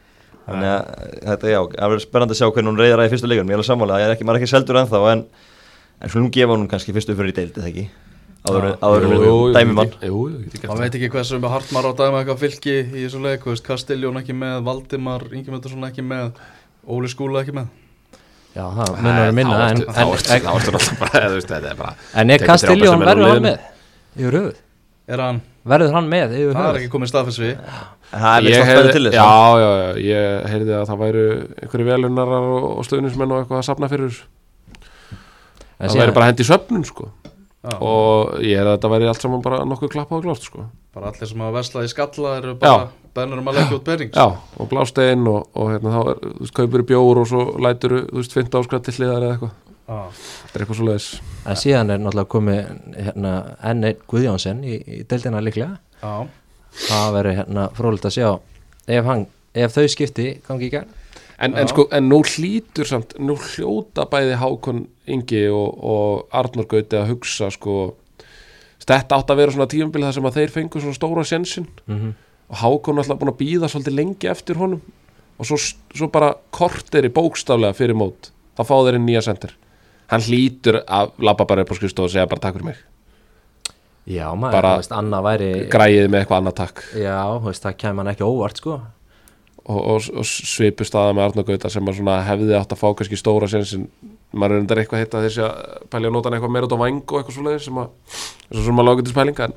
Þannig 0.48 0.72
að 0.72 1.06
þetta, 1.28 1.52
já, 1.52 1.60
það 1.76 1.92
verður 1.92 2.04
spennandi 2.06 2.36
að 2.36 2.40
sjá 2.40 2.48
hvernig 2.48 2.72
hún 2.72 2.80
reyðar 2.80 3.04
að 3.04 3.10
í 3.10 3.12
fyrstu 3.12 3.32
leikunum 3.32 3.52
Ég 3.52 3.58
er 3.58 3.60
alveg 3.60 3.68
sammála, 3.68 3.98
ég 4.00 4.08
er 4.08 4.16
ekki, 4.16 4.28
maður 4.28 4.40
er 4.40 4.46
ekki 4.46 4.54
seldur 4.54 4.80
ennþá 4.80 5.02
en, 5.12 5.24
en 6.00 6.14
skulum 6.14 6.30
gefa 6.38 6.56
hún 6.56 6.70
kannski 6.72 6.96
fyrstu 6.96 7.18
fyrir 7.20 7.34
í 7.34 7.36
deild, 7.42 7.60
eða 7.60 7.72
ekki 7.74 7.90
Áður 8.46 8.68
áður 8.80 9.06
en 9.08 9.12
við 9.12 9.24
gert 10.54 10.70
maður 10.70 10.84
veit 10.84 10.96
ekki 11.00 11.10
hversu 11.12 11.40
með 11.42 11.54
hartmar 11.56 11.88
á 11.90 11.92
dæma 11.98 12.22
eitthvað 12.22 12.44
fylki 12.44 12.76
í 12.78 13.02
þessu 13.02 13.20
leik, 13.24 13.42
þú 13.44 13.52
veist, 13.54 13.66
Kastiljón 13.66 14.20
ekki 14.22 14.36
með 14.38 14.62
Valdimar, 14.68 15.26
Ingemyndarsson 15.34 15.88
ekki 15.90 16.06
með 16.06 16.38
Óli 16.88 17.12
Skúla 17.12 17.42
ekki 17.44 17.58
með. 17.58 17.68
Já, 18.56 18.64
það 18.78 18.94
munur 19.02 19.20
að 19.26 19.36
minna 19.38 19.58
Þá 19.82 20.02
ertu 20.06 20.38
náttúrulega 20.48 20.96
bara 21.02 21.26
þú 21.28 21.36
veist, 21.36 21.52
Þetta 21.52 21.74
er 21.74 21.82
bara 21.82 21.94
en 22.22 22.34
er 22.34 22.46
Kastiljón 22.48 23.04
verður 23.04 23.34
hann 23.34 23.46
með? 23.48 23.68
Er 25.08 25.24
hann, 25.24 25.44
verður 25.68 25.94
hann 25.98 26.10
með? 26.12 26.34
Yfir 26.40 26.58
það 26.58 26.70
er 26.72 26.80
ekki 26.82 26.94
komið 26.96 27.12
við 27.12 27.20
er 27.20 27.30
þess 27.30 27.44
Já, 29.18 29.28
já, 29.60 29.70
já, 29.82 29.88
ég 30.08 30.50
heyrði 30.54 30.76
að 30.78 30.90
það 30.90 31.02
væru 31.04 31.28
einhverju 31.62 31.88
velunarar 31.92 32.50
og, 32.56 32.66
stöðnismenn 32.88 33.34
og 33.36 33.44
eitthvað 33.44 33.62
að 33.62 33.68
safna 33.68 33.90
fyrir. 33.92 34.20
Það 35.78 36.02
væri 36.02 36.16
bara 36.16 36.30
hendi 36.32 36.46
í 36.46 36.48
söfnun 36.48 36.88
sko 36.88 37.12
Já. 37.68 37.76
og 37.84 38.38
ég 38.40 38.56
heyrði 38.56 38.72
að 38.72 38.76
þetta 38.78 38.90
væri 38.94 39.08
allt 39.12 39.24
saman 39.26 39.42
bara 39.44 39.58
nokkuð 39.68 39.90
klappað 39.92 40.22
og 40.22 40.26
klárt 40.28 40.46
sko. 40.48 40.66
Bara 40.96 41.12
allir 41.12 41.28
sem 41.28 41.42
hafa 41.44 41.56
verslað 41.58 41.88
í 41.88 41.92
skalla 41.92 42.36
eru 42.40 42.54
bara 42.62 42.88
bennur 43.18 43.42
um 43.42 43.50
að 43.52 43.58
leggja 43.60 43.78
út 43.80 43.86
penning 43.88 44.12
Já, 44.14 44.28
og 44.38 44.70
blástein 44.72 45.28
og, 45.28 45.50
og 45.58 45.72
hérna 45.74 45.94
þá 45.96 46.00
er, 46.14 46.22
þú 46.24 46.44
veist, 46.46 46.56
kaupur 46.60 46.84
í 46.84 46.88
bjór 46.92 47.22
og 47.24 47.28
svo 47.32 47.46
lætur, 47.66 47.96
þú 48.08 48.22
veist, 48.22 48.36
15 48.38 48.60
áskrætt 48.62 48.88
til 48.88 48.96
hliðar 49.00 49.26
eða 49.28 49.36
eitthvað. 49.36 49.56
Já. 49.88 49.98
Þetta 50.22 50.60
er 50.60 50.64
eitthvað 50.64 50.80
svo 50.80 50.88
leiðis 50.88 51.10
en 51.48 51.60
síðan 51.64 51.94
er 51.94 52.04
náttúrulega 52.04 52.32
komið 52.36 52.62
hérna, 53.08 53.34
enn 53.72 53.90
einn 53.90 54.06
Guðjónsson 54.12 54.64
í, 54.64 54.78
í 54.84 55.02
deildina 55.10 55.44
líklega. 55.44 55.80
Já. 56.04 56.14
það 56.88 57.18
verður 57.18 57.38
hérna 57.42 57.68
frólitt 57.76 58.08
að 58.08 58.16
sjá 58.18 58.28
ef, 58.30 59.04
hann, 59.08 59.28
ef 59.58 59.76
þau 59.76 59.88
skipti 59.92 60.28
gangi 60.48 60.70
í 60.70 60.74
gegn 60.78 60.96
En, 61.38 61.54
en 61.54 61.70
sko, 61.70 61.86
en 61.94 62.08
nú 62.10 62.24
hlýtur 62.26 62.88
samt, 62.90 63.14
nú 63.22 63.36
hljóta 63.38 64.08
bæði 64.10 64.40
Hákon 64.42 64.88
Ingi 65.06 65.44
og, 65.54 65.76
og 65.78 66.34
Arnur 66.34 66.66
Gauti 66.70 66.98
að 66.98 67.12
hugsa 67.12 67.52
sko, 67.54 67.92
þetta 68.82 69.20
átt 69.20 69.34
að 69.34 69.44
vera 69.44 69.54
svona 69.54 69.70
tíumbil 69.70 70.02
þar 70.08 70.16
sem 70.18 70.30
að 70.30 70.40
þeir 70.40 70.56
fengu 70.56 70.82
svona 70.82 70.98
stóra 70.98 71.28
sjensin 71.28 71.70
mm 71.86 72.16
og 72.48 72.56
Hákon 72.56 72.96
alltaf 73.02 73.18
búin 73.20 73.28
að 73.28 73.42
býða 73.42 73.68
svolítið 73.68 73.96
lengi 73.98 74.28
eftir 74.32 74.56
honum. 74.56 74.80
Og 75.36 75.50
svo, 75.50 75.58
svo 75.92 76.08
bara 76.08 76.30
kortir 76.56 77.04
í 77.04 77.10
bókstaflega 77.12 77.76
fyrir 77.76 77.98
mót. 78.00 78.30
Þá 78.56 78.62
fá 78.70 78.76
þeir 78.86 78.96
inn 78.96 79.04
nýja 79.04 79.26
sendir 79.26 79.52
hann 80.12 80.24
hlýtur 80.24 80.82
að 80.84 81.16
labba 81.24 81.48
bara 81.48 81.66
upp 81.66 81.74
á 81.76 81.78
skrifstofu 81.78 82.08
og 82.08 82.14
segja 82.14 82.30
bara 82.30 82.44
takk 82.44 82.58
fyrir 82.58 82.70
mig, 82.70 82.84
já 84.08 84.28
maður, 84.40 84.70
þú 84.70 84.76
veist, 84.82 84.94
Anna 84.96 85.24
væri 85.26 85.50
græðið 85.72 86.12
með 86.12 86.22
eitthvað 86.22 86.42
annað 86.42 86.60
takk. 86.62 86.84
Já, 86.96 87.18
þú 87.34 87.50
veist, 87.50 87.66
það 87.66 87.82
kemur 87.84 88.06
hann 88.06 88.14
ekki 88.14 88.28
óvart 88.28 88.62
sko 88.62 88.78
og, 89.68 89.80
og, 89.80 90.08
og 90.22 90.28
svipu 90.28 90.88
staða 90.88 91.16
með 91.16 91.26
Arnur 91.28 91.48
Gauta 91.48 91.72
sem 91.72 91.92
hefði 92.30 92.56
átt 92.58 92.74
að 92.76 92.82
fá 92.82 92.88
kannski 92.96 93.20
stóra 93.20 93.50
sensin 93.52 93.88
maður 94.32 94.58
er 94.58 94.64
undir 94.64 94.82
eitthvað 94.82 95.04
hitt 95.04 95.16
að 95.16 95.28
þessi 95.28 95.44
að 95.46 95.84
pælja 95.92 96.12
hann 96.12 96.38
eitthvað 96.38 96.54
meira 96.56 96.68
út 96.68 96.76
á 96.76 96.84
væng 96.84 97.04
og 97.04 97.20
eitthvað 97.20 97.38
svoleiðis 97.38 97.68
sem 97.68 97.82
að 97.82 98.16
sem 98.52 98.64
að 98.64 98.78
maður 98.78 98.90
lágur 98.90 99.08
til 99.08 99.16
spælinga 99.16 99.48
en, 99.48 99.56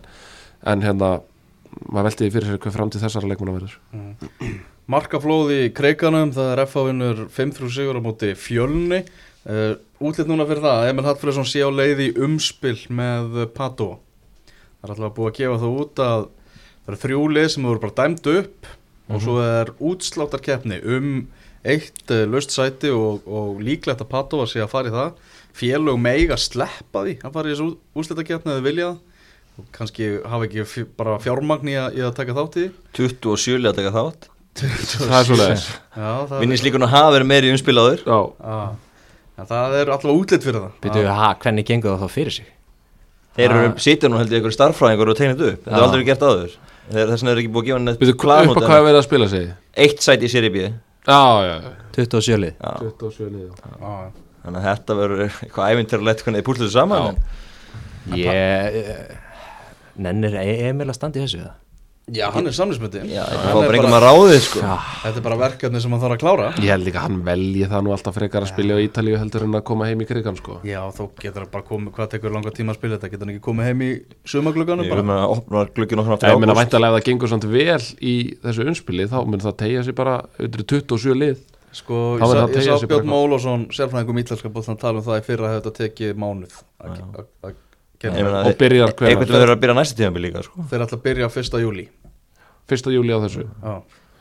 en 0.73 0.85
hérna 0.87 1.11
maður 1.87 2.09
velti 2.09 2.27
því 2.27 2.35
fyrir 2.35 2.51
sér 2.51 2.61
hvað 2.63 2.77
framtíð 2.77 3.07
þessara 3.07 3.31
leikmuna 3.31 3.57
verður. 3.57 3.77
Markaflóð 4.91 5.53
í 5.55 5.61
kreikanum, 5.75 6.33
það 6.35 6.53
er 6.53 6.63
FH 6.65 6.87
vinnur 6.89 7.25
5-3 7.31 7.71
sigur 7.77 7.99
á 7.99 8.03
móti 8.03 8.33
fjölni. 8.35 9.05
Uh, 9.47 9.79
Útlitt 10.03 10.29
núna 10.29 10.47
fyrir 10.49 10.65
það, 10.65 10.89
Emil 10.91 11.07
Hallfriðsson 11.07 11.47
sé 11.49 11.63
á 11.63 11.71
leið 11.71 12.03
í 12.07 12.09
umspill 12.27 12.79
með 12.93 13.47
Pato 13.57 13.95
Það 14.81 14.85
er 14.87 14.93
alltaf 14.95 15.17
búið 15.17 15.31
að 15.31 15.39
gefa 15.39 15.57
það 15.61 15.79
út 15.81 16.01
að 16.05 16.23
það 16.27 16.91
eru 16.91 16.99
þrjú 17.03 17.25
lið 17.37 17.49
sem 17.53 17.67
voru 17.69 17.83
bara 17.83 17.97
dæmd 17.99 18.29
upp 18.33 18.69
og 19.11 19.23
svo 19.25 19.37
er 19.43 19.73
útsláttarkeppni 19.81 20.81
um 20.97 21.11
eitt 21.67 22.09
uh, 22.15 22.25
löst 22.31 22.55
sæti 22.55 22.89
og, 22.95 23.27
og 23.29 23.61
líklegt 23.61 24.01
að 24.01 24.09
Pato 24.15 24.41
að 24.45 24.53
sé 24.55 24.63
að 24.65 24.71
fara 24.73 24.89
í 24.89 24.95
það. 24.95 25.13
Félög 25.61 25.99
meiga 26.01 26.37
sleppa 26.41 27.03
því 27.05 27.17
að 27.27 27.33
fara 27.35 27.49
í 27.51 27.55
þessu 27.55 27.71
útsláttarkeppni 28.01 28.55
eða 28.55 28.67
vilja. 28.69 28.91
Það 28.95 29.07
og 29.61 29.67
kannski 29.77 30.07
hafa 30.31 30.47
ekki 30.47 30.85
bara 30.97 31.17
fjármagn 31.21 31.69
í 31.69 31.75
að, 31.77 31.97
í 31.99 32.05
að 32.07 32.15
taka 32.17 32.37
þátt 32.39 32.55
í 32.57 32.63
því. 32.63 32.71
27 32.97 33.69
að 33.69 33.75
taka 33.81 33.91
þátt. 33.97 34.29
Það 34.61 35.17
er 35.19 35.27
svoleiðis. 35.29 35.67
Já, 35.95 36.07
það 36.27 36.33
er 36.37 36.41
Vinningslíkun 36.45 36.87
að 36.87 36.95
hafa 36.95 37.11
verið 37.15 37.29
meiri 37.31 37.51
umspilaður. 37.55 38.01
Já, 38.07 38.19
Já, 38.41 38.57
en 39.41 39.51
það 39.51 39.77
er 39.81 39.93
alltaf 39.95 40.15
útlitt 40.15 40.47
fyrir 40.47 40.63
það. 40.65 40.73
Býtu, 40.87 41.05
ha, 41.19 41.29
hvernig 41.45 41.69
gengur 41.69 41.93
það 41.95 42.03
þá 42.07 42.15
fyrir 42.17 42.37
sig? 42.39 42.49
Þeir 43.37 43.47
eru 43.55 43.69
Ah. 43.71 43.77
sitja 43.85 44.09
nú 44.11 44.19
held 44.19 44.33
ég 44.35 44.41
ykkur 44.43 44.57
starffræðingur 44.57 45.13
og 45.13 45.17
tegnit 45.21 45.45
upp. 45.47 45.61
Þetta 45.65 45.71
Já. 45.71 45.77
er 45.79 45.87
aldrei 45.87 46.05
gert 46.09 46.25
áður. 46.27 46.57
Þeir, 46.57 46.70
Þess 46.91 47.23
vegna 47.23 47.35
er 47.35 47.41
ekki 47.43 47.53
búið 47.55 47.63
að 47.63 47.69
gefa 47.71 47.83
neitt 47.85 48.21
plan 48.21 48.51
upp 48.51 48.59
á 48.59 48.63
hvað 48.65 48.79
er 48.81 48.87
verið 48.89 49.01
að 49.01 49.07
spila 49.07 49.29
sig 49.31 49.45
Eitt 49.85 50.03
sæti 50.03 50.27
í 50.27 50.33
Serie 50.33 50.51
B. 50.51 50.65
Já, 50.65 50.73
Já, 51.11 51.21
já, 51.47 51.55
já. 51.63 51.71
27 51.97 52.41
lið 52.43 52.55
27 52.61 53.31
lið 53.31 53.45
já. 53.47 53.53
Já, 53.81 53.95
Þannig 54.41 54.61
að 54.61 54.67
þetta 54.67 54.97
verður 54.99 55.23
eitthvað 55.29 55.75
ævintýralegt 55.75 56.25
hvernig 56.25 56.41
þið 56.41 56.49
púsluðu 56.49 56.73
saman 56.75 57.09
en 57.11 58.19
Ég 58.19 58.81
eh, 58.81 59.17
Nennir 60.01 60.37
Emil 60.41 60.89
að 60.89 60.97
standa 60.97 61.21
í 61.21 61.25
þessu 61.27 61.43
það? 61.45 61.57
Já, 62.11 62.27
hann 62.35 62.47
er 62.49 62.55
að 63.95 64.05
ráði 64.05 64.39
sko. 64.43 64.61
Þetta 65.05 65.21
er 65.21 65.25
bara 65.27 65.37
verkefni 65.41 65.81
sem 65.83 65.93
hann 65.95 66.01
þarf 66.03 66.15
að 66.17 66.23
klára. 66.23 66.47
Ég 66.59 66.73
held 66.75 66.87
líka 66.89 67.01
að 67.03 67.07
hann 67.07 67.19
velji 67.29 67.69
það 67.71 67.85
nú 67.87 67.93
alltaf 67.95 68.17
frekar 68.19 68.47
að 68.47 68.51
spila 68.51 68.75
á 68.75 68.79
Ítalíu 68.83 69.19
heldur 69.21 69.45
en 69.47 69.59
að 69.61 69.65
koma 69.71 69.87
heim 69.91 70.03
í 70.03 70.09
krigan 70.09 70.39
sko. 70.41 70.59
Já, 70.67 70.81
þó 70.97 71.03
getur 71.21 71.45
hann 71.45 71.53
bara 71.55 71.67
komið, 71.71 71.93
hvað 71.99 72.11
tekur 72.17 72.35
langa 72.35 72.51
tíma 72.57 72.75
að 72.75 72.81
spila 72.81 72.99
þetta? 72.99 73.13
Getur 73.15 73.27
hann 73.27 73.35
ekki 73.37 73.45
komið 73.47 73.71
heim 73.71 73.85
í 73.87 73.91
sumaglugganum 74.35 74.85
Ég 74.89 74.95
vil 74.97 75.05
að 75.15 75.37
opna 75.37 75.65
glugginn 75.77 76.03
okkur 76.03 76.19
Ég 76.27 76.41
meina 76.43 76.53
ágúst. 76.53 76.61
væntalega 76.65 76.91
ef 76.91 76.99
það 77.01 77.07
gengur 77.11 77.33
samt 77.35 77.47
vel 77.55 77.81
í 78.01 78.17
þessu 78.43 78.67
unspili 78.67 79.07
þá 79.11 79.19
mun 79.27 79.41
það 79.47 79.57
tegja 79.65 79.87
sig 79.87 79.95
bara 79.95 80.19
undir 80.39 80.67
27 80.67 81.15
lið. 81.23 81.41
Sko, 81.71 82.19
ég 82.19 82.27
hann 82.27 82.55
ég 82.59 82.67
sá 82.67 82.87
Björn 82.91 83.07
Mólásson, 83.07 83.69
sérfræðingum 83.71 84.19
ítalska 84.25 84.51
búinn 84.51 84.75
að 84.75 84.81
tala 84.83 84.99
um 84.99 85.07
það 85.07 85.21
í 85.21 85.27
fyrra 85.29 85.51
hefði 85.53 85.61
þetta 85.63 85.79
tekið 85.85 86.17
mánuð 86.19 86.57
að- 86.83 87.03
að 87.47 87.55
að 88.01 88.25
meina, 88.25 88.41
Og 88.49 88.57
byrjar 88.59 88.91
að 88.91 88.97
líka 90.25 90.43
sko. 90.43 90.65
Þeir 90.71 90.85
ætla 90.87 90.97
að 90.99 91.03
byrja 91.05 91.29
1. 91.31 91.61
júli 91.61 91.89
1. 92.71 92.95
júli 92.95 93.13
á 93.15 93.19
þessu. 93.25 93.45
Já, 93.65 93.75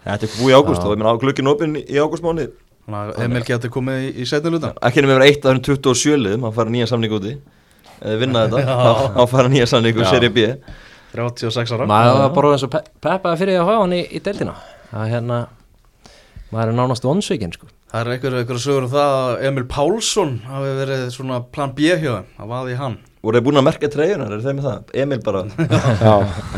Þetta 0.10 0.26
er 0.28 0.34
búið 0.40 0.52
í 0.52 0.58
ágúst 0.58 0.84
og 0.88 0.92
ég 0.96 1.00
meina 1.02 1.12
á 1.14 1.22
glugginn 1.22 1.50
opinn 1.52 1.76
í 1.80 1.98
ágústmáni 2.00 2.46
að 2.90 3.10
Emil 3.22 3.42
getur 3.46 3.70
komið 3.74 3.98
í, 4.08 4.12
í 4.24 4.26
setni 4.26 4.50
luta 4.54 4.72
Ekki 4.88 5.04
nefnir 5.04 5.22
eitt 5.28 5.44
af 5.46 5.52
þeim 5.54 5.60
27 5.68 6.16
liðum 6.24 6.48
að 6.50 6.56
fara 6.56 6.72
nýja 6.74 6.88
samning 6.90 7.12
úti 7.14 7.34
Eða 8.00 8.16
vinna 8.24 8.46
þetta, 8.48 8.64
þá- 8.86 9.12
þá 9.18 9.24
fara 9.34 9.52
nýja 9.54 9.68
samning 9.70 10.00
úr 10.00 10.06
Já. 10.08 10.14
Serie 10.16 10.32
B. 10.34 10.46
36 11.14 11.74
ára. 11.76 11.86
Maður 11.90 12.20
var 12.24 12.32
bara 12.38 12.54
eins 12.56 12.64
og 12.66 12.72
pe 12.74 12.80
peppaði 13.04 13.40
fyrir 13.44 13.60
að 13.60 13.68
hafa 13.70 13.82
hann 13.84 13.94
í, 13.98 14.02
í 14.14 14.20
deildina. 14.24 14.54
Það 14.94 15.12
hérna 15.14 15.40
Maður 16.50 16.72
er 16.72 16.78
nánast 16.80 17.06
vonsvikinn 17.06 17.54
sko 17.54 17.68
Það 17.90 18.02
er 18.04 18.12
einhver, 18.14 18.36
einhver 18.38 18.60
sögur 18.62 18.86
um 18.86 18.92
það 18.92 19.14
að 19.20 19.44
Emil 19.50 19.64
Pálsson 19.70 20.34
hafi 20.46 20.74
verið 20.78 21.06
svona 21.16 21.40
plan 21.56 21.72
B 21.74 21.88
hjá 21.90 22.12
þeim, 22.20 22.28
það 22.38 22.52
vaði 22.52 22.76
hann. 22.78 22.98
Voru 23.26 23.40
þeir 23.40 23.46
búin 23.48 23.60
að 23.60 23.66
merka 23.66 23.90
treyjunar, 23.92 24.36
er 24.36 24.44
þeir 24.46 24.58
með 24.60 24.68
það? 24.68 24.94
Emil 25.04 25.20
bara. 25.26 25.42
Já, 26.06 26.14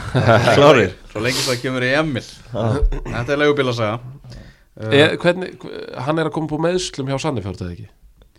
klárir. 0.58 0.92
Svo 1.14 1.24
lengi 1.24 1.46
það 1.46 1.62
kemur 1.64 1.88
í 1.88 1.94
Emil. 2.02 2.26
Þetta 2.52 3.24
er 3.24 3.42
leigubílasaga. 3.42 3.96
Uh, 4.82 4.92
e, 4.92 5.02
hvernig, 5.22 5.66
hann 6.04 6.20
er 6.22 6.28
að 6.30 6.36
koma 6.36 6.52
på 6.52 6.60
meðslum 6.68 7.10
hjá 7.12 7.18
Sannifjörð 7.24 7.64
eða 7.64 7.74
ekki? 7.78 7.90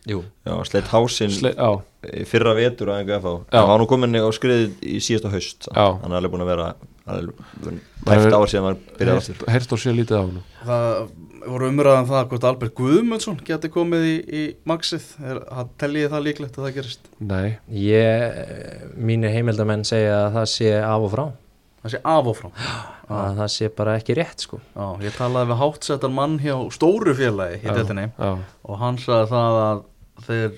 Jú. 0.08 0.22
Já, 0.42 0.54
sleitt 0.66 0.88
hásinn 0.90 1.30
Sle, 1.30 1.52
já, 1.54 1.68
í 2.10 2.24
fyrra 2.26 2.56
vetur 2.58 2.90
á 2.90 2.98
einhverja 2.98 3.20
FH 3.22 3.34
Já. 3.52 3.60
hann 3.60 3.68
var 3.70 3.78
nú 3.78 3.86
komin 3.86 4.18
á 4.18 4.26
skriðið 4.34 4.72
í 4.82 4.96
síðasta 5.04 5.30
haust 5.30 5.68
Já. 5.68 5.84
hann 6.02 6.10
er 6.10 6.18
alveg 6.18 6.32
búin 6.32 6.42
að 6.42 6.50
vera 6.50 6.64
alveg 7.06 7.76
Maður 8.02 8.24
tæft 8.24 8.34
ár 8.34 8.50
síðan 8.50 8.66
hann 8.66 8.80
byrjaði 8.98 9.20
aftur. 9.22 9.44
heyrst 9.54 9.76
og 9.76 9.82
sé 9.84 9.94
lítið 9.94 10.18
á 10.18 10.22
hann 10.24 10.40
Það 10.66 10.96
voru 11.46 11.68
umræðan 11.72 12.06
það 12.08 12.26
hvort 12.30 12.44
Albert 12.48 12.74
Guðmundsson 12.78 13.38
geti 13.46 13.70
komið 13.72 14.06
í, 14.08 14.14
í 14.22 14.42
er, 14.62 15.40
það 15.48 15.70
Telji 15.82 16.08
það 16.12 16.24
líklegt 16.26 16.58
að 16.58 16.66
það 16.66 16.74
gerist? 16.78 17.08
Nei, 17.18 17.48
Ég, 17.82 18.42
mínir 18.96 19.34
heimildamenn 19.34 19.84
segja 19.88 20.18
að 20.26 20.36
það 20.38 20.48
sé 20.54 20.72
af 20.80 21.06
og 21.08 21.12
frá. 21.14 21.24
Það 21.82 21.94
sé 21.96 22.00
af 22.14 22.28
og 22.32 22.36
frá? 22.38 22.50
Að 23.12 23.34
það 23.42 23.48
sé 23.52 23.68
bara 23.76 23.94
ekki 23.98 24.14
rétt 24.16 24.40
sko. 24.46 24.58
Já, 24.72 24.84
Ég 25.04 25.16
talaði 25.18 25.50
við 25.50 25.58
hátsettan 25.60 26.14
mann 26.16 26.36
hjá 26.40 26.54
stóru 26.72 27.12
félagi 27.18 27.58
í 27.60 27.66
Já. 27.66 27.74
deltinni 27.76 28.06
já, 28.08 28.30
og 28.64 28.78
hann 28.80 28.96
sagði 29.02 29.26
það 29.34 29.58
að 29.66 29.82
þeir 30.28 30.54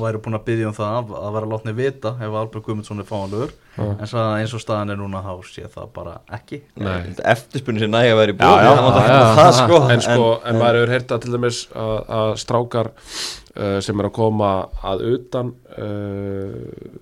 væri 0.00 0.20
búin 0.24 0.36
að 0.38 0.44
byggja 0.46 0.68
um 0.70 0.74
það 0.76 0.92
að- 0.98 1.16
að 1.20 1.32
vera 1.36 1.48
látni 1.52 1.72
vita 1.76 2.10
ef 2.16 2.36
Albert 2.40 2.64
Guðmundsson 2.64 3.00
er 3.02 3.04
fáanlegur. 3.08 3.50
Já. 3.76 3.84
en 4.00 4.06
eins 4.40 4.54
og 4.54 4.60
staðan 4.62 4.90
er 4.90 4.96
núna 4.96 5.20
þá 5.24 5.32
sé 5.44 5.66
það 5.68 5.90
bara 5.92 6.14
ekki. 6.32 6.62
Nei. 6.76 7.12
Eftirspunni 7.24 7.80
sem 7.80 7.90
næga 7.90 8.14
verið 8.16 8.38
Já, 8.38 8.46
búið 8.46 8.62
já, 8.62 8.72
já, 8.72 8.82
það, 8.92 9.08
já. 9.08 9.34
það 9.36 9.52
sko. 9.58 9.80
en 9.92 10.00
sko, 10.00 10.28
en, 10.44 10.56
maður 10.60 10.78
hefur 10.80 10.92
heyrt 10.94 11.12
að 11.12 11.20
til 11.26 11.32
dæmis 11.32 11.60
að, 11.74 11.96
að 12.08 12.32
strákar 12.42 12.90
uh, 12.92 13.80
sem 13.80 14.00
er 14.00 14.08
að 14.08 14.12
koma 14.12 14.50
að 14.82 15.04
utan 15.12 15.52
uh, 15.78 16.98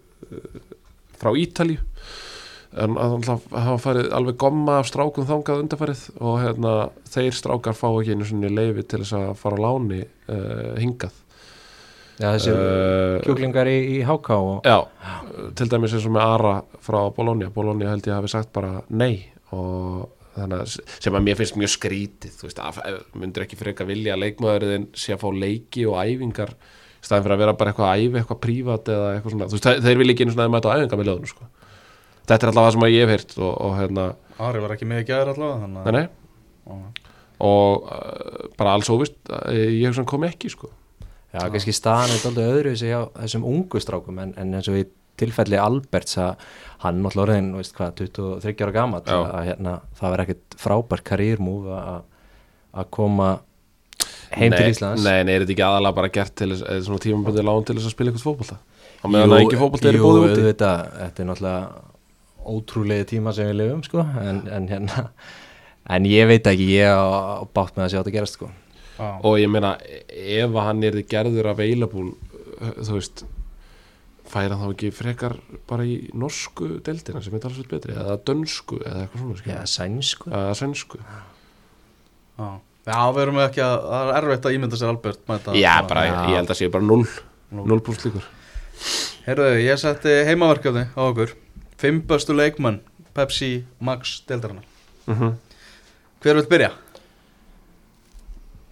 frá 1.21 1.31
Ítalíu 1.37 1.79
en 2.81 2.95
að 3.03 3.17
alltaf 3.17 3.47
hafa 3.51 3.79
farið 3.83 4.13
alveg 4.15 4.37
gomma 4.39 4.77
af 4.79 4.87
strákum 4.87 5.27
þangað 5.27 5.65
undarfarið 5.65 6.03
og 6.23 6.37
hérna, 6.39 6.75
þeir 7.11 7.35
strákar 7.35 7.75
fá 7.75 7.89
ekki 7.99 8.15
einu 8.15 8.29
leifi 8.55 8.85
til 8.87 9.01
þess 9.03 9.17
að 9.19 9.33
fara 9.43 9.59
á 9.59 9.63
láni 9.67 10.05
uh, 10.31 10.77
hingað 10.79 11.17
Já, 12.21 12.27
þessi 12.37 12.53
uh, 12.53 13.19
kjúklingar 13.25 13.69
í, 13.73 13.77
í 13.97 13.99
HK 14.05 14.31
og 14.37 14.67
Já, 14.69 14.79
til 15.57 15.69
dæmis 15.73 15.95
eins 15.97 16.05
og 16.09 16.13
með 16.17 16.27
Ara 16.35 16.55
frá 16.85 16.99
Bologna, 17.17 17.49
Bologna 17.55 17.89
held 17.95 18.09
ég 18.11 18.17
hafi 18.19 18.29
sagt 18.33 18.51
bara 18.53 18.83
nei 18.93 19.23
og 19.57 20.11
þannig 20.37 20.61
að 20.63 20.75
sem 21.03 21.17
að 21.17 21.25
mér 21.27 21.39
finnst 21.41 21.57
mjög 21.59 21.73
skrítið 21.75 22.35
þú 22.39 22.47
veist, 22.51 22.61
myndir 23.19 23.47
ekki 23.47 23.57
fyrir 23.59 23.73
eitthvað 23.73 23.89
vilja 23.95 24.15
að 24.15 24.23
leikmaðurinn 24.27 24.85
sé 25.01 25.17
að 25.17 25.25
fá 25.25 25.29
leiki 25.35 25.87
og 25.91 25.97
æfingar 26.05 26.53
staðin 27.01 27.25
fyrir 27.25 27.35
að 27.39 27.43
vera 27.43 27.57
bara 27.59 27.73
eitthvað 27.73 27.89
að 27.91 28.05
æfi 28.05 28.21
eitthvað 28.21 28.41
prívat 28.45 28.91
eða 28.95 29.09
eitthvað 29.17 29.35
svona, 29.35 29.49
þú 29.51 29.57
veist, 29.59 29.71
þeir- 29.89 30.01
vilja 30.03 30.15
ekki 30.15 30.27
einu 30.29 30.35
svona 30.37 30.47
að 30.47 30.55
mæta 30.55 30.71
á 30.71 30.77
æfingar 30.77 31.01
með 31.01 31.09
löðunum, 31.11 31.31
sko. 31.33 31.49
Þetta 32.31 32.37
er 32.47 32.51
alltaf 32.53 32.67
það 32.69 32.75
sem 32.77 32.85
að 32.87 32.93
ég 32.95 33.01
hef 33.07 33.13
heyrt 33.17 33.33
og, 33.41 33.53
og 33.67 33.73
hérna, 33.81 34.05
Ari 34.51 34.61
var 34.63 34.75
ekki 34.77 34.89
með 34.93 35.01
í 35.03 35.07
gæðir 35.09 35.33
allavega 35.33 35.63
þannig 35.65 35.81
nei, 35.81 35.87
að 35.91 35.97
nei 35.97 37.09
og 37.41 37.89
uh, 37.89 38.45
bara 38.61 38.75
alls 38.77 38.91
óvist 38.93 39.17
uh, 39.33 39.49
ég 39.57 39.87
hef 39.89 39.97
svona 39.97 40.11
komið 40.13 40.35
ekki, 40.35 40.53
sko 40.53 40.71
Já, 41.31 41.45
kannski 41.47 41.75
staðan 41.75 42.11
er 42.11 42.17
alltaf 42.17 42.41
öðru 42.43 42.73
þessum 42.79 43.45
ungu 43.47 43.83
strákum 43.83 44.19
en, 44.23 44.33
en 44.41 44.57
eins 44.59 44.71
og 44.71 44.81
í 44.81 44.87
tilfelli 45.21 45.59
Alberts 45.61 46.17
að 46.19 46.47
hann 46.83 47.03
náttúrulega 47.05 47.27
orðin, 47.27 47.53
veist 47.59 47.77
hvað, 47.77 47.93
23 48.01 48.65
ára 48.65 48.75
gammal 48.75 49.03
að 49.05 49.45
hérna, 49.51 49.77
það 49.99 50.15
var 50.15 50.23
ekkert 50.25 50.57
frábært 50.59 51.07
karýrmúf 51.11 51.69
að 51.71 52.89
koma 52.97 53.29
heim 54.33 54.55
til 54.55 54.65
Nei, 54.65 54.73
Íslands. 54.73 55.05
Nei, 55.05 55.21
nei, 55.27 55.35
er 55.35 55.45
þetta 55.45 55.55
ekki 55.57 55.67
aðalega 55.67 55.99
bara 55.99 56.13
gert 56.15 56.35
til 56.41 56.51
svona 56.57 57.03
tímabundið 57.05 57.47
lán 57.47 57.69
til 57.69 57.77
þess 57.77 57.91
að 57.91 57.95
spila 57.97 58.13
eitthvað 58.13 58.25
er 59.91 59.99
í 59.99 60.01
jú, 60.01 60.11
úti. 60.11 60.41
auðvitað, 60.41 60.83
þetta 60.97 61.23
er 61.23 61.31
náttúrulega 61.31 61.87
ótrúlega 62.51 63.07
tíma 63.11 63.35
sem 63.37 63.51
við 63.51 63.59
lifum 63.61 63.85
sko, 63.85 64.05
en, 64.23 64.43
en 64.49 64.69
hérna 64.71 65.05
en 65.97 66.09
ég 66.09 66.29
veit 66.31 66.47
ekki, 66.49 66.69
ég 66.79 66.89
á 66.89 67.45
bátt 67.53 67.77
með 67.77 67.87
að 67.87 67.93
sjá 67.93 67.99
þetta 68.01 68.15
gerast 68.17 68.39
sko. 68.39 68.51
Já. 69.01 69.11
og 69.25 69.37
ég 69.41 69.49
meina 69.49 69.75
ef 69.81 70.51
að 70.53 70.65
hann 70.67 70.83
er 70.85 70.99
gerður 71.09 71.49
available 71.55 72.11
uh, 72.61 72.73
þú 72.85 72.99
veist 72.99 73.23
færa 74.31 74.59
þá 74.61 74.67
ekki 74.69 74.91
frekar 74.95 75.37
bara 75.69 75.87
í 75.89 75.97
norsku 76.15 76.69
deildina 76.87 77.23
sem 77.25 77.35
er 77.35 77.43
talsveit 77.43 77.71
betri 77.73 77.97
eða 77.97 78.19
dönsku 78.29 78.79
eða 78.85 79.05
eitthvað 79.07 79.23
svona 79.23 79.39
Já, 79.39 79.41
skilur. 79.43 79.71
sænsku. 79.75 80.31
Eða 80.31 80.53
sænsku. 80.61 81.01
Já, 81.01 82.51
já 82.93 83.01
við 83.17 83.23
erum 83.25 83.41
ekki 83.47 83.65
að, 83.65 83.89
það 83.89 84.13
er 84.13 84.29
erfitt 84.29 84.47
að 84.51 84.59
ímynda 84.59 84.81
sér 84.81 84.93
Albert 84.93 85.25
mæta 85.31 85.57
Já, 85.59 85.73
bara, 85.89 86.05
ég 86.31 86.39
held 86.39 86.53
að 86.55 86.61
sé 86.61 86.71
bara 86.71 86.87
0 86.87 87.09
0 87.73 87.83
pluss 87.87 88.05
líkur. 88.07 88.29
Heyrðu, 89.27 89.49
ég 89.65 89.81
setti 89.83 90.13
heimaverkefni 90.29 90.87
á 90.95 91.01
okkur. 91.03 91.35
Fimm 91.81 92.05
bestu 92.09 92.37
leikmann 92.37 92.79
Pepsi 93.17 93.65
Max 93.83 94.21
deildarinnar. 94.29 94.67
Mm 95.11 95.35
Hver 96.21 96.37
vil 96.37 96.49
byrja? 96.53 96.69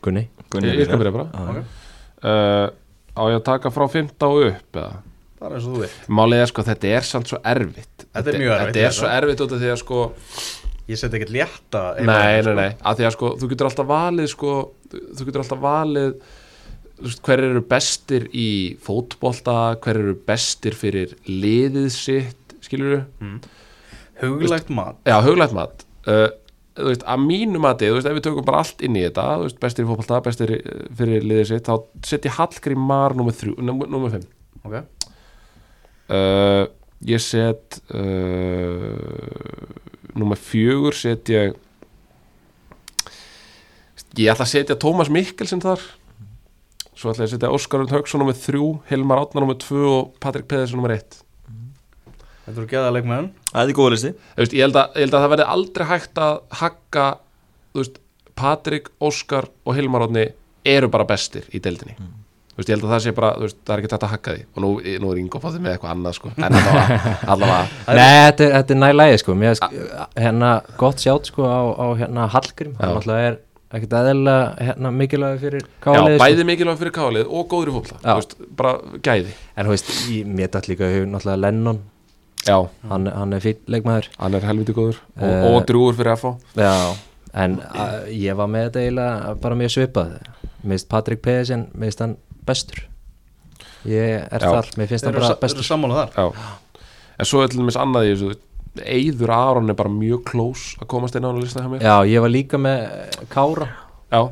Gunni. 0.08 0.24
Gunni 0.50 0.72
Ég, 0.74 0.86
skal 0.88 1.00
byrja 1.02 1.14
bara. 1.14 1.28
Já, 1.32 1.48
Ok. 1.52 1.58
uh, 2.24 2.66
Á 3.18 3.22
ég 3.28 3.36
að 3.40 3.44
taka 3.48 3.70
frá 3.74 3.84
15 3.90 4.26
og 4.30 4.44
upp 4.48 4.78
eða? 4.78 5.02
Það 5.38 5.46
er 5.48 5.54
eins 5.58 5.66
og 5.68 5.74
þú 5.74 5.80
vil 5.84 5.90
Málið 6.18 6.40
er 6.42 6.50
sko, 6.50 6.64
þetta 6.66 6.90
er 6.96 7.06
samt 7.06 7.30
svo 7.30 7.38
erfitt. 7.46 8.06
Þetta 8.14 8.32
er 8.32 8.38
mjög 8.42 8.52
erfitt, 8.54 8.72
Þetta 8.72 8.82
er 8.82 8.88
veit 8.88 8.98
svo 8.98 9.10
erfitt 9.14 9.42
út 9.44 9.54
af 9.54 9.62
því 9.62 9.70
að 9.74 9.80
sko 9.84 10.00
Ég 10.88 10.96
seti 10.96 11.18
ekkert 11.18 11.32
létta 11.34 11.82
Nei, 12.00 12.40
nei, 12.46 12.54
nei, 12.56 12.68
að 12.80 13.00
því 13.00 13.06
að 13.08 13.14
sko, 13.18 13.30
þú 13.38 13.48
getur 13.52 13.68
alltaf 13.68 13.88
valið 13.90 14.28
sko, 14.32 14.52
þú 15.18 15.26
getur 15.28 15.42
alltaf 15.44 15.60
valið 15.60 16.14
þú 16.98 17.12
hver 17.28 17.42
eru 17.44 17.60
bestir 17.70 18.24
í 18.34 18.48
fótbolta, 18.82 19.58
hver 19.84 20.00
eru 20.00 20.14
bestir 20.26 20.74
fyrir 20.74 21.12
liðið 21.28 21.90
sitt 21.94 22.56
skilur 22.64 23.04
sko. 23.04 23.36
Huglægt 24.18 24.72
mat. 24.74 24.96
Já, 25.06 25.20
huglægt 25.22 25.54
mat. 25.54 25.84
Uh, 26.08 26.26
þú 26.78 26.88
veist, 26.92 27.04
að 27.04 27.24
mínu 27.26 27.60
mati, 27.62 27.90
þú 27.90 27.98
veist, 27.98 28.08
ef 28.08 28.16
við 28.18 28.26
tökum 28.28 28.46
bara 28.46 28.62
allt 28.62 28.82
inn 28.86 28.96
í 28.98 29.04
þetta, 29.04 29.26
þú 29.34 29.46
veist, 29.48 29.60
bestir 29.62 29.84
í 29.84 29.88
fótbolta, 29.88 30.20
bestir 30.24 30.54
fyrir 30.98 31.26
liðið 31.26 31.48
sitt, 31.50 31.68
þá 31.68 32.08
set 32.08 32.28
ég 32.28 32.36
Hallgrim 32.38 32.88
Mar 32.90 33.16
nummer 33.18 33.36
3, 33.36 33.54
nummer 33.62 34.14
5 34.14 34.26
Ok. 34.68 34.74
Uh, 36.08 36.64
ég 37.04 37.20
set 37.22 37.78
uh, 37.94 38.96
nummer 40.18 40.40
fjögur 40.40 40.96
set 40.96 41.28
ég 41.30 41.54
ég 44.18 44.32
ætla 44.32 44.46
að 44.46 44.50
setja 44.50 44.76
Tómas 44.80 45.10
Mikkelsen 45.12 45.62
þar. 45.62 45.82
Svo 46.98 47.12
ætla 47.12 47.26
ég 47.26 47.28
að 47.28 47.34
setja 47.36 47.52
Óskar 47.54 47.84
Örn 47.84 47.92
Hauksson 47.92 48.24
nummer 48.24 48.34
þrjú, 48.34 48.70
Hilmar 48.88 49.20
Átnar 49.22 49.44
nummer 49.44 49.58
tvö 49.60 49.84
og 49.92 50.14
Patrik 50.22 50.48
Pedersen 50.50 50.80
nummer 50.80 50.96
eitt 50.96 51.20
Þetta 52.48 52.60
eru 52.62 52.68
geða 52.70 52.92
leikmenn? 52.96 53.26
Það 53.52 53.62
er 53.72 53.76
góða 53.76 53.94
listi. 53.94 54.10
Þú 54.34 54.42
veist, 54.44 54.54
ég, 54.56 54.62
held 54.64 54.76
að, 54.80 54.94
ég 54.96 55.04
held 55.06 55.16
að 55.18 55.24
það 55.26 55.32
verði 55.34 55.46
aldrei 55.54 55.86
hægt 55.90 56.20
að 56.24 56.38
hakka 56.62 57.08
þú 57.74 57.82
veist, 57.82 57.98
Patrik, 58.38 58.88
Óskar 59.04 59.48
og 59.66 59.76
Hilmar 59.76 60.06
Átni 60.06 60.24
eru 60.68 60.88
bara 60.92 61.04
bestir 61.08 61.44
í 61.52 61.60
deildinni. 61.60 61.96
Þú 61.98 62.62
veist, 62.62 62.70
ég 62.70 62.78
held 62.78 62.86
að 62.88 62.92
það 62.94 63.02
sé 63.04 63.12
bara, 63.18 63.32
þú 63.36 63.44
veist, 63.48 63.58
það 63.66 63.74
er 63.74 63.82
ekki 63.82 63.90
þetta 63.92 64.06
að 64.08 64.12
hakka 64.14 64.34
því. 64.36 64.44
Og 64.54 64.62
nú, 64.64 64.70
nú 65.04 65.10
er 65.12 65.20
Ingo 65.20 65.40
fáðið 65.42 65.64
með 65.66 65.74
eitthvað 65.76 65.92
annað 65.94 66.16
sko. 66.16 66.30
en 66.36 66.46
allavega, 66.48 67.10
allavega. 67.34 67.82
Nei, 67.98 68.14
þetta 68.28 68.46
er, 68.46 68.54
þetta 68.56 68.74
er 68.76 68.80
nælægi 68.84 69.20
sko. 69.22 69.36
Mér 69.42 69.52
finnst 69.52 70.16
hérna 70.24 70.54
gott 70.80 71.04
sjátt 71.04 71.28
sko 71.30 71.44
á, 71.46 71.60
á 71.76 71.86
hérna 72.00 72.30
Hallgrim 72.32 72.72
Hann 72.80 72.96
náttúrulega 72.96 73.28
er 73.28 73.38
ekkert 73.76 73.94
eðlilega 73.98 74.48
hérna 74.64 74.90
mikilvæg 74.96 75.40
fyrir 75.42 75.60
Já, 75.66 75.68
káliði 75.84 76.16
sko. 76.16 76.24
bæði 76.24 76.46
mikilvæg 76.48 76.78
fyrir 76.80 76.94
kálið 76.96 77.26
og 77.36 77.46
góður 77.52 77.68
í 77.68 77.74
fólkla 77.76 77.98
Já. 78.00 78.14
veist, 78.16 78.34
bara 78.56 78.74
gæði. 79.04 79.34
En 79.60 79.68
þú 79.68 79.74
veist, 79.74 79.90
í, 80.08 80.18
mér 80.24 80.50
dætt 80.54 80.70
líka 80.72 80.88
hug 80.94 81.04
náttúrulega 81.12 81.42
Lennon 81.44 81.82
Já, 82.46 82.68
Hann, 82.88 83.06
hann 83.12 83.32
er 83.36 83.40
fýll 83.44 83.58
leikmaður. 83.68 84.08
Hann 84.18 84.34
er 84.38 84.40
helviti 84.46 84.72
góður. 84.76 84.98
Og, 85.18 85.24
Eh, 85.28 85.46
og 85.56 85.66
drúur 85.66 85.94
fyrir 85.98 86.14
FH 86.16 86.36
Já, 86.56 86.94
en 87.34 87.58
að, 87.60 88.06
ég 88.14 88.36
var 88.38 88.46
með 88.48 88.68
þetta 88.70 88.82
eiginlega 88.84 89.34
bara 89.42 89.54
mjög 89.58 89.74
svipað. 89.74 90.14
Finnst 90.62 90.88
Patrik 90.88 91.20
Pedersen, 91.22 91.66
mér 91.74 91.88
finnst 91.90 91.98
hann 92.04 92.16
bestur. 92.46 92.84
Ég 93.86 94.26
er 94.32 94.40
Já. 94.40 94.48
þar, 94.52 94.70
mér 94.78 94.88
finnst 94.88 95.04
Þeir 95.04 95.08
hann 95.12 95.14
eru 95.14 95.20
bara 95.20 95.28
sa- 95.28 95.36
eru 95.36 95.40
bestur. 95.46 95.64
sammála 95.68 96.08
þar. 96.08 96.10
Já, 96.16 96.32
en 97.18 97.24
svo 97.26 97.42
er 97.42 97.48
til 97.48 97.60
dæmis 97.60 97.76
annað 97.76 98.06
í 98.08 98.14
þessu. 98.14 98.36
Eyður 98.78 99.30
Aron 99.34 99.70
er 99.70 99.74
bara 99.74 99.90
mjög 99.90 100.24
close 100.24 100.76
að 100.80 100.86
komast 100.86 101.16
inn 101.16 101.24
á 101.24 101.28
hann 101.28 101.38
að 101.40 101.42
lista 101.42 101.60
hjá 101.60 101.68
mér. 101.72 101.80
Já, 101.82 101.96
ég 102.06 102.20
var 102.20 102.28
líka 102.30 102.58
með 102.58 102.82
eh, 102.86 103.24
Kára. 103.28 103.68
Já, 104.12 104.30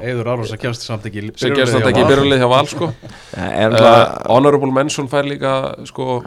Eður 0.00 0.24
Áros 0.32 0.50
að 0.54 0.60
kemst 0.62 0.80
samt 0.86 1.04
ekki 1.04 1.20
sem 1.36 1.52
þetta 1.52 1.68
hjá 1.68 1.88
ekki 1.90 2.00
í 2.00 2.04
Val. 2.04 2.10
byrjunlið 2.10 2.38
hjá 2.40 2.48
Val 2.48 2.66
sko. 2.66 2.86
Er 3.36 3.74
uh, 3.76 4.18
Honorable 4.32 4.72
Mention 4.72 5.08
fær 5.12 5.26
líka 5.28 5.74
sko 5.86 6.22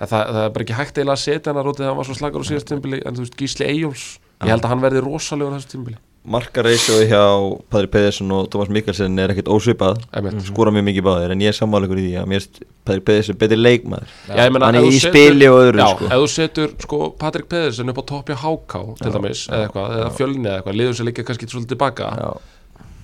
það, 0.00 0.32
það 0.34 0.40
er 0.44 0.54
bara 0.56 0.66
ekki 0.66 0.78
hægt 0.80 0.98
eiginlega 0.98 1.18
að 1.18 1.24
setja 1.26 1.52
hann 1.52 1.60
að 1.62 1.68
rótið 1.70 1.88
hann 1.90 2.00
var 2.00 2.08
svo 2.08 2.18
slagur 2.18 2.42
á 2.42 2.48
síðast 2.50 2.70
tímbili 2.72 3.02
en 3.04 3.14
þú 3.14 3.26
veist 3.26 3.38
Gísli 3.38 3.68
Eyjóls 3.70 4.08
ég 4.44 4.50
held 4.50 4.66
að 4.66 4.74
hann 4.74 4.84
verði 4.84 5.04
rosalegur 5.06 5.54
á 5.54 5.56
þessu 5.58 5.72
tímbili 5.76 6.00
Markareisjói 6.24 7.04
hjá 7.10 7.20
Padri 7.68 7.88
Pedersen 7.92 8.30
og 8.32 8.46
Thomas 8.48 8.70
Mikkelsen 8.72 9.18
er 9.20 9.34
ekkert 9.34 9.50
ósvipað 9.52 9.98
Einmitt. 10.08 10.38
skora 10.46 10.72
mjög 10.72 10.86
mikið 10.86 11.04
báðir 11.04 11.34
en 11.34 11.42
ég 11.44 11.52
er 11.52 11.56
sammáleikur 11.58 12.00
í 12.00 12.04
því 12.06 12.14
að 12.22 12.30
mér 12.30 12.46
Padri 12.88 13.02
Pedersen 13.04 13.36
betri 13.42 13.58
leikmaður. 13.58 14.14
Hann 14.32 14.78
er 14.80 14.88
í 14.88 15.02
spili 15.04 15.50
og 15.52 15.58
öðru 15.66 15.82
Já, 15.82 15.90
sko. 15.92 16.08
ef 16.08 16.22
þú 16.22 16.30
setur 16.32 16.72
sko 16.80 17.00
Patrik 17.20 17.44
Pedersen 17.52 17.92
upp 17.92 18.00
á 18.00 18.04
toppja 18.08 18.38
HK 18.40 18.80
til 19.02 19.12
dæmis, 19.18 19.44
eða 19.50 19.66
eitthvað, 19.66 19.94
eða 19.98 20.10
fjölni 20.16 20.48
eða 20.48 20.56
eitthvað 20.62 20.80
liður 20.80 20.96
sér 20.96 21.08
líka 21.10 21.26
kannski 21.28 21.50
svolítið 21.52 21.74
tilbaka 21.74 22.08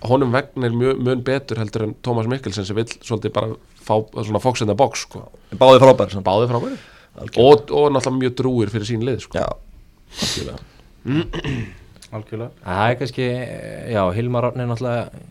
Honum 0.08 0.32
vegnir 0.32 0.72
mjög 0.72 1.02
mun 1.04 1.24
betur 1.26 1.60
heldur 1.60 1.84
en 1.88 1.96
Tómas 2.04 2.28
Mikkelsen 2.30 2.64
sem 2.68 2.78
vill 2.78 2.88
svolítið 2.88 3.34
bara 3.36 3.56
fá 3.84 3.94
svona 4.22 4.40
fox 4.40 4.62
in 4.64 4.70
the 4.70 4.76
box 4.78 5.04
sko. 5.06 5.26
Báði 5.60 5.82
frábær 5.82 6.12
samt. 6.12 6.24
báði 6.24 6.48
frá 6.48 6.60
mér 6.62 6.78
og, 7.20 7.68
og 7.68 7.90
náttúrulega 7.92 8.16
mjög 8.20 8.36
drúir 8.38 8.72
fyrir 8.72 8.88
sín 8.88 9.04
lið 9.04 9.26
sko. 9.26 9.42
Já, 9.42 9.48
algjörlega 10.20 11.68
Algjörlega 12.10 12.50
Það 12.64 12.86
er 12.86 12.96
kannski, 13.02 13.26
já, 13.92 14.00
Hilmar 14.16 14.48
Árni 14.48 14.66
náttúrulega 14.70 15.26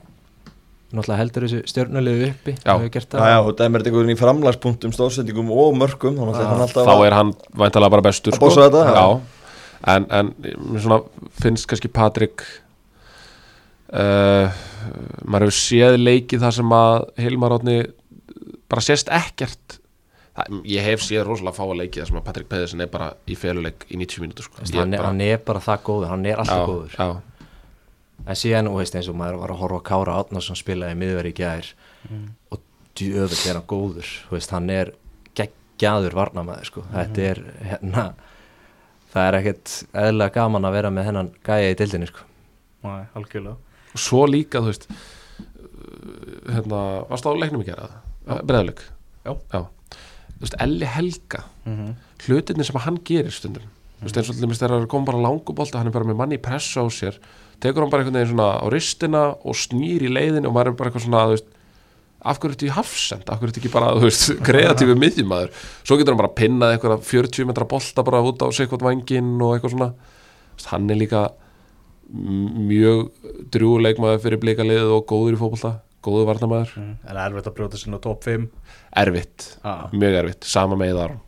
náttúrulega 0.89 1.19
heldur 1.21 1.45
þessu 1.45 1.59
stjörnulegu 1.69 2.29
uppi 2.31 2.55
Já. 2.57 2.71
hefur 2.73 2.93
gert 2.93 3.11
Já, 3.13 3.19
það 3.19 3.49
og 3.49 3.57
dæmir 3.59 3.83
þetta 3.83 3.91
einhvern 3.91 4.13
í 4.13 4.19
framlagspunktum, 4.19 4.93
stóðsendingum 4.95 5.51
og 5.53 5.75
mörgum 5.77 6.17
þá 6.17 6.93
er 7.05 7.17
hann 7.17 7.33
væntalega 7.53 7.93
bara 7.93 8.05
bestur 8.09 8.39
bossa 8.41 8.65
þetta, 8.65 8.85
já. 8.89 8.95
já. 8.97 9.19
En, 9.93 10.07
en 10.11 10.31
mér 10.41 10.83
svona 10.83 11.01
finnst 11.39 11.69
kannski 11.69 11.91
Patrik 11.93 12.43
uh, 13.93 14.51
maður 15.25 15.47
hefur 15.49 15.57
séð 15.59 15.97
leikið 15.99 16.43
þar 16.45 16.55
sem 16.59 16.73
að 16.79 16.97
Hilmar 17.23 17.55
Átni 17.57 17.77
bara 18.69 18.83
sést 18.85 19.09
ekkert. 19.09 19.79
Það, 20.37 20.59
ég 20.71 20.85
hef 20.85 21.01
séð 21.03 21.25
rosalega 21.27 21.57
fá 21.57 21.63
að 21.65 21.79
leikið 21.81 22.03
þar 22.03 22.11
sem 22.11 22.19
að 22.21 22.25
Patrik 22.29 22.49
Pedersen 22.51 22.83
er 22.85 22.91
bara 22.93 23.09
í 23.27 23.35
feluleik 23.39 23.87
í 23.91 23.97
90 23.99 24.23
mínútur 24.23 24.45
sko. 24.47 24.61
Hann, 24.61 24.93
er- 24.93 25.01
bara- 25.01 25.09
hann 25.11 25.21
er 25.25 25.41
bara 25.49 25.59
það 25.65 25.81
góður, 25.89 26.07
hann 26.13 26.25
er 26.29 26.37
alltaf 26.43 26.61
já, 26.61 26.69
góður. 26.69 26.95
já, 26.95 27.21
en 28.29 28.35
síðan, 28.39 28.69
þú 28.69 28.77
veist, 28.79 28.95
eins 28.99 29.09
og 29.09 29.15
maður 29.19 29.39
var 29.41 29.53
að 29.55 29.61
horfa 29.63 29.79
á 29.81 29.87
Kára 29.89 30.15
Átnarsson 30.21 30.59
spilaði 30.59 30.97
miðveri 31.01 31.33
í 31.33 31.37
gær 31.39 31.69
og 32.51 32.61
djöfull 32.99 33.49
er 33.49 33.57
hann 33.59 33.67
góður 33.67 34.09
þú 34.29 34.35
veist, 34.37 34.51
hann 34.55 34.69
er 34.69 34.91
geggjaður 35.39 36.15
varnamaður, 36.19 36.65
sko, 36.69 36.83
þetta 36.93 37.25
er 37.31 37.41
hérna, 37.71 38.03
það 39.13 39.27
er 39.29 39.37
ekkert 39.39 39.73
eðlilega 39.93 40.35
gaman 40.35 40.67
að 40.69 40.75
vera 40.77 40.91
með 40.93 41.07
hennan 41.09 41.31
gæja 41.47 41.71
í 41.73 41.77
dildinni, 41.79 42.07
sko. 42.11 42.25
Nei, 42.83 43.01
algjörlega 43.15 43.57
og 43.93 43.99
svo 44.03 44.25
líka 44.29 44.61
þú 44.63 44.69
veist 44.71 44.87
uh, 44.89 46.53
hérna, 46.53 46.79
varst 47.09 47.25
á 47.27 47.31
leiknum 47.33 47.63
í 47.63 47.67
gera 47.69 47.89
breðaleg 48.45 48.81
Já. 49.25 49.33
þú 49.53 50.43
veist, 50.45 50.55
Elli 50.63 50.85
Helga 50.89 51.43
Mhm. 51.69 51.89
hlutinni 52.25 52.63
sem 52.65 52.75
hann 52.81 52.97
gerir 53.05 53.29
stundum. 53.31 53.63
Þú 53.99 54.07
veist, 54.07 54.17
eins 54.17 54.29
og 54.31 54.35
dæmis 54.39 54.57
þegar 54.57 54.79
það 54.79 54.87
kom 54.89 55.03
bara 55.05 55.19
langubólta 55.21 55.77
hann 55.77 55.87
er 55.87 55.93
bara 55.93 56.05
með 56.07 56.15
manni 56.17 56.37
í 56.39 56.41
pressa 56.41 56.81
á 56.81 56.87
sér 56.89 57.17
tekur 57.59 57.83
hann 57.83 57.91
bara 57.91 58.01
einhvern 58.03 58.15
veginn 58.17 58.31
svona 58.33 58.63
á 58.63 58.65
ristina 58.71 59.21
og 59.43 59.53
snýr 59.59 60.01
í 60.07 60.09
leiðin 60.09 60.47
og 60.47 60.53
maður 60.55 60.71
er 60.71 60.77
bara 60.79 60.89
eitthvað 60.89 61.03
svona 61.05 61.25
þú 61.27 61.33
veist, 61.35 61.49
af 62.25 62.39
hverju 62.39 62.55
ertu 62.55 62.65
í 62.69 62.73
hafsend? 62.73 63.27
Af 63.29 63.39
hverju 63.39 63.51
ertu 63.51 63.59
ekki 63.61 63.71
bara, 63.75 63.91
þú 63.99 64.07
veist, 64.07 64.31
kreatífi 64.47 64.95
miðjumæður 64.97 65.51
svo 65.83 65.97
getur 65.99 66.15
hann 66.15 66.21
bara 66.23 66.33
pinnað 66.39 66.73
eitthvað 66.77 67.03
40 67.11 67.45
metra 67.51 67.67
bolta 67.69 68.03
bara 68.07 68.23
út 68.23 68.41
á 68.41 68.47
sikvot 68.55 68.81
vangin 68.87 69.35
og 69.43 69.53
eitthvað 69.59 69.75
svona. 69.75 69.91
Hann 70.71 70.89
er 70.89 70.95
líka 70.99 71.27
mjög 72.09 73.09
drjúleikmaður 73.53 74.23
fyrir 74.23 74.41
blíkaliðið 74.41 74.95
og 74.95 75.05
góður 75.09 75.37
í 75.37 75.39
fótbolta 75.39 75.75
góður 76.05 76.29
varnamaður, 76.29 76.75
Mm. 76.79 76.93
En 77.03 77.17
er 77.17 77.25
erfitt 77.27 77.47
að 77.49 77.55
brjóta 77.57 77.77
sinna 77.77 77.99
á 77.99 78.01
top 78.01 78.23
5 78.23 78.49
erfitt 78.95 79.57
ah. 79.63 79.89
mjög 79.91 80.19
erfitt, 80.23 80.43
sama 80.47 80.77
með 80.79 81.01
Aron. 81.03 81.19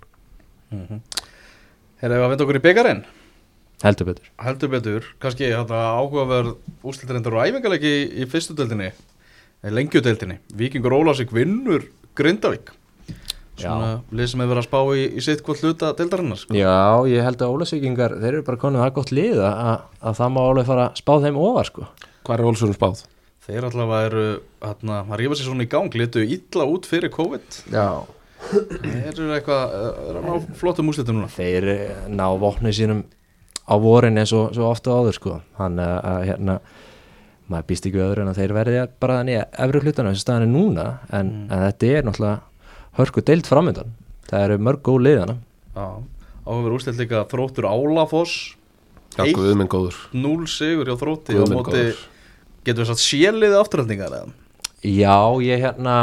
Hefur 0.72 2.16
við 2.16 2.24
að 2.24 2.30
vinda 2.32 2.46
okkur 2.46 2.60
í 2.60 2.64
byggarinn 2.64 3.04
heldur 3.82 4.08
betur. 4.12 4.28
Heldur 4.40 4.72
betur, 4.72 5.08
kannski 5.20 5.50
þetta 5.52 5.80
áhugaverð 5.98 6.54
úslitrendar 6.88 7.36
og 7.36 7.48
æfingalegi 7.50 7.92
í, 7.92 8.04
í 8.24 8.30
fyrstu 8.30 8.56
deildinni 8.58 8.92
Lengjudeildinni 9.62 10.40
Víkingur 10.58 10.96
Ólásík 10.96 11.34
vinnur 11.36 11.86
Grindavík 12.18 12.72
Svona 13.64 13.92
lið 14.18 14.30
sem 14.32 14.44
hefur 14.44 14.52
verið 14.54 14.62
að 14.62 14.68
spá 14.68 14.80
í, 14.98 15.06
í 15.08 15.24
sitt 15.26 15.44
hvort 15.46 15.64
hluta 15.66 15.92
deildarinnar 15.98 16.42
sko. 16.42 16.58
Já, 16.58 16.76
ég 17.12 17.26
held 17.28 17.42
að 17.42 17.56
Ólasvíkingar, 17.56 18.18
þeir 18.22 18.32
eru 18.34 18.46
bara 18.48 18.62
konið 18.62 18.84
það 18.84 18.94
gott 18.98 19.14
lið 19.16 19.42
að, 19.42 19.62
að, 19.72 19.86
að 20.10 20.20
það 20.22 20.34
má 20.36 20.42
alveg 20.44 20.70
fara 20.72 20.88
að 20.88 21.02
spá 21.02 21.14
þeim 21.26 21.40
ofar, 21.42 21.72
sko. 21.72 21.88
Hvað 22.22 22.36
er 22.38 22.50
Olsson 22.52 22.76
spáð? 22.78 23.04
Þeir 23.42 23.68
allavega 23.72 24.10
eru 24.10 24.26
hérna, 24.62 25.00
að 25.02 25.16
rífa 25.22 25.38
sér 25.40 25.50
svona 25.50 25.66
í 25.66 25.72
gang 25.72 25.96
litu 25.98 26.22
illa 26.22 26.68
út 26.70 26.90
fyrir 26.90 27.14
COVID. 27.14 27.64
Já. 27.74 27.88
Þeir 28.52 29.10
eru 29.12 29.32
eitthvað, 29.36 29.74
eh, 29.78 30.06
eru 30.12 30.22
að 30.22 30.28
ná 30.28 30.54
flottum 30.60 30.92
úslitum 30.92 31.18
núna. 31.18 31.32
Þeir 31.34 31.68
eh, 31.74 32.06
ná 32.10 32.28
vopnið 32.42 32.78
sínum 32.78 33.02
á 33.66 33.76
vorin 33.82 34.22
eins 34.22 34.34
og 34.38 34.54
svo 34.54 34.70
ofta 34.70 34.94
áður 34.94 35.18
sko. 35.18 35.36
Hann 35.58 35.82
að, 35.82 35.98
að 36.12 36.24
hérna 36.30 36.56
maður 37.52 37.68
býst 37.72 37.88
ekki 37.90 38.02
öðru 38.02 38.24
en 38.24 38.32
að 38.32 38.40
þeir 38.42 38.54
verði 38.56 38.86
bara 39.02 39.18
þannig 39.20 39.42
efri 39.66 39.82
hlutana 39.84 40.14
sem 40.14 40.24
staðan 40.24 40.46
er 40.46 40.52
núna 40.52 40.86
en, 41.12 41.32
en 41.52 41.66
þetta 41.66 41.90
er 41.92 42.08
náttúrulega 42.08 42.40
hörku 43.00 43.24
deild 43.26 43.48
framöndan 43.50 43.92
það 44.30 44.46
eru 44.48 44.58
mörg 44.68 44.82
góð 44.86 45.02
liðana 45.08 45.36
Já, 45.76 45.86
áhugur 46.46 46.74
úrstilt 46.76 46.98
líka 47.00 47.22
þróttur 47.32 47.68
Álafoss. 47.70 48.56
Já, 49.16 49.24
Eitt- 49.26 49.36
guð 49.38 49.54
minn 49.60 49.70
góður. 49.72 49.96
0 50.12 50.48
sigur 50.52 50.88
hjá 50.90 50.98
þrótti 51.00 51.36
minn 51.38 51.54
móti, 51.56 51.84
getur 52.68 52.84
við 52.84 52.90
satt 52.92 53.04
séliði 53.04 53.56
afturhaldningar 53.60 54.16
eða? 54.18 54.34
Já, 54.84 55.16
ég 55.46 55.64
hérna 55.64 55.96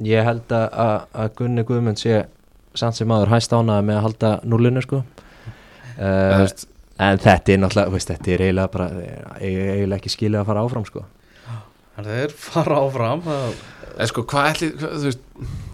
ég 0.00 0.24
held 0.24 0.48
að, 0.56 1.32
Gunni 1.36 1.64
Guðmund 1.68 2.00
sé 2.00 2.22
samt 2.74 2.96
sem 2.96 3.08
maður 3.10 3.32
hæst 3.34 3.52
ánaði 3.52 3.84
með 3.88 3.98
að 3.98 4.04
halda 4.08 4.32
núlinu 4.48 4.84
sko. 4.86 5.02
Uh, 6.00 6.46
en 6.96 7.18
þetta 7.20 7.52
er 7.52 7.58
náttúrulega, 7.60 7.90
veist, 7.92 8.08
þetta 8.08 8.30
er 8.32 8.42
eiginlega 8.46 8.70
bara 8.72 8.84
eiginlega 9.36 9.72
eiginlega 9.74 9.96
ekki 9.98 10.12
skilið 10.14 10.38
að 10.40 10.46
fara 10.48 10.62
áfram 10.64 10.86
sko. 10.88 11.02
En 12.00 12.06
þeir 12.06 12.32
fara 12.40 12.78
áfram 12.86 13.20
það, 13.26 13.58
En 14.00 14.08
sko, 14.08 14.24
hvað 14.30 14.46
ætli, 14.54 14.68
hvað, 14.80 14.94
þú 14.94 15.10
veist 15.10 15.69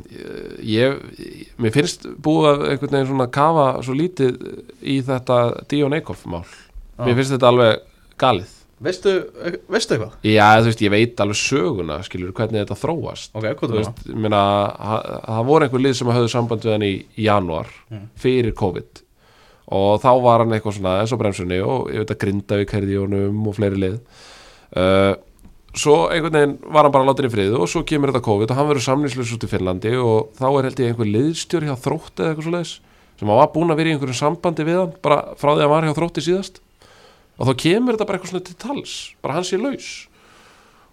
ég, 0.63 0.99
ég, 1.21 1.49
mér 1.63 1.73
finnst 1.75 2.07
búið 2.23 2.49
að 2.53 2.65
einhvern 2.73 2.93
veginn 2.97 3.09
svona 3.13 3.27
kafa 3.33 3.67
svo 3.87 3.97
lítið 3.97 4.37
í 4.83 4.99
þetta 5.07 5.39
Dion 5.71 5.97
Eikhoff 5.99 6.27
mál. 6.31 6.45
Mér 7.01 7.17
finnst 7.19 7.35
þetta 7.37 7.51
alveg 7.53 7.83
galið. 8.21 8.53
Veistu, 8.87 9.13
veistu 9.73 9.95
eitthvað? 9.97 10.17
já, 10.29 10.47
þú 10.61 10.67
veist, 10.69 10.81
ég 10.85 10.91
veit 10.93 11.21
alveg 11.25 11.39
söguna 11.41 11.95
skilur, 12.05 12.35
hvernig 12.37 12.61
þetta 12.61 12.77
þróast. 12.77 13.31
Ok, 13.33 13.47
hvað 13.57 13.71
þú 13.73 13.79
veist, 13.81 14.03
meina, 14.13 14.41
ha- 14.77 15.21
það 15.25 15.47
voru 15.49 15.65
einhver 15.65 15.81
lið 15.87 15.95
sem 15.97 16.11
höfðu 16.13 16.29
samband 16.35 16.67
við 16.67 16.75
hann 16.75 16.85
í 16.85 16.91
januar 17.25 17.71
fyrir 18.21 18.53
COVID. 18.53 19.01
Og 19.77 19.97
þá 20.05 20.11
var 20.23 20.45
hann 20.45 20.53
eitthvað 20.53 20.77
svona 20.77 20.93
eins 21.01 21.15
og 21.17 21.19
bremsunni 21.25 21.57
og 21.65 21.89
ég 21.91 22.05
veit 22.05 22.13
að 22.13 22.21
Grindavík 22.27 22.75
herði 22.77 22.93
í 22.93 23.01
honum 23.01 23.49
og 23.49 23.57
fleiri 23.57 23.81
lið. 23.81 23.97
Uh, 24.77 25.15
svo 25.77 25.97
einhvern 26.09 26.37
veginn 26.39 26.57
var 26.73 26.87
hann 26.87 26.95
bara 26.95 27.07
látin 27.07 27.29
í 27.29 27.33
friðu 27.33 27.61
og 27.61 27.71
svo 27.71 27.83
kemur 27.87 28.13
þetta 28.13 28.25
COVID 28.25 28.53
og 28.53 28.59
hann 28.59 28.69
verður 28.71 28.87
samlýslis 28.87 29.33
út 29.37 29.45
í 29.45 29.51
Finnlandi 29.51 29.93
og 30.01 30.31
þá 30.39 30.47
er 30.49 30.69
held 30.69 30.83
ég 30.83 30.93
einhver 30.93 31.11
liðstjóri 31.11 31.69
hjá 31.69 31.77
þrótti 31.85 32.23
eða 32.25 32.33
eitthvað 32.33 32.47
svo 32.47 32.55
leiðis 32.55 32.75
sem 33.17 33.31
hann 33.31 33.41
var 33.41 33.53
búin 33.53 33.73
að 33.73 33.81
vera 33.81 33.91
í 33.91 33.97
einhverjum 33.97 34.19
sambandi 34.19 34.67
við 34.67 34.81
hann 34.81 34.97
bara 35.05 35.23
frá 35.41 35.53
því 35.53 35.61
að 35.61 35.65
hann 35.65 35.73
var 35.73 35.87
hjá 35.89 35.97
þrótti 35.97 36.25
síðast. 36.27 36.61
Og 37.37 37.49
þá 37.49 37.53
kemur 37.63 37.97
þetta 37.97 38.09
bara 38.09 38.19
eitthvað 38.19 38.33
svona 38.33 38.47
til 38.49 38.59
tals 38.61 38.97
bara 39.25 39.37
hann 39.37 39.47
sé 39.49 39.61
laus. 39.61 39.89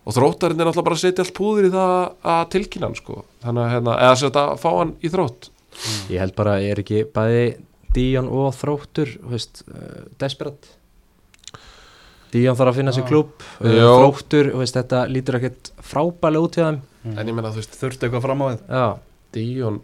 Og 0.03 0.15
þróttarinn 0.17 0.59
er 0.59 0.67
náttúrulega 0.67 0.87
bara 0.89 0.99
að 0.99 1.03
setja 1.03 1.23
allt 1.23 1.35
púður 1.37 1.67
í 1.67 1.73
það 1.73 1.97
að 2.33 2.45
tilkynna 2.55 2.89
hann 2.89 2.97
sko. 2.99 3.17
Þannig 3.43 3.63
að 3.63 3.73
hérna, 3.73 3.97
eða 4.07 4.17
setja 4.19 4.45
að 4.51 4.63
fá 4.63 4.69
hann 4.79 4.95
í 4.99 5.11
þrótt. 5.11 5.49
Ég 6.11 6.23
held 6.23 6.35
bara, 6.37 6.57
er 6.59 6.83
ekki 6.83 7.05
bæði 7.15 7.45
Díon 7.93 8.27
og 8.33 8.51
Þróttur, 8.57 9.13
þú 9.21 9.31
veist, 9.31 9.63
uh, 9.69 10.03
desperat 10.21 10.67
Díon 12.33 12.57
þarf 12.57 12.71
að 12.73 12.77
finna 12.81 12.93
sér 12.95 13.07
klúb 13.07 13.33
uh, 13.61 14.57
veist, 14.59 14.75
þetta 14.77 15.03
lítur 15.11 15.37
ekkert 15.39 15.71
frábælega 15.85 16.47
út 16.47 16.57
hjá 16.57 16.65
þeim. 16.67 16.79
En 17.13 17.27
ég 17.29 17.35
menna 17.35 17.51
þú 17.53 17.61
veist 17.61 17.75
Þurftu 17.79 18.07
eitthvað 18.07 18.23
fram 18.25 18.41
á 18.41 18.45
við? 18.47 18.61
Já, 18.73 18.85
Díon 19.37 19.81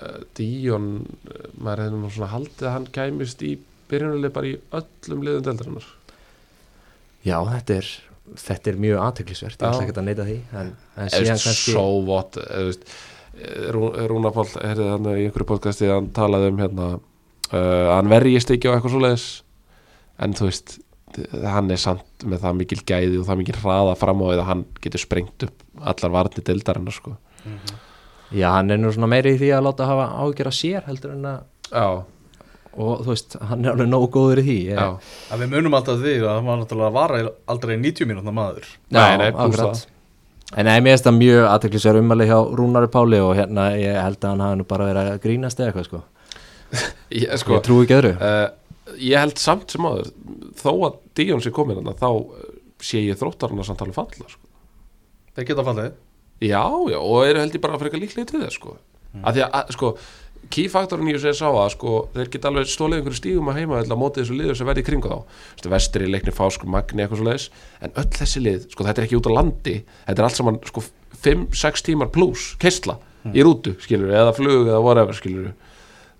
uh, 0.00 0.20
Díon 0.38 0.86
uh, 1.04 1.48
maður 1.60 1.84
hefði 1.86 2.02
nú 2.04 2.12
svona 2.14 2.30
haldið 2.34 2.68
að 2.70 2.76
hann 2.78 2.86
kæmist 2.96 3.44
í 3.44 3.56
byrjunarlið 3.90 4.32
bara 4.36 4.50
í 4.52 4.54
öllum 4.80 5.24
liðum 5.26 5.46
deildarinnar. 5.48 5.88
Já 7.26 7.36
þetta 7.50 7.76
er 7.80 7.90
þetta 8.38 8.70
er 8.70 8.76
mjög 8.80 9.00
aðteklisvert, 9.04 9.56
ég 9.58 9.66
ætla 9.66 9.84
ekki 9.86 9.94
að 9.96 10.04
neita 10.06 10.26
því 10.28 10.36
en, 10.60 10.68
en 11.02 11.08
síðan 11.10 11.32
veist, 11.34 11.46
kannski 11.48 11.72
so 11.74 11.84
what 12.06 12.36
eða, 12.38 12.60
veist, 12.68 12.84
eh, 13.40 13.64
Rú- 13.74 13.94
Rúnar 14.12 14.34
Páll 14.36 14.52
heyrði 14.60 14.86
hann 14.92 15.08
í 15.10 15.24
einhverju 15.24 15.48
podcasti 15.48 15.88
að 15.88 15.96
hann 15.96 16.10
talaði 16.14 16.52
um 16.52 16.60
hérna 16.62 16.86
uh, 16.94 17.88
hann 17.96 18.12
verjist 18.12 18.52
ekki 18.54 18.70
á 18.70 18.74
eitthvað 18.76 18.94
svoleiðis 18.94 19.26
en 20.22 20.36
þú 20.38 20.46
veist 20.50 20.76
hann 21.44 21.70
er 21.72 21.80
samt 21.80 22.24
með 22.26 22.44
það 22.44 22.58
mikil 22.60 22.80
gæði 22.86 23.18
og 23.20 23.26
það 23.28 23.40
mikil 23.42 23.58
hraða 23.62 23.96
fram 23.98 24.22
á 24.22 24.26
því 24.28 24.38
að 24.38 24.48
hann 24.50 24.64
getur 24.84 25.02
sprengt 25.02 25.46
upp 25.48 25.66
allar 25.92 26.14
varnir 26.14 26.46
deildarinnar 26.46 26.94
sko. 26.96 27.16
Já, 28.30 28.48
hann 28.54 28.70
er 28.70 28.78
nú 28.78 28.92
svona 28.94 29.10
meiri 29.10 29.34
í 29.34 29.40
því 29.40 29.52
að 29.56 29.66
láta 29.66 29.88
hafa 29.90 30.08
ágjör 30.22 30.50
að 30.52 30.58
sér 30.60 30.84
heldur 30.86 31.14
en 31.16 31.24
að 31.26 31.40
já, 31.72 31.86
og 32.70 33.00
þú 33.02 33.10
veist, 33.10 33.36
hann 33.50 33.64
er 33.64 33.72
alveg 33.72 33.88
nógu 33.90 34.10
góður 34.14 34.42
í 34.42 34.44
því 34.46 34.58
ég, 34.68 34.76
já, 34.78 35.16
Að 35.34 35.42
við 35.42 35.54
munum 35.56 35.74
alltaf 35.78 35.98
því 36.04 36.12
að 36.20 36.28
hann 36.36 36.46
var 36.46 36.60
náttúrulega 36.60 36.94
vara 36.94 37.22
aldrei 37.50 37.74
90 37.80 38.06
mínútna 38.10 38.34
maður 38.36 38.68
Nei, 38.94 39.16
nei, 39.18 39.26
akkurat. 39.32 39.82
En 40.50 40.66
nei, 40.66 40.76
mér 40.82 40.94
finnst 40.96 41.06
það 41.06 41.18
mjög 41.18 41.44
aðteklisverð 41.48 42.02
umæli 42.04 42.28
hjá 42.30 42.38
Rúnari 42.58 42.90
Páli 42.90 43.20
og 43.22 43.34
hérna 43.38 43.68
ég 43.78 43.98
held 43.98 44.22
að 44.22 44.32
hann 44.32 44.44
hafi 44.46 44.60
nú 44.60 44.64
bara 44.70 44.86
verið 44.88 45.10
að 45.12 45.20
grínast 45.26 45.60
eða 45.60 45.70
eitthvað 45.70 45.88
sko. 45.90 46.00
ég, 47.20 47.34
sko 47.42 47.54
Ég 47.58 47.66
trúi 47.66 47.84
ekki 47.84 47.98
öðru 47.98 48.14
uh, 48.14 48.40
ég 48.98 49.20
held 49.20 49.40
samt 49.40 49.72
sem 49.74 49.86
áður 49.86 50.12
þó 50.60 50.70
að 50.88 51.00
Díon 51.18 51.42
sé 51.44 51.52
komin 51.54 51.80
hann 51.80 51.98
þá 52.00 52.08
uh, 52.10 52.46
sé 52.80 53.02
ég 53.04 53.18
þróttarana 53.20 53.66
samt 53.66 53.82
alveg 53.84 53.98
falla 53.98 54.30
sko. 54.30 54.46
Þeir 55.36 55.50
geta 55.52 55.66
fallið 55.66 55.92
Já, 56.40 56.64
já, 56.88 56.96
og 56.96 57.26
eru 57.28 57.42
held 57.42 57.52
ég 57.52 57.60
bara 57.60 57.76
að 57.76 57.82
frekar 57.84 58.00
líklega 58.00 58.30
til 58.30 58.40
þess 58.40 58.56
sko. 58.56 58.78
mm. 59.12 59.24
að 59.28 59.36
því 59.36 59.42
að, 59.44 59.56
að, 59.58 59.72
sko 59.76 59.90
keyfaktorinn 60.50 61.10
í 61.10 61.14
þessu 61.14 61.28
er 61.30 61.36
sá 61.36 61.48
að 61.50 61.68
sko 61.74 61.96
þeir 62.14 62.30
geta 62.32 62.48
alveg 62.48 62.70
stólið 62.70 63.00
einhverju 63.00 63.18
stígum 63.18 63.50
að 63.52 63.58
heima 63.60 63.80
eða 63.82 63.98
mótið 64.00 64.24
þessu 64.24 64.38
liður 64.38 64.56
sem 64.58 64.70
verði 64.70 64.82
í 64.82 64.86
kringu 64.86 65.10
þá 65.10 65.68
vestri, 65.74 66.08
leikni, 66.08 66.32
fásk, 66.34 66.64
magni, 66.64 67.04
eitthvað 67.04 67.20
svo 67.20 67.26
leiðis 67.28 67.46
en 67.84 67.92
öll 68.00 68.06
þessi 68.16 68.42
lið, 68.46 68.64
sko 68.72 68.86
þetta 68.88 69.02
er 69.02 69.06
ekki 69.06 69.18
út 69.20 69.28
á 69.28 69.36
landi 69.36 69.76
þetta 70.06 70.16
er 70.16 70.28
allt 70.30 70.38
saman 70.40 70.58
sko 70.70 70.84
5-6 71.20 71.84
tímar 71.90 72.10
pluss, 72.14 72.54
keistla, 72.62 72.96
í 73.36 73.44
rútu 73.44 73.76
skilur, 73.84 74.14
eða 74.16 74.32
flug 74.34 74.64
eða 74.64 74.80
whatever 74.80 75.18
skilur 75.18 75.52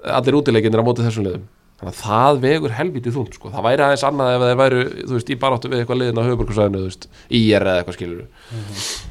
allir 0.05 0.37
útileikinir 0.37 0.85
á 0.85 0.87
mótið 0.87 1.09
þessum 1.09 1.27
liðum 1.27 1.49
þannig 1.81 1.93
að 1.95 2.01
það 2.01 2.41
vegur 2.45 2.75
helvítið 2.77 3.15
þungt 3.17 3.37
sko. 3.39 3.53
það 3.55 3.67
væri 3.67 3.85
aðeins 3.87 4.05
annað 4.09 4.33
ef 4.35 4.43
þeir 4.45 4.59
væru 4.61 4.81
þú 4.99 5.15
veist, 5.17 5.31
í 5.31 5.39
baráttu 5.41 5.71
við 5.71 5.83
eitthvað 5.83 6.01
liðin 6.01 6.21
á 6.21 6.29
höfuborgarsæðinu 6.29 6.83
veist, 6.85 7.07
IR 7.41 7.65
eða 7.65 7.79
eitthvað 7.81 7.97
skilur 7.97 8.27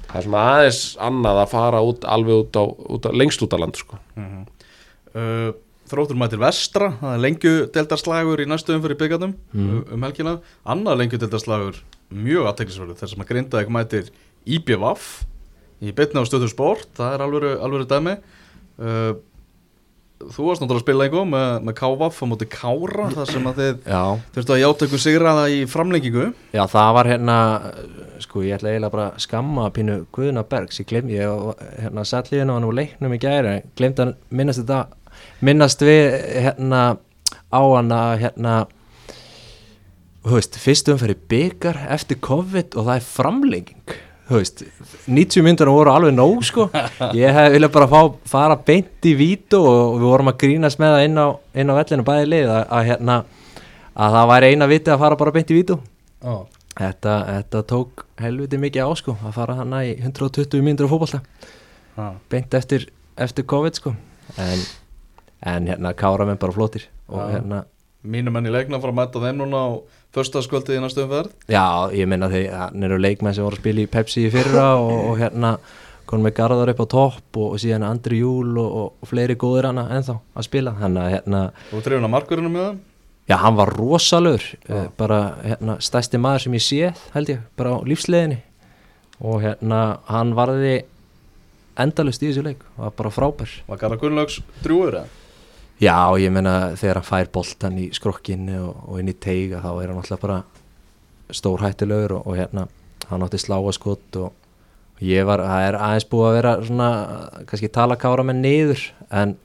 það 0.10 0.20
er 0.20 0.28
svona 0.28 0.44
aðeins 0.54 0.84
annað 1.10 1.42
að 1.44 1.50
fara 1.56 1.82
út, 1.90 2.06
alveg 2.06 2.44
út 2.44 2.62
á, 2.62 2.64
út 2.70 3.10
á 3.10 3.12
lengst 3.18 3.46
út 3.46 3.58
á 3.58 3.62
land 3.62 3.82
sko. 3.82 4.00
uh, 4.20 5.50
Þróttur 5.90 6.20
mætir 6.22 6.38
vestra 6.38 6.92
Það 7.00 7.14
er 7.16 7.22
lengju 7.24 7.52
deltarslagur 7.74 8.44
í 8.44 8.46
næstu 8.46 8.76
umfyrir 8.76 9.00
byggarnum 9.00 9.32
um, 9.58 9.80
um 9.96 10.04
helgina. 10.06 10.36
Annað 10.70 11.00
lengju 11.02 11.18
deltarslagur 11.24 11.80
mjög 12.14 12.52
aðteklisverður 12.52 13.00
Þess 13.00 13.16
að 13.16 13.22
maður 13.22 13.32
grindaði 13.32 13.74
mætir 13.74 14.12
IBVF 14.46 15.08
í 15.80 15.94
bytna 15.96 16.22
á 16.22 16.30
stöðu 16.30 16.50
sport. 16.52 16.90
Það 16.98 17.16
er 17.16 17.24
alvöru, 17.26 17.52
alvöru 17.64 17.88
dæmi. 17.90 18.16
Uh, 18.80 19.18
Þú 20.20 20.50
varst 20.50 20.60
náttúrulega 20.60 20.82
að 20.82 20.84
spila 20.84 21.06
einhver 21.06 21.28
með, 21.32 21.46
með 21.64 21.76
KVF 21.80 22.18
á 22.20 22.26
móti 22.28 22.48
Kára 22.52 23.06
þar 23.14 23.30
sem 23.30 23.46
að 23.48 23.60
þið 23.62 23.86
Já, 23.88 24.02
þurftu 24.36 24.56
að 24.56 24.60
játa 24.60 24.88
ykkur 24.90 25.02
sigraða 25.04 25.46
í 25.56 25.60
framlengingu. 25.72 26.26
Já, 26.52 26.64
það 26.74 26.90
var 26.98 27.10
hérna 27.14 27.38
sko, 28.20 28.44
ég 28.44 28.58
ætla 28.58 28.74
eiginlega 28.74 28.94
bara 28.98 29.06
að 29.14 29.22
skamma 29.24 29.70
pínu 29.76 29.96
Guðna 30.16 30.44
Bergs, 30.52 30.82
ég 30.82 30.90
gleym 30.90 31.14
ég 31.14 31.46
hérna 31.86 32.04
sattliðin 32.08 32.52
á 32.52 32.56
hann 32.58 32.68
og 32.68 32.76
leiknum 32.76 33.16
í 33.16 33.22
gæri 33.24 33.56
glemt 33.80 34.04
að 34.04 34.12
minnast 34.36 34.60
þetta 34.66 34.82
minnast 35.48 35.88
við 35.88 36.20
hérna 36.44 36.84
á 37.56 37.62
hann 37.64 37.96
að 37.96 38.12
hérna 38.26 38.58
þú 40.28 40.36
veist, 40.36 40.60
fyrst 40.60 40.92
umferði 40.92 41.16
byggar 41.32 41.80
eftir 41.96 42.20
COVID 42.28 42.76
og 42.76 42.90
það 42.90 42.96
er 42.98 43.08
framlenging 43.08 43.98
veist, 44.30 44.64
90 45.10 45.44
myndur 45.46 45.72
voru 45.74 45.92
alveg 45.94 46.14
nóg 46.14 46.44
sko, 46.46 46.68
ég 47.18 47.34
hef 47.34 47.52
viljað 47.56 47.74
bara 47.76 47.88
fá, 47.90 48.02
fara 48.30 48.58
beint 48.66 49.08
í 49.10 49.16
vítu 49.18 49.60
og 49.60 49.98
við 49.98 50.08
vorum 50.08 50.32
að 50.32 50.40
grínast 50.44 50.82
með 50.82 50.96
það 50.96 51.06
inn 51.08 51.18
á, 51.18 51.28
inn 51.64 51.74
á 51.74 51.78
vellinu 51.80 52.06
bæði 52.08 52.30
lið 52.34 52.52
að, 52.54 52.62
að 52.78 52.90
hérna 52.92 53.18
að 54.00 54.18
það 54.18 54.30
væri 54.34 54.52
eina 54.52 54.70
viti 54.70 54.94
að 54.94 55.02
fara 55.04 55.20
bara 55.20 55.34
beint 55.36 55.52
í 55.52 55.58
vítu 55.58 55.80
oh. 56.22 56.44
þetta, 56.78 57.16
þetta 57.30 57.64
tók 57.74 58.06
helviti 58.22 58.60
mikið 58.62 58.86
á 58.86 58.90
sko 59.02 59.16
að 59.18 59.36
fara 59.40 59.58
hana 59.60 59.82
í 59.88 59.96
120 59.98 60.64
mínútur 60.66 60.88
á 60.88 60.94
fótbolta 60.94 61.22
ah. 61.98 62.14
beint 62.32 62.54
eftir, 62.60 62.88
eftir 63.18 63.48
COVID 63.50 63.82
sko 63.82 63.96
en, 64.38 64.64
en 65.56 65.74
hérna 65.74 65.96
kára 65.98 66.28
menn 66.30 66.40
bara 66.42 66.56
flótir 66.56 66.88
og 67.10 67.24
Já. 67.24 67.36
hérna 67.38 67.64
Mínum 68.08 68.32
menn 68.32 68.48
í 68.48 68.52
leikna 68.54 68.80
fara 68.80 68.94
að 68.94 69.00
mæta 69.02 69.20
þeim 69.20 69.42
núna 69.42 69.60
á 69.60 69.68
Föstaskvöldið 70.16 70.78
í 70.78 70.82
næstu 70.82 71.04
umferð. 71.04 71.34
Já, 71.52 71.92
ég 71.92 72.08
minna 72.10 72.30
því 72.32 72.46
hann 72.50 72.86
eru 72.88 72.98
leikmenn 72.98 73.36
sem 73.36 73.44
voru 73.44 73.60
að 73.60 73.62
spila 73.62 73.84
í 73.84 73.90
Pepsi 73.92 74.24
í 74.26 74.32
fyrra 74.34 74.70
og, 74.80 74.94
og 75.12 75.20
hérna 75.20 75.52
konum 76.10 76.26
með 76.26 76.38
Garðar 76.40 76.72
upp 76.72 76.80
á 76.82 76.88
topp 76.90 77.40
og, 77.42 77.52
og 77.54 77.62
síðan 77.62 77.86
Andri 77.86 78.22
Júl 78.24 78.56
og, 78.58 78.70
og, 78.80 79.10
fleiri 79.12 79.36
góðir 79.38 79.68
hana 79.70 79.86
ennþá 79.98 80.16
að 80.16 80.48
spila. 80.48 80.74
Þannig 80.80 81.04
að 81.04 81.14
hérna 81.18 81.44
Þú 81.74 81.84
trefum 81.86 82.08
að 82.08 82.14
markurinn 82.16 82.50
með 82.56 82.66
það? 82.66 82.80
Já, 83.30 83.36
hann 83.44 83.60
var 83.60 83.76
rosalur, 83.78 84.48
uh, 84.72 84.88
bara 84.98 85.20
hérna, 85.44 85.78
stærsti 85.86 86.24
maður 86.24 86.48
sem 86.48 86.58
ég 86.58 86.66
séð, 86.66 87.04
held 87.14 87.36
ég, 87.36 87.44
bara 87.60 87.76
á 87.78 87.86
lífsleginni 87.86 88.40
og 89.20 89.44
hérna, 89.44 89.84
hann 90.08 90.34
varði 90.40 90.80
endalust 91.80 92.24
í 92.24 92.32
þessu 92.32 92.48
leik, 92.48 92.64
var 92.80 92.96
bara 92.98 93.14
frábær. 93.14 93.60
Var 93.68 93.84
Garðar 93.84 94.02
Gunnlaugs 94.02 94.40
drúur 94.64 95.04
eða? 95.04 95.19
Já, 95.80 96.12
ég 96.20 96.32
meina 96.36 96.74
þegar 96.76 97.00
hann 97.00 97.08
fær 97.08 97.30
boltan 97.32 97.78
í 97.80 97.86
skrokkinni 97.96 98.58
og, 98.60 98.82
og 98.84 99.00
inn 99.00 99.12
í 99.14 99.16
teiga 99.16 99.62
þá 99.64 99.70
er 99.72 99.92
hann 99.92 100.02
alltaf 100.02 100.20
bara 100.20 100.42
stórhættilegur 101.32 102.18
og, 102.18 102.26
og 102.28 102.36
hérna, 102.36 102.66
hann 103.08 103.24
átti 103.24 103.40
sláaskott 103.40 104.18
og 104.20 104.34
ég 105.00 105.24
var, 105.30 105.40
það 105.40 105.68
er 105.70 105.78
aðeins 105.80 106.08
búið 106.12 106.28
að 106.28 106.36
vera 106.36 106.56
svona, 106.68 106.90
kannski 107.48 107.70
tala 107.72 107.96
kára 108.00 108.26
með 108.28 108.42
niður 108.42 108.84
en, 109.22 109.38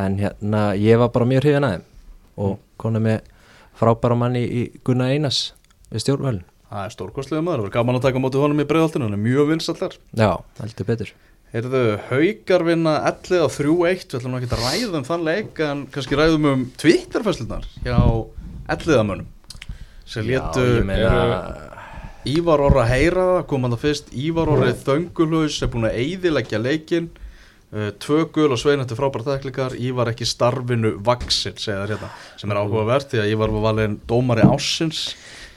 en 0.00 0.16
hérna, 0.18 0.64
ég 0.80 0.98
var 0.98 1.12
bara 1.14 1.28
mjög 1.30 1.46
hrifin 1.46 1.68
aðeim 1.68 1.86
og 2.34 2.58
konum 2.82 3.06
með 3.06 3.30
frábæra 3.78 4.18
manni 4.18 4.42
í 4.42 4.64
Gunnar 4.86 5.14
Einars 5.14 5.44
við 5.92 6.02
stjórnvölin. 6.02 6.42
Það 6.66 6.88
er 6.88 6.94
stórkostlega 6.96 7.44
maður, 7.46 7.62
það 7.62 7.68
var 7.68 7.76
gaman 7.78 8.00
að 8.00 8.08
taka 8.08 8.18
á 8.18 8.24
móti 8.24 8.42
honum 8.42 8.64
í 8.64 8.66
breiðaltinu, 8.66 9.06
hann 9.06 9.14
er 9.14 9.22
mjög 9.22 9.52
vinsallar 9.52 9.94
Já, 10.18 10.30
heldur 10.58 10.90
betur. 10.90 11.14
Heyrðu, 11.54 11.80
haukar 12.08 12.64
vinna 12.66 12.96
11 13.06 13.44
á 13.44 13.46
3-1, 13.46 14.08
við 14.10 14.16
ætlum 14.18 14.32
ekki 14.40 14.48
að 14.50 14.62
ræða 14.64 14.98
um 14.98 15.04
þann 15.06 15.20
leik 15.22 15.60
en 15.62 15.82
kannski 15.94 16.16
ræðum 16.18 16.48
um 16.50 16.64
Twitterfæslunar 16.82 17.68
hjá 17.84 17.94
11 18.74 19.04
mönnum 19.06 19.28
sem 20.02 20.26
meina 20.88 21.20
Ívar 22.26 22.62
Orra 22.64 22.88
heyra 22.88 23.26
það, 23.28 23.44
kom 23.52 23.68
hann 23.68 23.74
það 23.76 23.84
fyrst 23.84 24.10
Ívar 24.18 24.50
Orri 24.50 24.72
þöngulhaus 24.80 25.60
er 25.62 25.70
búin 25.70 25.86
að 25.86 26.00
eyðileggja 26.00 26.60
leikinn. 26.64 27.06
Uh, 27.74 27.92
tvö 28.02 28.24
gul 28.34 28.48
og 28.54 28.58
sveinandi 28.58 28.98
frábæra 28.98 29.36
þeklingar 29.36 29.78
Ívar 29.78 30.10
ekki 30.10 30.26
starfinu 30.26 30.96
þér 31.06 31.94
hérna, 31.94 32.10
sem 32.38 32.50
er 32.50 32.62
áhugavert 32.64 33.14
því 33.14 33.22
að 33.22 33.30
Ívar 33.36 33.54
var 33.54 33.66
valinn 33.68 33.96
dómari 34.10 34.42
ásins 34.42 35.06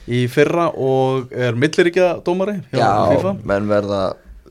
í 0.06 0.28
fyrra 0.30 0.70
og 0.78 1.34
er 1.34 1.58
milliríkja 1.58 2.20
dómari 2.26 2.60
hjá 2.70 2.82
Já, 2.86 2.94
FIFA. 3.16 3.36
menn 3.50 3.70
verða 3.70 4.02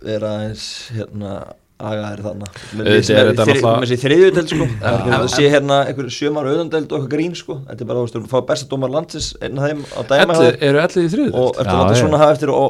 vera 0.05 0.33
eins 0.47 0.67
hérna 0.95 1.37
agaðir 1.77 2.23
þannig 2.25 2.61
með 2.73 2.87
er 2.89 3.31
þessi 3.37 3.97
þriðjudeld 4.01 4.53
sko. 4.53 4.67
Það 4.81 5.27
sé 5.35 5.49
hérna 5.53 5.81
einhver 5.91 6.07
sjömar 6.15 6.49
auðandeld 6.49 6.89
og 6.89 7.03
eitthvað 7.03 7.11
grín 7.13 7.35
sko. 7.37 7.59
Þetta 7.69 7.85
er 7.85 7.91
bara, 7.91 7.99
þú 8.01 8.07
veist, 8.07 8.17
þú 8.17 8.31
fá 8.33 8.41
besta 8.49 8.69
dómar 8.71 8.93
landsins 8.95 9.29
einn 9.45 9.61
af 9.61 9.67
þeim 9.69 9.83
á 9.93 10.01
dæma 10.13 10.39
eru 10.57 10.81
ellið 10.87 11.03
í 11.03 11.11
þriðu 11.13 11.35
og 11.43 11.61
að 11.61 11.69
láta 11.73 11.91
já. 11.93 12.01
svona 12.01 12.21
hafa 12.23 12.37
eftir 12.39 12.53
á, 12.57 12.65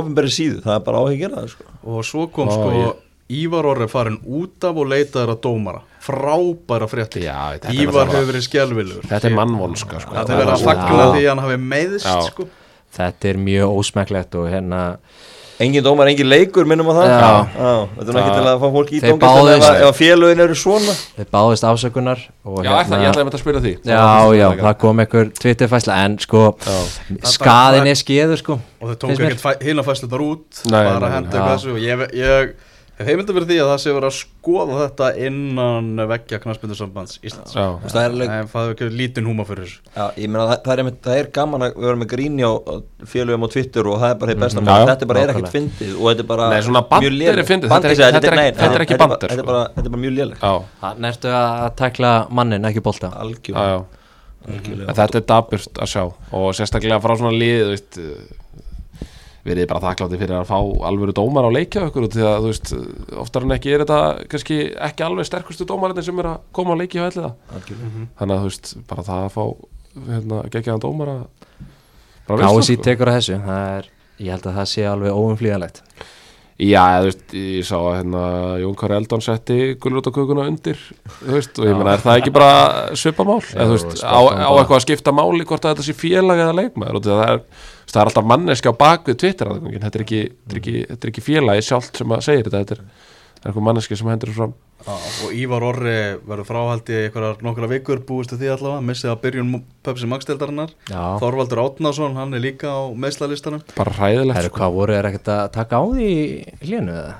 ofinberi 0.00 0.34
síðu. 0.34 0.58
Það 0.66 0.74
er 0.76 0.84
bara 0.90 1.00
á 1.00 1.02
að 1.08 1.48
sko. 1.54 1.64
Og 1.88 2.04
svo 2.04 2.26
kom 2.34 2.52
Ó, 2.52 2.52
sko 2.58 2.74
ég- 2.76 3.06
Ívar 3.30 3.64
Orri 3.70 3.86
farin 3.86 4.18
út 4.26 4.64
af 4.66 4.76
og 4.76 4.88
leitaður 4.90 5.36
að 5.36 5.40
dómara. 5.46 5.80
Frábæra 6.02 6.88
frétti 6.90 7.22
Ívar 7.22 8.08
hefur 8.10 8.26
verið 8.32 8.44
skelvilegur 8.48 9.04
Þetta 9.06 9.28
er 9.28 9.34
mannvonska 9.36 10.00
sko. 10.00 10.14
þetta 10.16 10.32
er 10.34 10.40
verið 10.40 10.54
að 10.54 10.60
Já. 10.60 10.66
fagna 10.66 11.04
því 11.14 11.20
að 11.22 11.28
hann 11.28 11.42
hafi 11.44 11.58
meiðist 11.60 12.08
Já. 12.08 12.20
sko. 12.26 12.46
Þetta 12.96 13.28
er 13.30 13.36
mjög 13.36 13.76
ósmekklegt 13.78 14.34
og 14.40 14.48
hérna 14.50 14.80
engin 15.60 15.84
dómar, 15.84 16.08
engin 16.10 16.28
leikur, 16.30 16.66
minnum 16.68 16.88
á 16.88 16.94
það. 16.96 17.10
Já. 17.10 17.72
þetta 17.96 18.06
er 18.06 18.16
nú 18.16 18.20
ekki 18.22 18.36
til 18.36 18.46
að 18.50 18.62
fá 18.62 18.66
fólk 18.76 18.92
í 18.96 19.00
báðust- 19.24 19.82
ef, 19.88 19.98
félögin 20.00 20.44
eru 20.46 20.56
svona. 20.56 20.94
Þeir 21.18 21.28
báðist 21.36 21.66
afsökunar 21.68 22.24
og 22.44 22.64
Já, 22.64 22.70
hérna, 22.70 23.02
ég 23.04 23.12
ætlaði 23.12 23.28
með 23.28 23.36
að 23.36 23.44
spyrja 23.44 23.62
því. 23.66 23.74
Já, 23.84 24.08
já, 24.40 24.46
það 24.62 24.78
kom 24.84 25.04
einhver 25.04 25.30
Twitterfæsla 25.40 26.00
en 26.06 26.18
sko, 26.24 26.46
skaðin 27.36 27.90
er 27.92 28.00
skeður 28.00 28.40
sko 28.40 28.58
og 28.80 28.88
þau 28.88 28.96
tók 29.04 29.14
ekkert 29.18 29.62
hinn 29.66 29.80
að 29.82 29.88
fæslunar 29.90 30.24
út 30.24 30.62
bara 30.64 30.82
nei, 30.82 31.08
að 31.08 31.14
henda 31.14 31.28
nei. 31.28 31.36
eitthvað 31.36 31.56
þessu 31.58 31.72
og 31.74 31.80
ég, 31.84 32.04
ég 32.16 32.52
hef 33.00 33.08
heimildi 33.10 33.34
fyrir 33.36 33.46
því 33.50 33.56
að 33.64 33.68
það 33.70 33.78
sé 33.82 33.92
verið 33.96 34.08
að 34.10 34.16
skoða 34.20 34.76
þetta 34.80 35.06
innan 35.26 35.86
veggja 36.10 36.38
knarsbyndusambands 36.44 37.18
Íslands. 37.26 37.54
Já, 37.56 37.64
Þú 37.64 37.82
veist, 37.84 37.94
það 37.96 38.04
er 38.06 38.14
alveg 38.14 38.32
en 38.36 38.50
það 38.52 38.66
er 38.68 38.74
ekki 38.76 38.88
lítinn 39.00 39.28
húma 39.30 39.46
fyrir 39.48 39.64
þessu. 39.66 39.80
Já, 39.96 40.04
ég 40.20 40.30
meina 40.30 40.46
það, 40.50 40.60
það, 40.66 40.72
er, 40.74 40.82
einmitt- 40.84 41.00
það 41.06 41.20
er 41.22 41.30
gaman 41.40 41.64
að 41.66 41.78
vera 41.84 42.00
með 42.02 42.10
gríni 42.14 42.44
á 42.46 42.52
á 42.60 42.74
félögum 43.12 43.46
á 43.46 43.48
Twitter 43.54 43.90
og 43.90 43.98
það 44.04 44.10
er 44.14 44.18
bara 44.20 44.32
því 44.34 44.38
besta 44.44 44.60
mm, 44.60 44.70
Já, 44.70 44.76
já. 44.80 44.86
þetta 44.90 45.06
er 45.06 45.10
bara 45.12 45.24
er 45.26 45.32
ekkert 45.34 45.54
fyndið 45.56 45.94
og 45.96 46.04
þetta 46.10 46.24
er 46.26 46.30
bara 46.34 46.48
Nei, 46.54 46.60
svona 46.68 46.82
bandir 46.90 47.10
mjög 47.10 47.18
lélegt. 47.20 47.40
er 47.44 47.50
fyndið, 47.50 47.72
Bandir, 47.74 47.90
þetta 47.90 47.90
er 47.90 48.00
segja, 48.00 48.10
ekki- 48.10 48.20
þetta 48.20 48.30
er 48.30 48.36
nei, 48.40 48.48
ekki- 48.50 48.60
þetta 48.60 48.74
er 48.74 48.78
nei, 48.80 48.86
ekki 48.86 48.98
bara- 49.00 49.10
bandir, 49.14 49.28
Þetta 49.30 49.40
er 49.40 49.44
sko. 49.44 49.52
bara, 49.52 49.62
þetta 49.76 49.86
er 49.86 49.94
bara 49.96 50.02
mjög 50.04 50.14
lélegt. 50.20 50.40
Já, 50.40 50.52
Þannig 50.84 51.08
ertu 51.14 51.32
að 51.40 51.76
tekla 51.80 52.12
mannin, 52.30 52.68
ekki 52.70 52.82
bolta? 52.90 53.10
Já, 53.10 53.18
Algjörlega. 53.24 53.70
Já. 53.70 53.96
En 54.50 54.94
Þetta 54.96 55.16
er 55.20 55.24
daburt 55.28 55.74
að 55.84 55.88
sjá 55.92 56.02
og 56.32 56.46
sérstaklega 56.56 56.96
frá 57.04 57.12
svona 57.20 57.32
lið 57.36 57.66
veist, 57.74 57.98
uh, 58.00 58.36
verið 59.46 59.68
bara 59.70 59.82
þakklátti 59.86 60.20
fyrir 60.20 60.36
að 60.36 60.50
fá 60.50 60.58
alvöru 60.88 61.14
dómar 61.16 61.48
á 61.48 61.50
leikja 61.54 61.86
okkur 61.88 62.08
því 62.12 62.24
að 62.28 62.38
þú 62.44 62.52
veist, 62.52 62.72
oftar 63.22 63.46
en 63.46 63.56
ekki 63.56 63.74
er 63.74 63.84
þetta 63.84 64.00
kannski 64.32 64.58
ekki 64.88 65.06
alveg 65.06 65.28
sterkustu 65.28 65.66
dómarinn 65.68 66.04
sem 66.04 66.22
er 66.22 66.30
að 66.34 66.46
koma 66.56 66.76
á 66.76 66.80
leiki 66.80 67.00
hjá 67.00 67.06
elliða. 67.08 67.32
Algjörlega. 67.56 68.06
þannig 68.20 68.36
að 68.36 68.44
þú 68.44 68.50
veist, 68.50 68.72
bara 68.90 69.06
það 69.08 69.26
að 69.26 69.34
fá 69.36 69.44
hérna, 70.10 70.44
geggjaðan 70.52 70.84
dómar 70.84 71.12
að 71.16 71.22
það, 72.30 72.62
sko. 72.68 72.80
tekur 72.84 73.10
á 73.10 73.16
þessu 73.16 73.42
það 73.44 73.76
er, 73.80 73.92
ég 74.20 74.34
held 74.34 74.48
að 74.50 74.58
það 74.60 74.72
sé 74.74 74.88
alveg 74.90 75.20
óumflýðalegt 75.20 75.84
Já, 76.60 77.00
þú 77.00 77.06
veist, 77.08 77.22
ég 77.32 77.64
sá 77.64 77.76
að 77.78 77.94
hérna, 77.96 78.22
Jón 78.60 78.74
Kari 78.76 78.96
Eldon 78.98 79.22
setti 79.24 79.54
gulrótakukuna 79.80 80.44
undir, 80.50 80.80
þú 81.22 81.32
veist, 81.32 81.56
og 81.56 81.68
ég 81.70 81.78
meina, 81.78 81.94
er 81.94 82.02
það 82.04 82.18
ekki 82.20 82.32
bara 82.36 82.50
svipamál, 83.00 83.38
eða 83.54 83.68
þú 83.70 83.76
veist, 83.78 84.02
á, 84.04 84.20
á 84.20 84.50
eitthvað 84.50 84.76
að 84.76 84.84
skipta 84.84 85.14
máli 85.16 85.46
hvort 85.48 85.64
að 85.64 85.72
þetta 85.72 85.86
sé 85.86 85.94
félag 85.96 86.42
eða 86.44 86.58
leikmaður, 86.58 86.98
og 86.98 87.06
það 87.06 87.22
er, 87.24 87.40
það 87.94 88.00
er 88.02 88.10
alltaf 88.10 88.26
manneski 88.30 88.70
á 88.70 88.74
bakvið 88.80 89.20
Twitter, 89.22 89.50
aðgangin. 89.52 89.84
þetta 89.84 89.98
er 90.00 90.04
ekki, 90.06 90.20
þetta 90.30 90.56
er 90.56 90.60
ekki, 90.62 90.74
þetta 90.90 91.06
er 91.06 91.12
ekki 91.14 91.24
félagi 91.26 91.66
sjálft 91.68 92.00
sem 92.00 92.12
að 92.16 92.26
segir 92.26 92.48
þetta, 92.48 92.60
þetta 92.64 92.76
er, 92.76 92.82
er 93.40 93.48
eitthvað 93.50 93.66
manneski 93.70 93.98
sem 93.98 94.10
hendur 94.12 94.34
fram. 94.36 94.52
Já, 94.80 94.94
og 95.26 95.32
Ívar 95.36 95.64
Orri 95.68 95.94
verður 96.24 96.46
fráhaldi 96.48 96.94
einhverjar 97.04 97.42
nokkra 97.44 97.66
vikur 97.68 97.98
búistu 98.08 98.38
því 98.40 98.48
allavega, 98.54 98.84
missið 98.88 99.10
að 99.12 99.18
byrjun 99.26 99.50
Pepsi 99.84 100.08
Max-deildarinnar 100.08 100.70
Já, 100.88 101.02
Þorvaldur 101.20 101.60
Átnason, 101.66 102.14
hann 102.16 102.32
er 102.32 102.40
líka 102.40 102.70
á 102.72 102.88
meðslalistanum 102.96 103.60
Bara 103.76 103.92
hræðilegt, 103.98 104.38
Heru, 104.38 104.48
sko. 104.48 104.56
hvað 104.62 104.78
voru 104.78 104.96
þeir 104.96 105.08
ekkert 105.10 105.28
að 105.34 105.42
taka 105.58 105.80
á 105.80 105.84
því 105.84 106.06
í 106.08 106.22
hlénu 106.64 106.94
eða? 106.96 107.12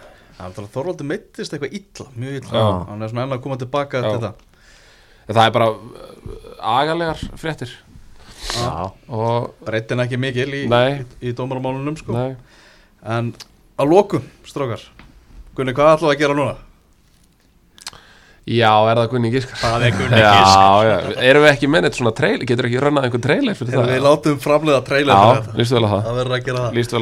Þorvaldur 0.72 1.10
meittist 1.10 1.52
eitthvað 1.52 1.76
illa, 1.82 2.06
mjög 2.16 2.38
illa 2.40 2.64
Já. 2.64 2.70
hann 2.88 3.04
er 3.04 3.12
svona 3.12 3.26
enn 3.26 3.36
að 3.36 3.42
koma 3.44 3.60
tilbaka 3.60 4.00
Já. 4.00 4.06
eftir 4.08 4.24
það 4.24 4.46
En 5.30 5.36
það 5.36 5.44
er 5.44 5.54
bara 5.58 5.68
uh, 5.68 6.48
agalegar 6.80 7.20
fréttir 7.38 7.76
og, 9.08 9.50
breytin 9.66 10.02
ekki 10.04 10.18
mikil 10.20 10.48
í, 10.54 10.64
í, 10.66 11.04
í 11.30 11.34
dómaramálunum 11.36 11.96
sko. 12.00 12.16
en 13.04 13.32
að 13.80 13.92
lokum, 13.94 14.26
strókar 14.48 14.82
Gunni, 15.56 15.74
hvað 15.76 15.96
ætlaðu 15.96 16.14
að 16.14 16.20
gera 16.20 16.36
núna? 16.38 16.54
já, 18.50 18.70
er 18.90 19.00
það 19.02 19.10
Gunni 19.14 19.30
Gískar? 19.34 19.58
Það 19.60 19.84
er 19.86 19.98
Gunni 19.98 20.20
Já, 20.24 20.30
Gisk 20.36 20.62
já, 20.88 20.94
erum 21.30 21.44
við 21.44 21.52
ekki 21.52 21.70
mennit 21.70 21.98
svona 21.98 22.14
trailer, 22.16 22.46
getur 22.48 22.68
ekki 22.70 22.80
rönnað 22.82 23.08
einhvern 23.08 23.26
trailer 23.26 23.58
fyrir 23.58 23.76
það? 23.76 23.92
við 23.92 24.06
látum 24.06 24.40
framlega 24.42 24.80
trailer 24.86 25.12
Já, 25.14 25.20
fyrir 25.20 25.44
þetta. 25.44 25.58
lístu 25.60 25.76
vel 25.76 25.84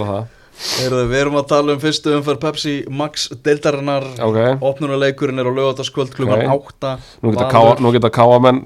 að 0.02 0.12
það 0.12 0.34
Heyrðu, 0.58 1.02
Við 1.12 1.20
erum 1.20 1.36
að 1.38 1.44
tala 1.52 1.74
um 1.76 1.80
fyrstu 1.82 2.12
umferð 2.18 2.40
Pepsi 2.42 2.72
Max 2.90 3.28
deildarinnar 3.46 4.06
Ok. 4.26 4.38
Opnunuleikurinn 4.66 5.38
er 5.38 5.46
á 5.46 5.52
lögataskvöld 5.54 6.10
klukkan 6.16 6.42
Ok. 6.50 6.72
8 6.82 6.94
Nú 7.22 7.30
geta, 7.30 7.44
Valur- 7.46 7.52
káa, 7.52 7.76
nú 7.84 7.92
geta 7.94 8.10
káa 8.10 8.40
menn, 8.42 8.58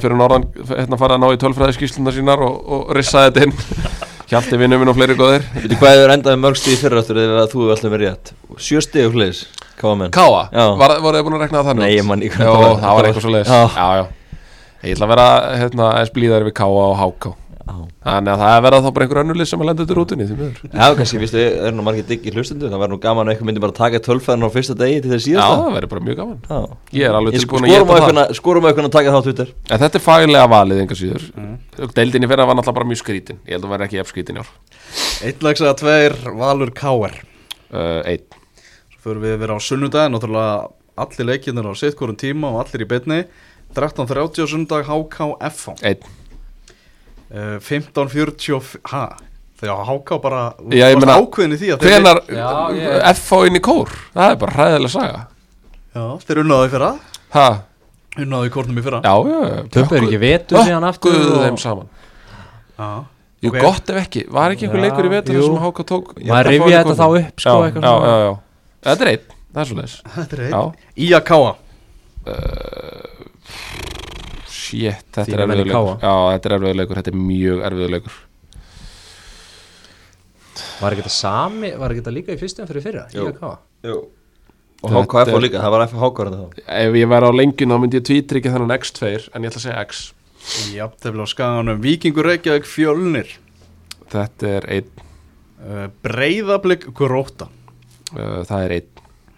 fyrir 0.00 0.16
norðan 0.16 0.46
hérna 0.72 0.96
fara 1.00 1.18
að 1.18 1.22
ná 1.24 1.28
í 1.34 1.40
tölfræði 1.44 1.76
skýsluna 1.76 2.14
sínar 2.16 2.40
og, 2.40 2.56
og 2.64 2.94
rissa 2.96 3.26
þetta 3.28 3.44
inn 3.44 3.54
Hjalti 4.32 4.56
vinnu 4.56 4.78
minn 4.80 4.88
og 4.88 4.96
fleiri 4.96 5.18
góðir 5.20 5.44
Veitu 5.52 5.76
hvað 5.82 5.98
hefur 5.98 6.14
endað 6.16 6.40
mörg 6.40 6.56
stíð 6.56 6.80
fyrir 6.80 7.02
aftur 7.02 7.20
eða 7.20 7.44
þú 7.52 7.60
hefur 7.66 7.74
alltaf 7.76 7.92
verið 7.92 8.08
rétt 8.14 8.32
Sjö 8.56 8.80
stíð 8.80 9.10
og 9.10 9.18
hliðis, 9.18 9.44
káa 9.82 9.94
menn 10.00 10.14
Káa, 10.16 10.46
Já. 10.48 10.64
var, 10.80 10.96
voru 11.04 11.20
þið 11.20 11.26
búin 11.28 11.36
að 11.36 11.44
rekna 11.44 11.60
það 11.60 11.68
þannig? 11.74 11.84
Nei, 11.84 11.96
ég 11.98 12.08
man 12.08 12.24
ekki 12.24 12.40
Jó, 12.40 12.48
hvað 12.48 12.64
það 12.64 12.72
var. 12.72 12.80
það 12.88 12.96
var 12.96 13.08
eitthvað 13.10 13.26
svo 13.28 13.34
leiðis 13.36 13.52
Já. 13.52 13.62
já, 13.76 13.88
já 14.00 14.06
Ég 14.84 14.92
ætla 14.98 15.06
að 15.06 15.12
vera 15.14 15.28
hérna, 15.60 15.84
Já. 17.64 17.76
Þannig 18.04 18.30
að 18.34 18.40
það 18.42 18.54
er 18.54 18.62
verða 18.64 18.78
þá 18.84 18.88
bara 18.94 19.04
einhver 19.06 19.20
önnulið 19.22 19.46
sem 19.48 19.62
að 19.62 19.68
lenda 19.70 19.84
þetta 19.84 19.94
rútunni 19.96 20.24
því 20.28 20.34
miður. 20.36 20.58
Já, 20.68 20.86
kannski, 20.98 21.20
viðstu, 21.22 21.44
það 21.54 21.68
er 21.68 21.74
nú 21.74 21.84
margir 21.86 22.06
diggi 22.10 22.32
hlustundu 22.34 22.68
Það 22.68 22.82
var 22.82 22.90
nú 22.92 22.98
gaman 23.00 23.24
að 23.24 23.32
eitthvað 23.32 23.48
myndi 23.48 23.62
bara 23.64 23.76
taka 23.78 24.00
tölfæðan 24.04 24.44
á 24.44 24.48
fyrsta 24.52 24.76
degi 24.76 24.98
til 25.00 25.12
þess 25.14 25.24
Já, 25.24 25.28
síðasta 25.30 25.54
það 25.62 25.78
verður 25.78 25.92
bara 25.94 26.04
mjög 26.08 26.18
gaman. 26.20 26.42
Já. 26.44 26.58
Ég 26.98 27.08
er 27.08 27.16
alveg 27.18 27.38
tilbúin 27.38 27.64
að 27.64 27.72
geta 27.72 27.96
það. 28.04 28.34
skorum 28.36 28.64
á 28.64 28.68
eitthvað 28.68 28.88
að 28.90 28.96
taka 28.98 29.14
það 29.14 29.16
á 29.16 29.26
Twitter. 29.28 29.54
En 29.70 29.82
þetta 29.84 30.00
er 30.00 30.04
faglega 30.04 30.50
valið 30.52 30.82
enga 30.84 30.98
síður. 31.00 31.24
Deildin 31.96 32.26
í 32.26 32.30
fyrra 32.34 32.48
var 32.50 32.58
náttúrulega 32.58 32.78
bara 32.80 32.90
mjög 32.92 33.00
skrítin. 33.00 33.40
Ég 33.48 33.56
held 33.56 33.64
að 33.64 33.74
vera 33.74 33.88
ekki 33.88 34.02
ef 34.04 34.12
skrítin 34.12 34.40
í 34.40 34.44
ár. 34.44 34.52
Eittlags 35.24 35.64
að 35.64 35.78
tveir 35.80 36.18
Valur 36.36 36.74
Káer 36.76 37.16
uh, 37.72 38.04
Einn. 38.04 38.28
Svo 38.92 39.08
fyrir 39.08 39.24
við 39.24 39.38
að 39.38 39.42
vera 39.46 39.56
á 39.56 39.60
sunnudaginn. 39.64 40.18
Náttúrulega 40.18 40.52
allir 41.00 41.30
leikirnir 41.32 41.72
á 41.72 41.74
sitt 41.80 41.96
hvorum 41.96 42.20
tíma 42.20 42.52
og 42.52 42.60
allir 42.66 42.84
í 42.84 42.90
beinni. 42.92 43.22
13.30 43.74 44.44
á 44.44 44.46
sunnudag 44.46 44.86
HK 44.86 45.32
FH 45.50 45.80
Einn 45.82 46.12
uh, 47.34 47.58
15.40 47.58 48.78
Ha? 48.92 49.04
Þegar 49.60 49.84
HK 49.88 50.18
bara 50.22 50.40
Já, 50.74 50.88
meina, 50.98 51.14
ákveðin 51.20 51.54
í 51.54 51.58
því 51.60 51.68
að 51.74 51.78
þeir- 51.84 51.92
Hvenar 51.94 52.18
Já, 52.28 52.48
ég- 52.78 53.04
FH 53.14 53.46
inn 53.48 53.56
í 53.58 53.62
kór? 53.64 53.92
Það 54.14 54.30
er 54.34 54.36
bara 54.42 54.52
hræðilega 54.58 54.90
saga. 54.94 55.20
Já, 55.94 56.04
þeir 56.26 56.40
unnaðu 56.42 56.66
í 56.68 56.72
fyrra. 56.74 56.92
Ha, 57.36 57.46
Unnaðu 58.14 58.46
í 58.46 58.50
kórnum 58.54 58.76
í 58.78 58.82
fyrra. 58.84 59.00
Já, 59.02 59.14
já 59.26 59.62
Töpu 59.74 59.96
er 59.98 60.04
ekki 60.06 60.18
vetur 60.22 60.58
síðan 60.62 60.84
aftur 60.86 61.14
Guðu 61.16 61.32
og- 61.34 61.44
þeim 61.46 61.58
saman. 61.58 61.88
Já. 62.78 62.90
Jú, 63.44 63.50
Ok. 63.50 63.58
gott 63.60 63.90
ef 63.90 63.96
ekki. 64.06 64.22
Var 64.30 64.50
ekki 64.54 64.64
einhver 64.68 64.78
Já, 64.80 64.84
leikur 64.88 65.04
í 65.04 65.10
vetur 65.14 65.42
sem 65.42 65.56
HK 65.64 65.84
tók 65.90 66.14
Maður 66.24 66.46
rifja 66.48 66.78
þetta 66.84 66.94
þá 66.94 67.06
upp 67.18 67.40
sko 67.40 67.50
já, 67.50 67.64
eitthvað 67.66 67.82
já, 67.82 67.90
svona. 67.90 68.06
já, 68.06 68.16
já. 68.24 68.32
Þetta 68.84 69.02
er 69.04 69.10
einn, 69.14 69.26
það 69.54 69.60
er 69.60 69.66
svo 69.70 69.76
leiðis 69.80 69.96
Þetta 70.14 70.32
er 70.38 70.40
Já, 70.50 70.62
einn 70.62 70.72
Ía 70.96 71.20
Káa 71.20 71.52
shit, 74.64 75.06
þetta 75.14 75.38
er 75.44 75.62
í. 75.62 75.68
Já, 75.70 76.14
þetta 76.34 76.50
er 76.50 76.56
erfiður 76.58 76.78
leikur, 76.80 77.00
þetta 77.00 77.12
er 77.14 77.20
mjög 77.20 77.62
erfiður 77.68 77.94
leikur. 77.98 78.18
Var 80.80 80.94
ekki 80.94 81.04
þetta 81.04 81.14
sami, 81.14 81.70
var 81.78 81.92
ekki 81.92 82.02
þetta 82.02 82.14
líka 82.14 82.34
í 82.34 82.40
fyrstum 82.40 82.68
fyrir 82.68 82.84
fyrra? 82.84 83.06
Jú. 83.14 83.30
Jú. 83.30 83.54
Jú. 83.84 83.96
Og 84.84 84.92
HKF 84.92 85.30
er- 85.32 85.40
líka, 85.40 85.60
það 85.62 85.70
var 85.72 85.86
FH 85.86 86.10
það 86.18 86.58
Ef 86.66 86.98
ég 86.98 87.08
væri 87.08 87.24
á 87.24 87.32
lengjun 87.32 87.72
þá 87.72 87.78
myndi 87.80 87.98
ég 88.00 88.04
tvítrykja 88.04 88.52
þennan 88.52 88.74
X2 88.76 89.30
En 89.32 89.42
ég 89.42 89.50
ætla 89.50 89.60
að 89.60 89.64
segja 89.64 89.84
X. 89.88 90.02
Já, 90.74 90.84
þeir 91.00 91.14
vilja 91.14 91.24
á 91.24 91.32
skaganum. 91.32 91.80
Víkingur 91.80 92.26
Reykjavík 92.28 92.66
fjölnir. 92.68 93.30
Þetta 94.12 94.50
er 94.58 94.66
einn, 94.68 94.90
uh, 95.64 95.86
Breiðablик 96.04 96.84
Gróta 96.92 97.48
uh, 98.12 98.44
það 98.44 98.64
er 98.66 98.74
einn. 98.76 98.90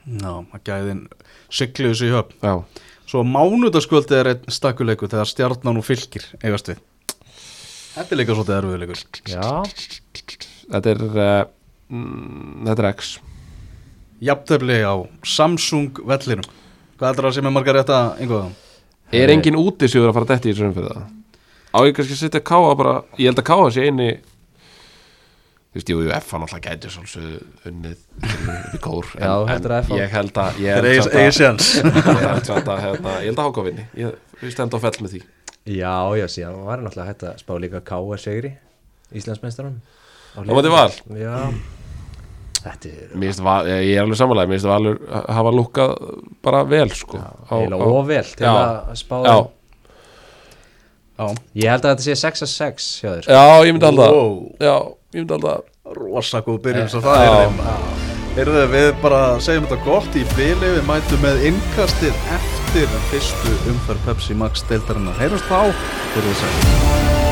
Já, 0.06 0.32
að 0.54 0.60
gæðin 0.66 1.04
sigluðu 1.50 1.94
sig 2.00 2.10
höfn. 2.14 2.34
Já, 2.42 2.64
Svo 3.06 3.22
mánudaskvöldi 3.22 4.16
er 4.18 4.32
einn 4.32 4.50
stakkuleikur 4.50 5.10
þegar 5.12 5.30
stjarnan 5.30 5.78
og 5.78 5.86
fylgir 5.86 6.24
eigast 6.42 6.72
við. 6.72 6.82
Þetta 7.96 8.12
er 8.12 8.20
líka 8.20 8.34
svolítið 8.36 8.56
erfiðuleikur 8.58 9.02
Já, 9.30 9.50
þetta 10.74 10.90
er 10.92 11.04
uh, 11.06 11.28
mm, 11.88 12.66
Þetta 12.66 12.82
er 12.82 12.88
X. 12.90 13.12
Jafntefli 14.26 14.78
á 14.82 14.94
Samsung 15.24 16.00
vellinum. 16.08 16.48
Hvað 16.96 17.10
heldur 17.10 17.28
það 17.28 17.36
sem 17.36 17.48
er 17.48 17.54
margar 17.54 17.78
rétt 17.78 17.92
að 17.92 18.22
einhverjum? 18.24 18.54
Er 19.14 19.32
engin 19.32 19.58
útisjóður 19.60 20.10
að 20.10 20.18
fara 20.18 20.30
dætti 20.32 20.50
í 20.50 20.54
þessu 20.54 20.68
umfyrir 20.70 20.92
það? 20.96 21.10
Á 21.76 21.78
ég 21.86 21.96
kannski 21.96 22.16
að 22.16 22.22
setja 22.24 22.42
káa 22.42 22.72
bara 22.78 22.94
Ég 23.20 23.28
held 23.28 23.42
að 23.42 23.48
káa 23.52 23.68
sé 23.70 23.86
eini 23.86 24.08
Þú 25.76 25.80
veist, 25.82 25.90
jú, 25.92 25.96
jú, 26.06 26.10
F 26.16 26.30
hann 26.32 26.44
alltaf 26.46 26.60
gæti 26.64 26.88
svolítið 26.88 27.66
unnið 27.68 27.96
upp 28.24 28.72
í 28.72 28.78
kór. 28.80 29.08
Já, 29.20 29.32
heldur 29.50 29.74
að 29.76 29.82
F 29.82 29.90
hann- 29.92 29.98
Ég 30.00 30.14
held 30.16 30.38
að 30.40 30.60
Ég 30.62 30.78
Þeir 30.80 30.86
held 30.88 31.10
eigi 31.12 31.26
að 31.26 31.34
séns. 31.36 31.66
Ég 31.84 32.06
held 32.24 32.70
að, 32.72 32.80
hérna, 32.86 33.12
Ég 33.20 33.26
held 33.28 33.42
að 33.42 33.48
háka 33.50 33.64
vinni. 33.66 33.84
Ég, 34.00 34.14
ég 34.40 34.54
stend 34.54 34.72
á 34.72 34.78
fell 34.80 34.96
með 35.04 35.10
því. 35.18 35.20
Já, 35.76 35.92
já, 36.16 36.24
síðan 36.32 36.62
var 36.64 36.80
náttúrulega 36.80 37.10
hægt 37.10 37.24
að 37.28 37.40
spá 37.42 37.52
líka 37.60 37.80
K.R. 37.84 38.20
Segri 38.22 38.52
Íslandsmeistarum 39.20 39.76
Á 40.36 40.40
móti 40.48 40.70
Val? 40.72 40.92
Já. 41.12 41.34
Þetta 42.62 42.88
er 42.94 43.12
Mér 43.18 43.28
finnst 43.34 43.42
Val, 43.44 43.66
ég 43.68 43.92
er 43.98 44.04
alveg 44.06 44.20
samanlega 44.22 44.48
Mér 44.48 44.56
finnst 44.60 44.70
Valur 44.70 45.00
hafa 45.36 45.52
lukkað 45.58 45.92
bara 46.46 46.62
vel 46.70 46.88
sko 46.96 47.18
á- 47.20 47.68
ovel 47.76 48.30
til 48.32 48.46
Já. 48.46 48.54
að 48.54 48.96
spá 49.02 49.18
Já. 49.26 49.36
Já, 51.16 51.26
Ég 51.56 51.70
held 51.72 51.86
að 51.86 51.92
þetta 51.96 52.04
sé 52.04 52.16
6 52.20 52.42
að 52.44 52.50
6 52.52 52.88
hjá 53.02 53.10
þér 53.16 53.28
já, 53.32 53.42
ég 53.66 53.72
myndi 53.76 53.86
alltaf. 53.88 54.16
Já, 54.60 54.74
ég 55.14 55.22
myndi 55.22 55.36
alltaf 55.36 55.96
rosa 55.96 56.42
góð 56.46 56.60
byrjun 56.66 56.90
svo 56.90 57.02
það 57.04 57.26
er 57.28 58.04
Heyrðu, 58.36 58.64
við 58.68 58.88
bara 59.00 59.20
segjum 59.40 59.64
þetta 59.64 59.86
gott 59.86 60.18
í 60.18 60.24
byli 60.34 60.72
Við 60.74 60.82
mætum 60.90 61.22
með 61.24 61.46
innkastið 61.52 62.18
eftir 62.36 62.98
fyrstu 63.12 63.54
umferð 63.72 64.10
Pepsi 64.10 64.36
Max 64.36 64.66
deildarinnar 64.68 65.16
Heyrjumst 65.22 65.48
þá, 65.48 65.72
fyrir 66.12 66.34
þess 66.34 66.50
að 66.50 67.25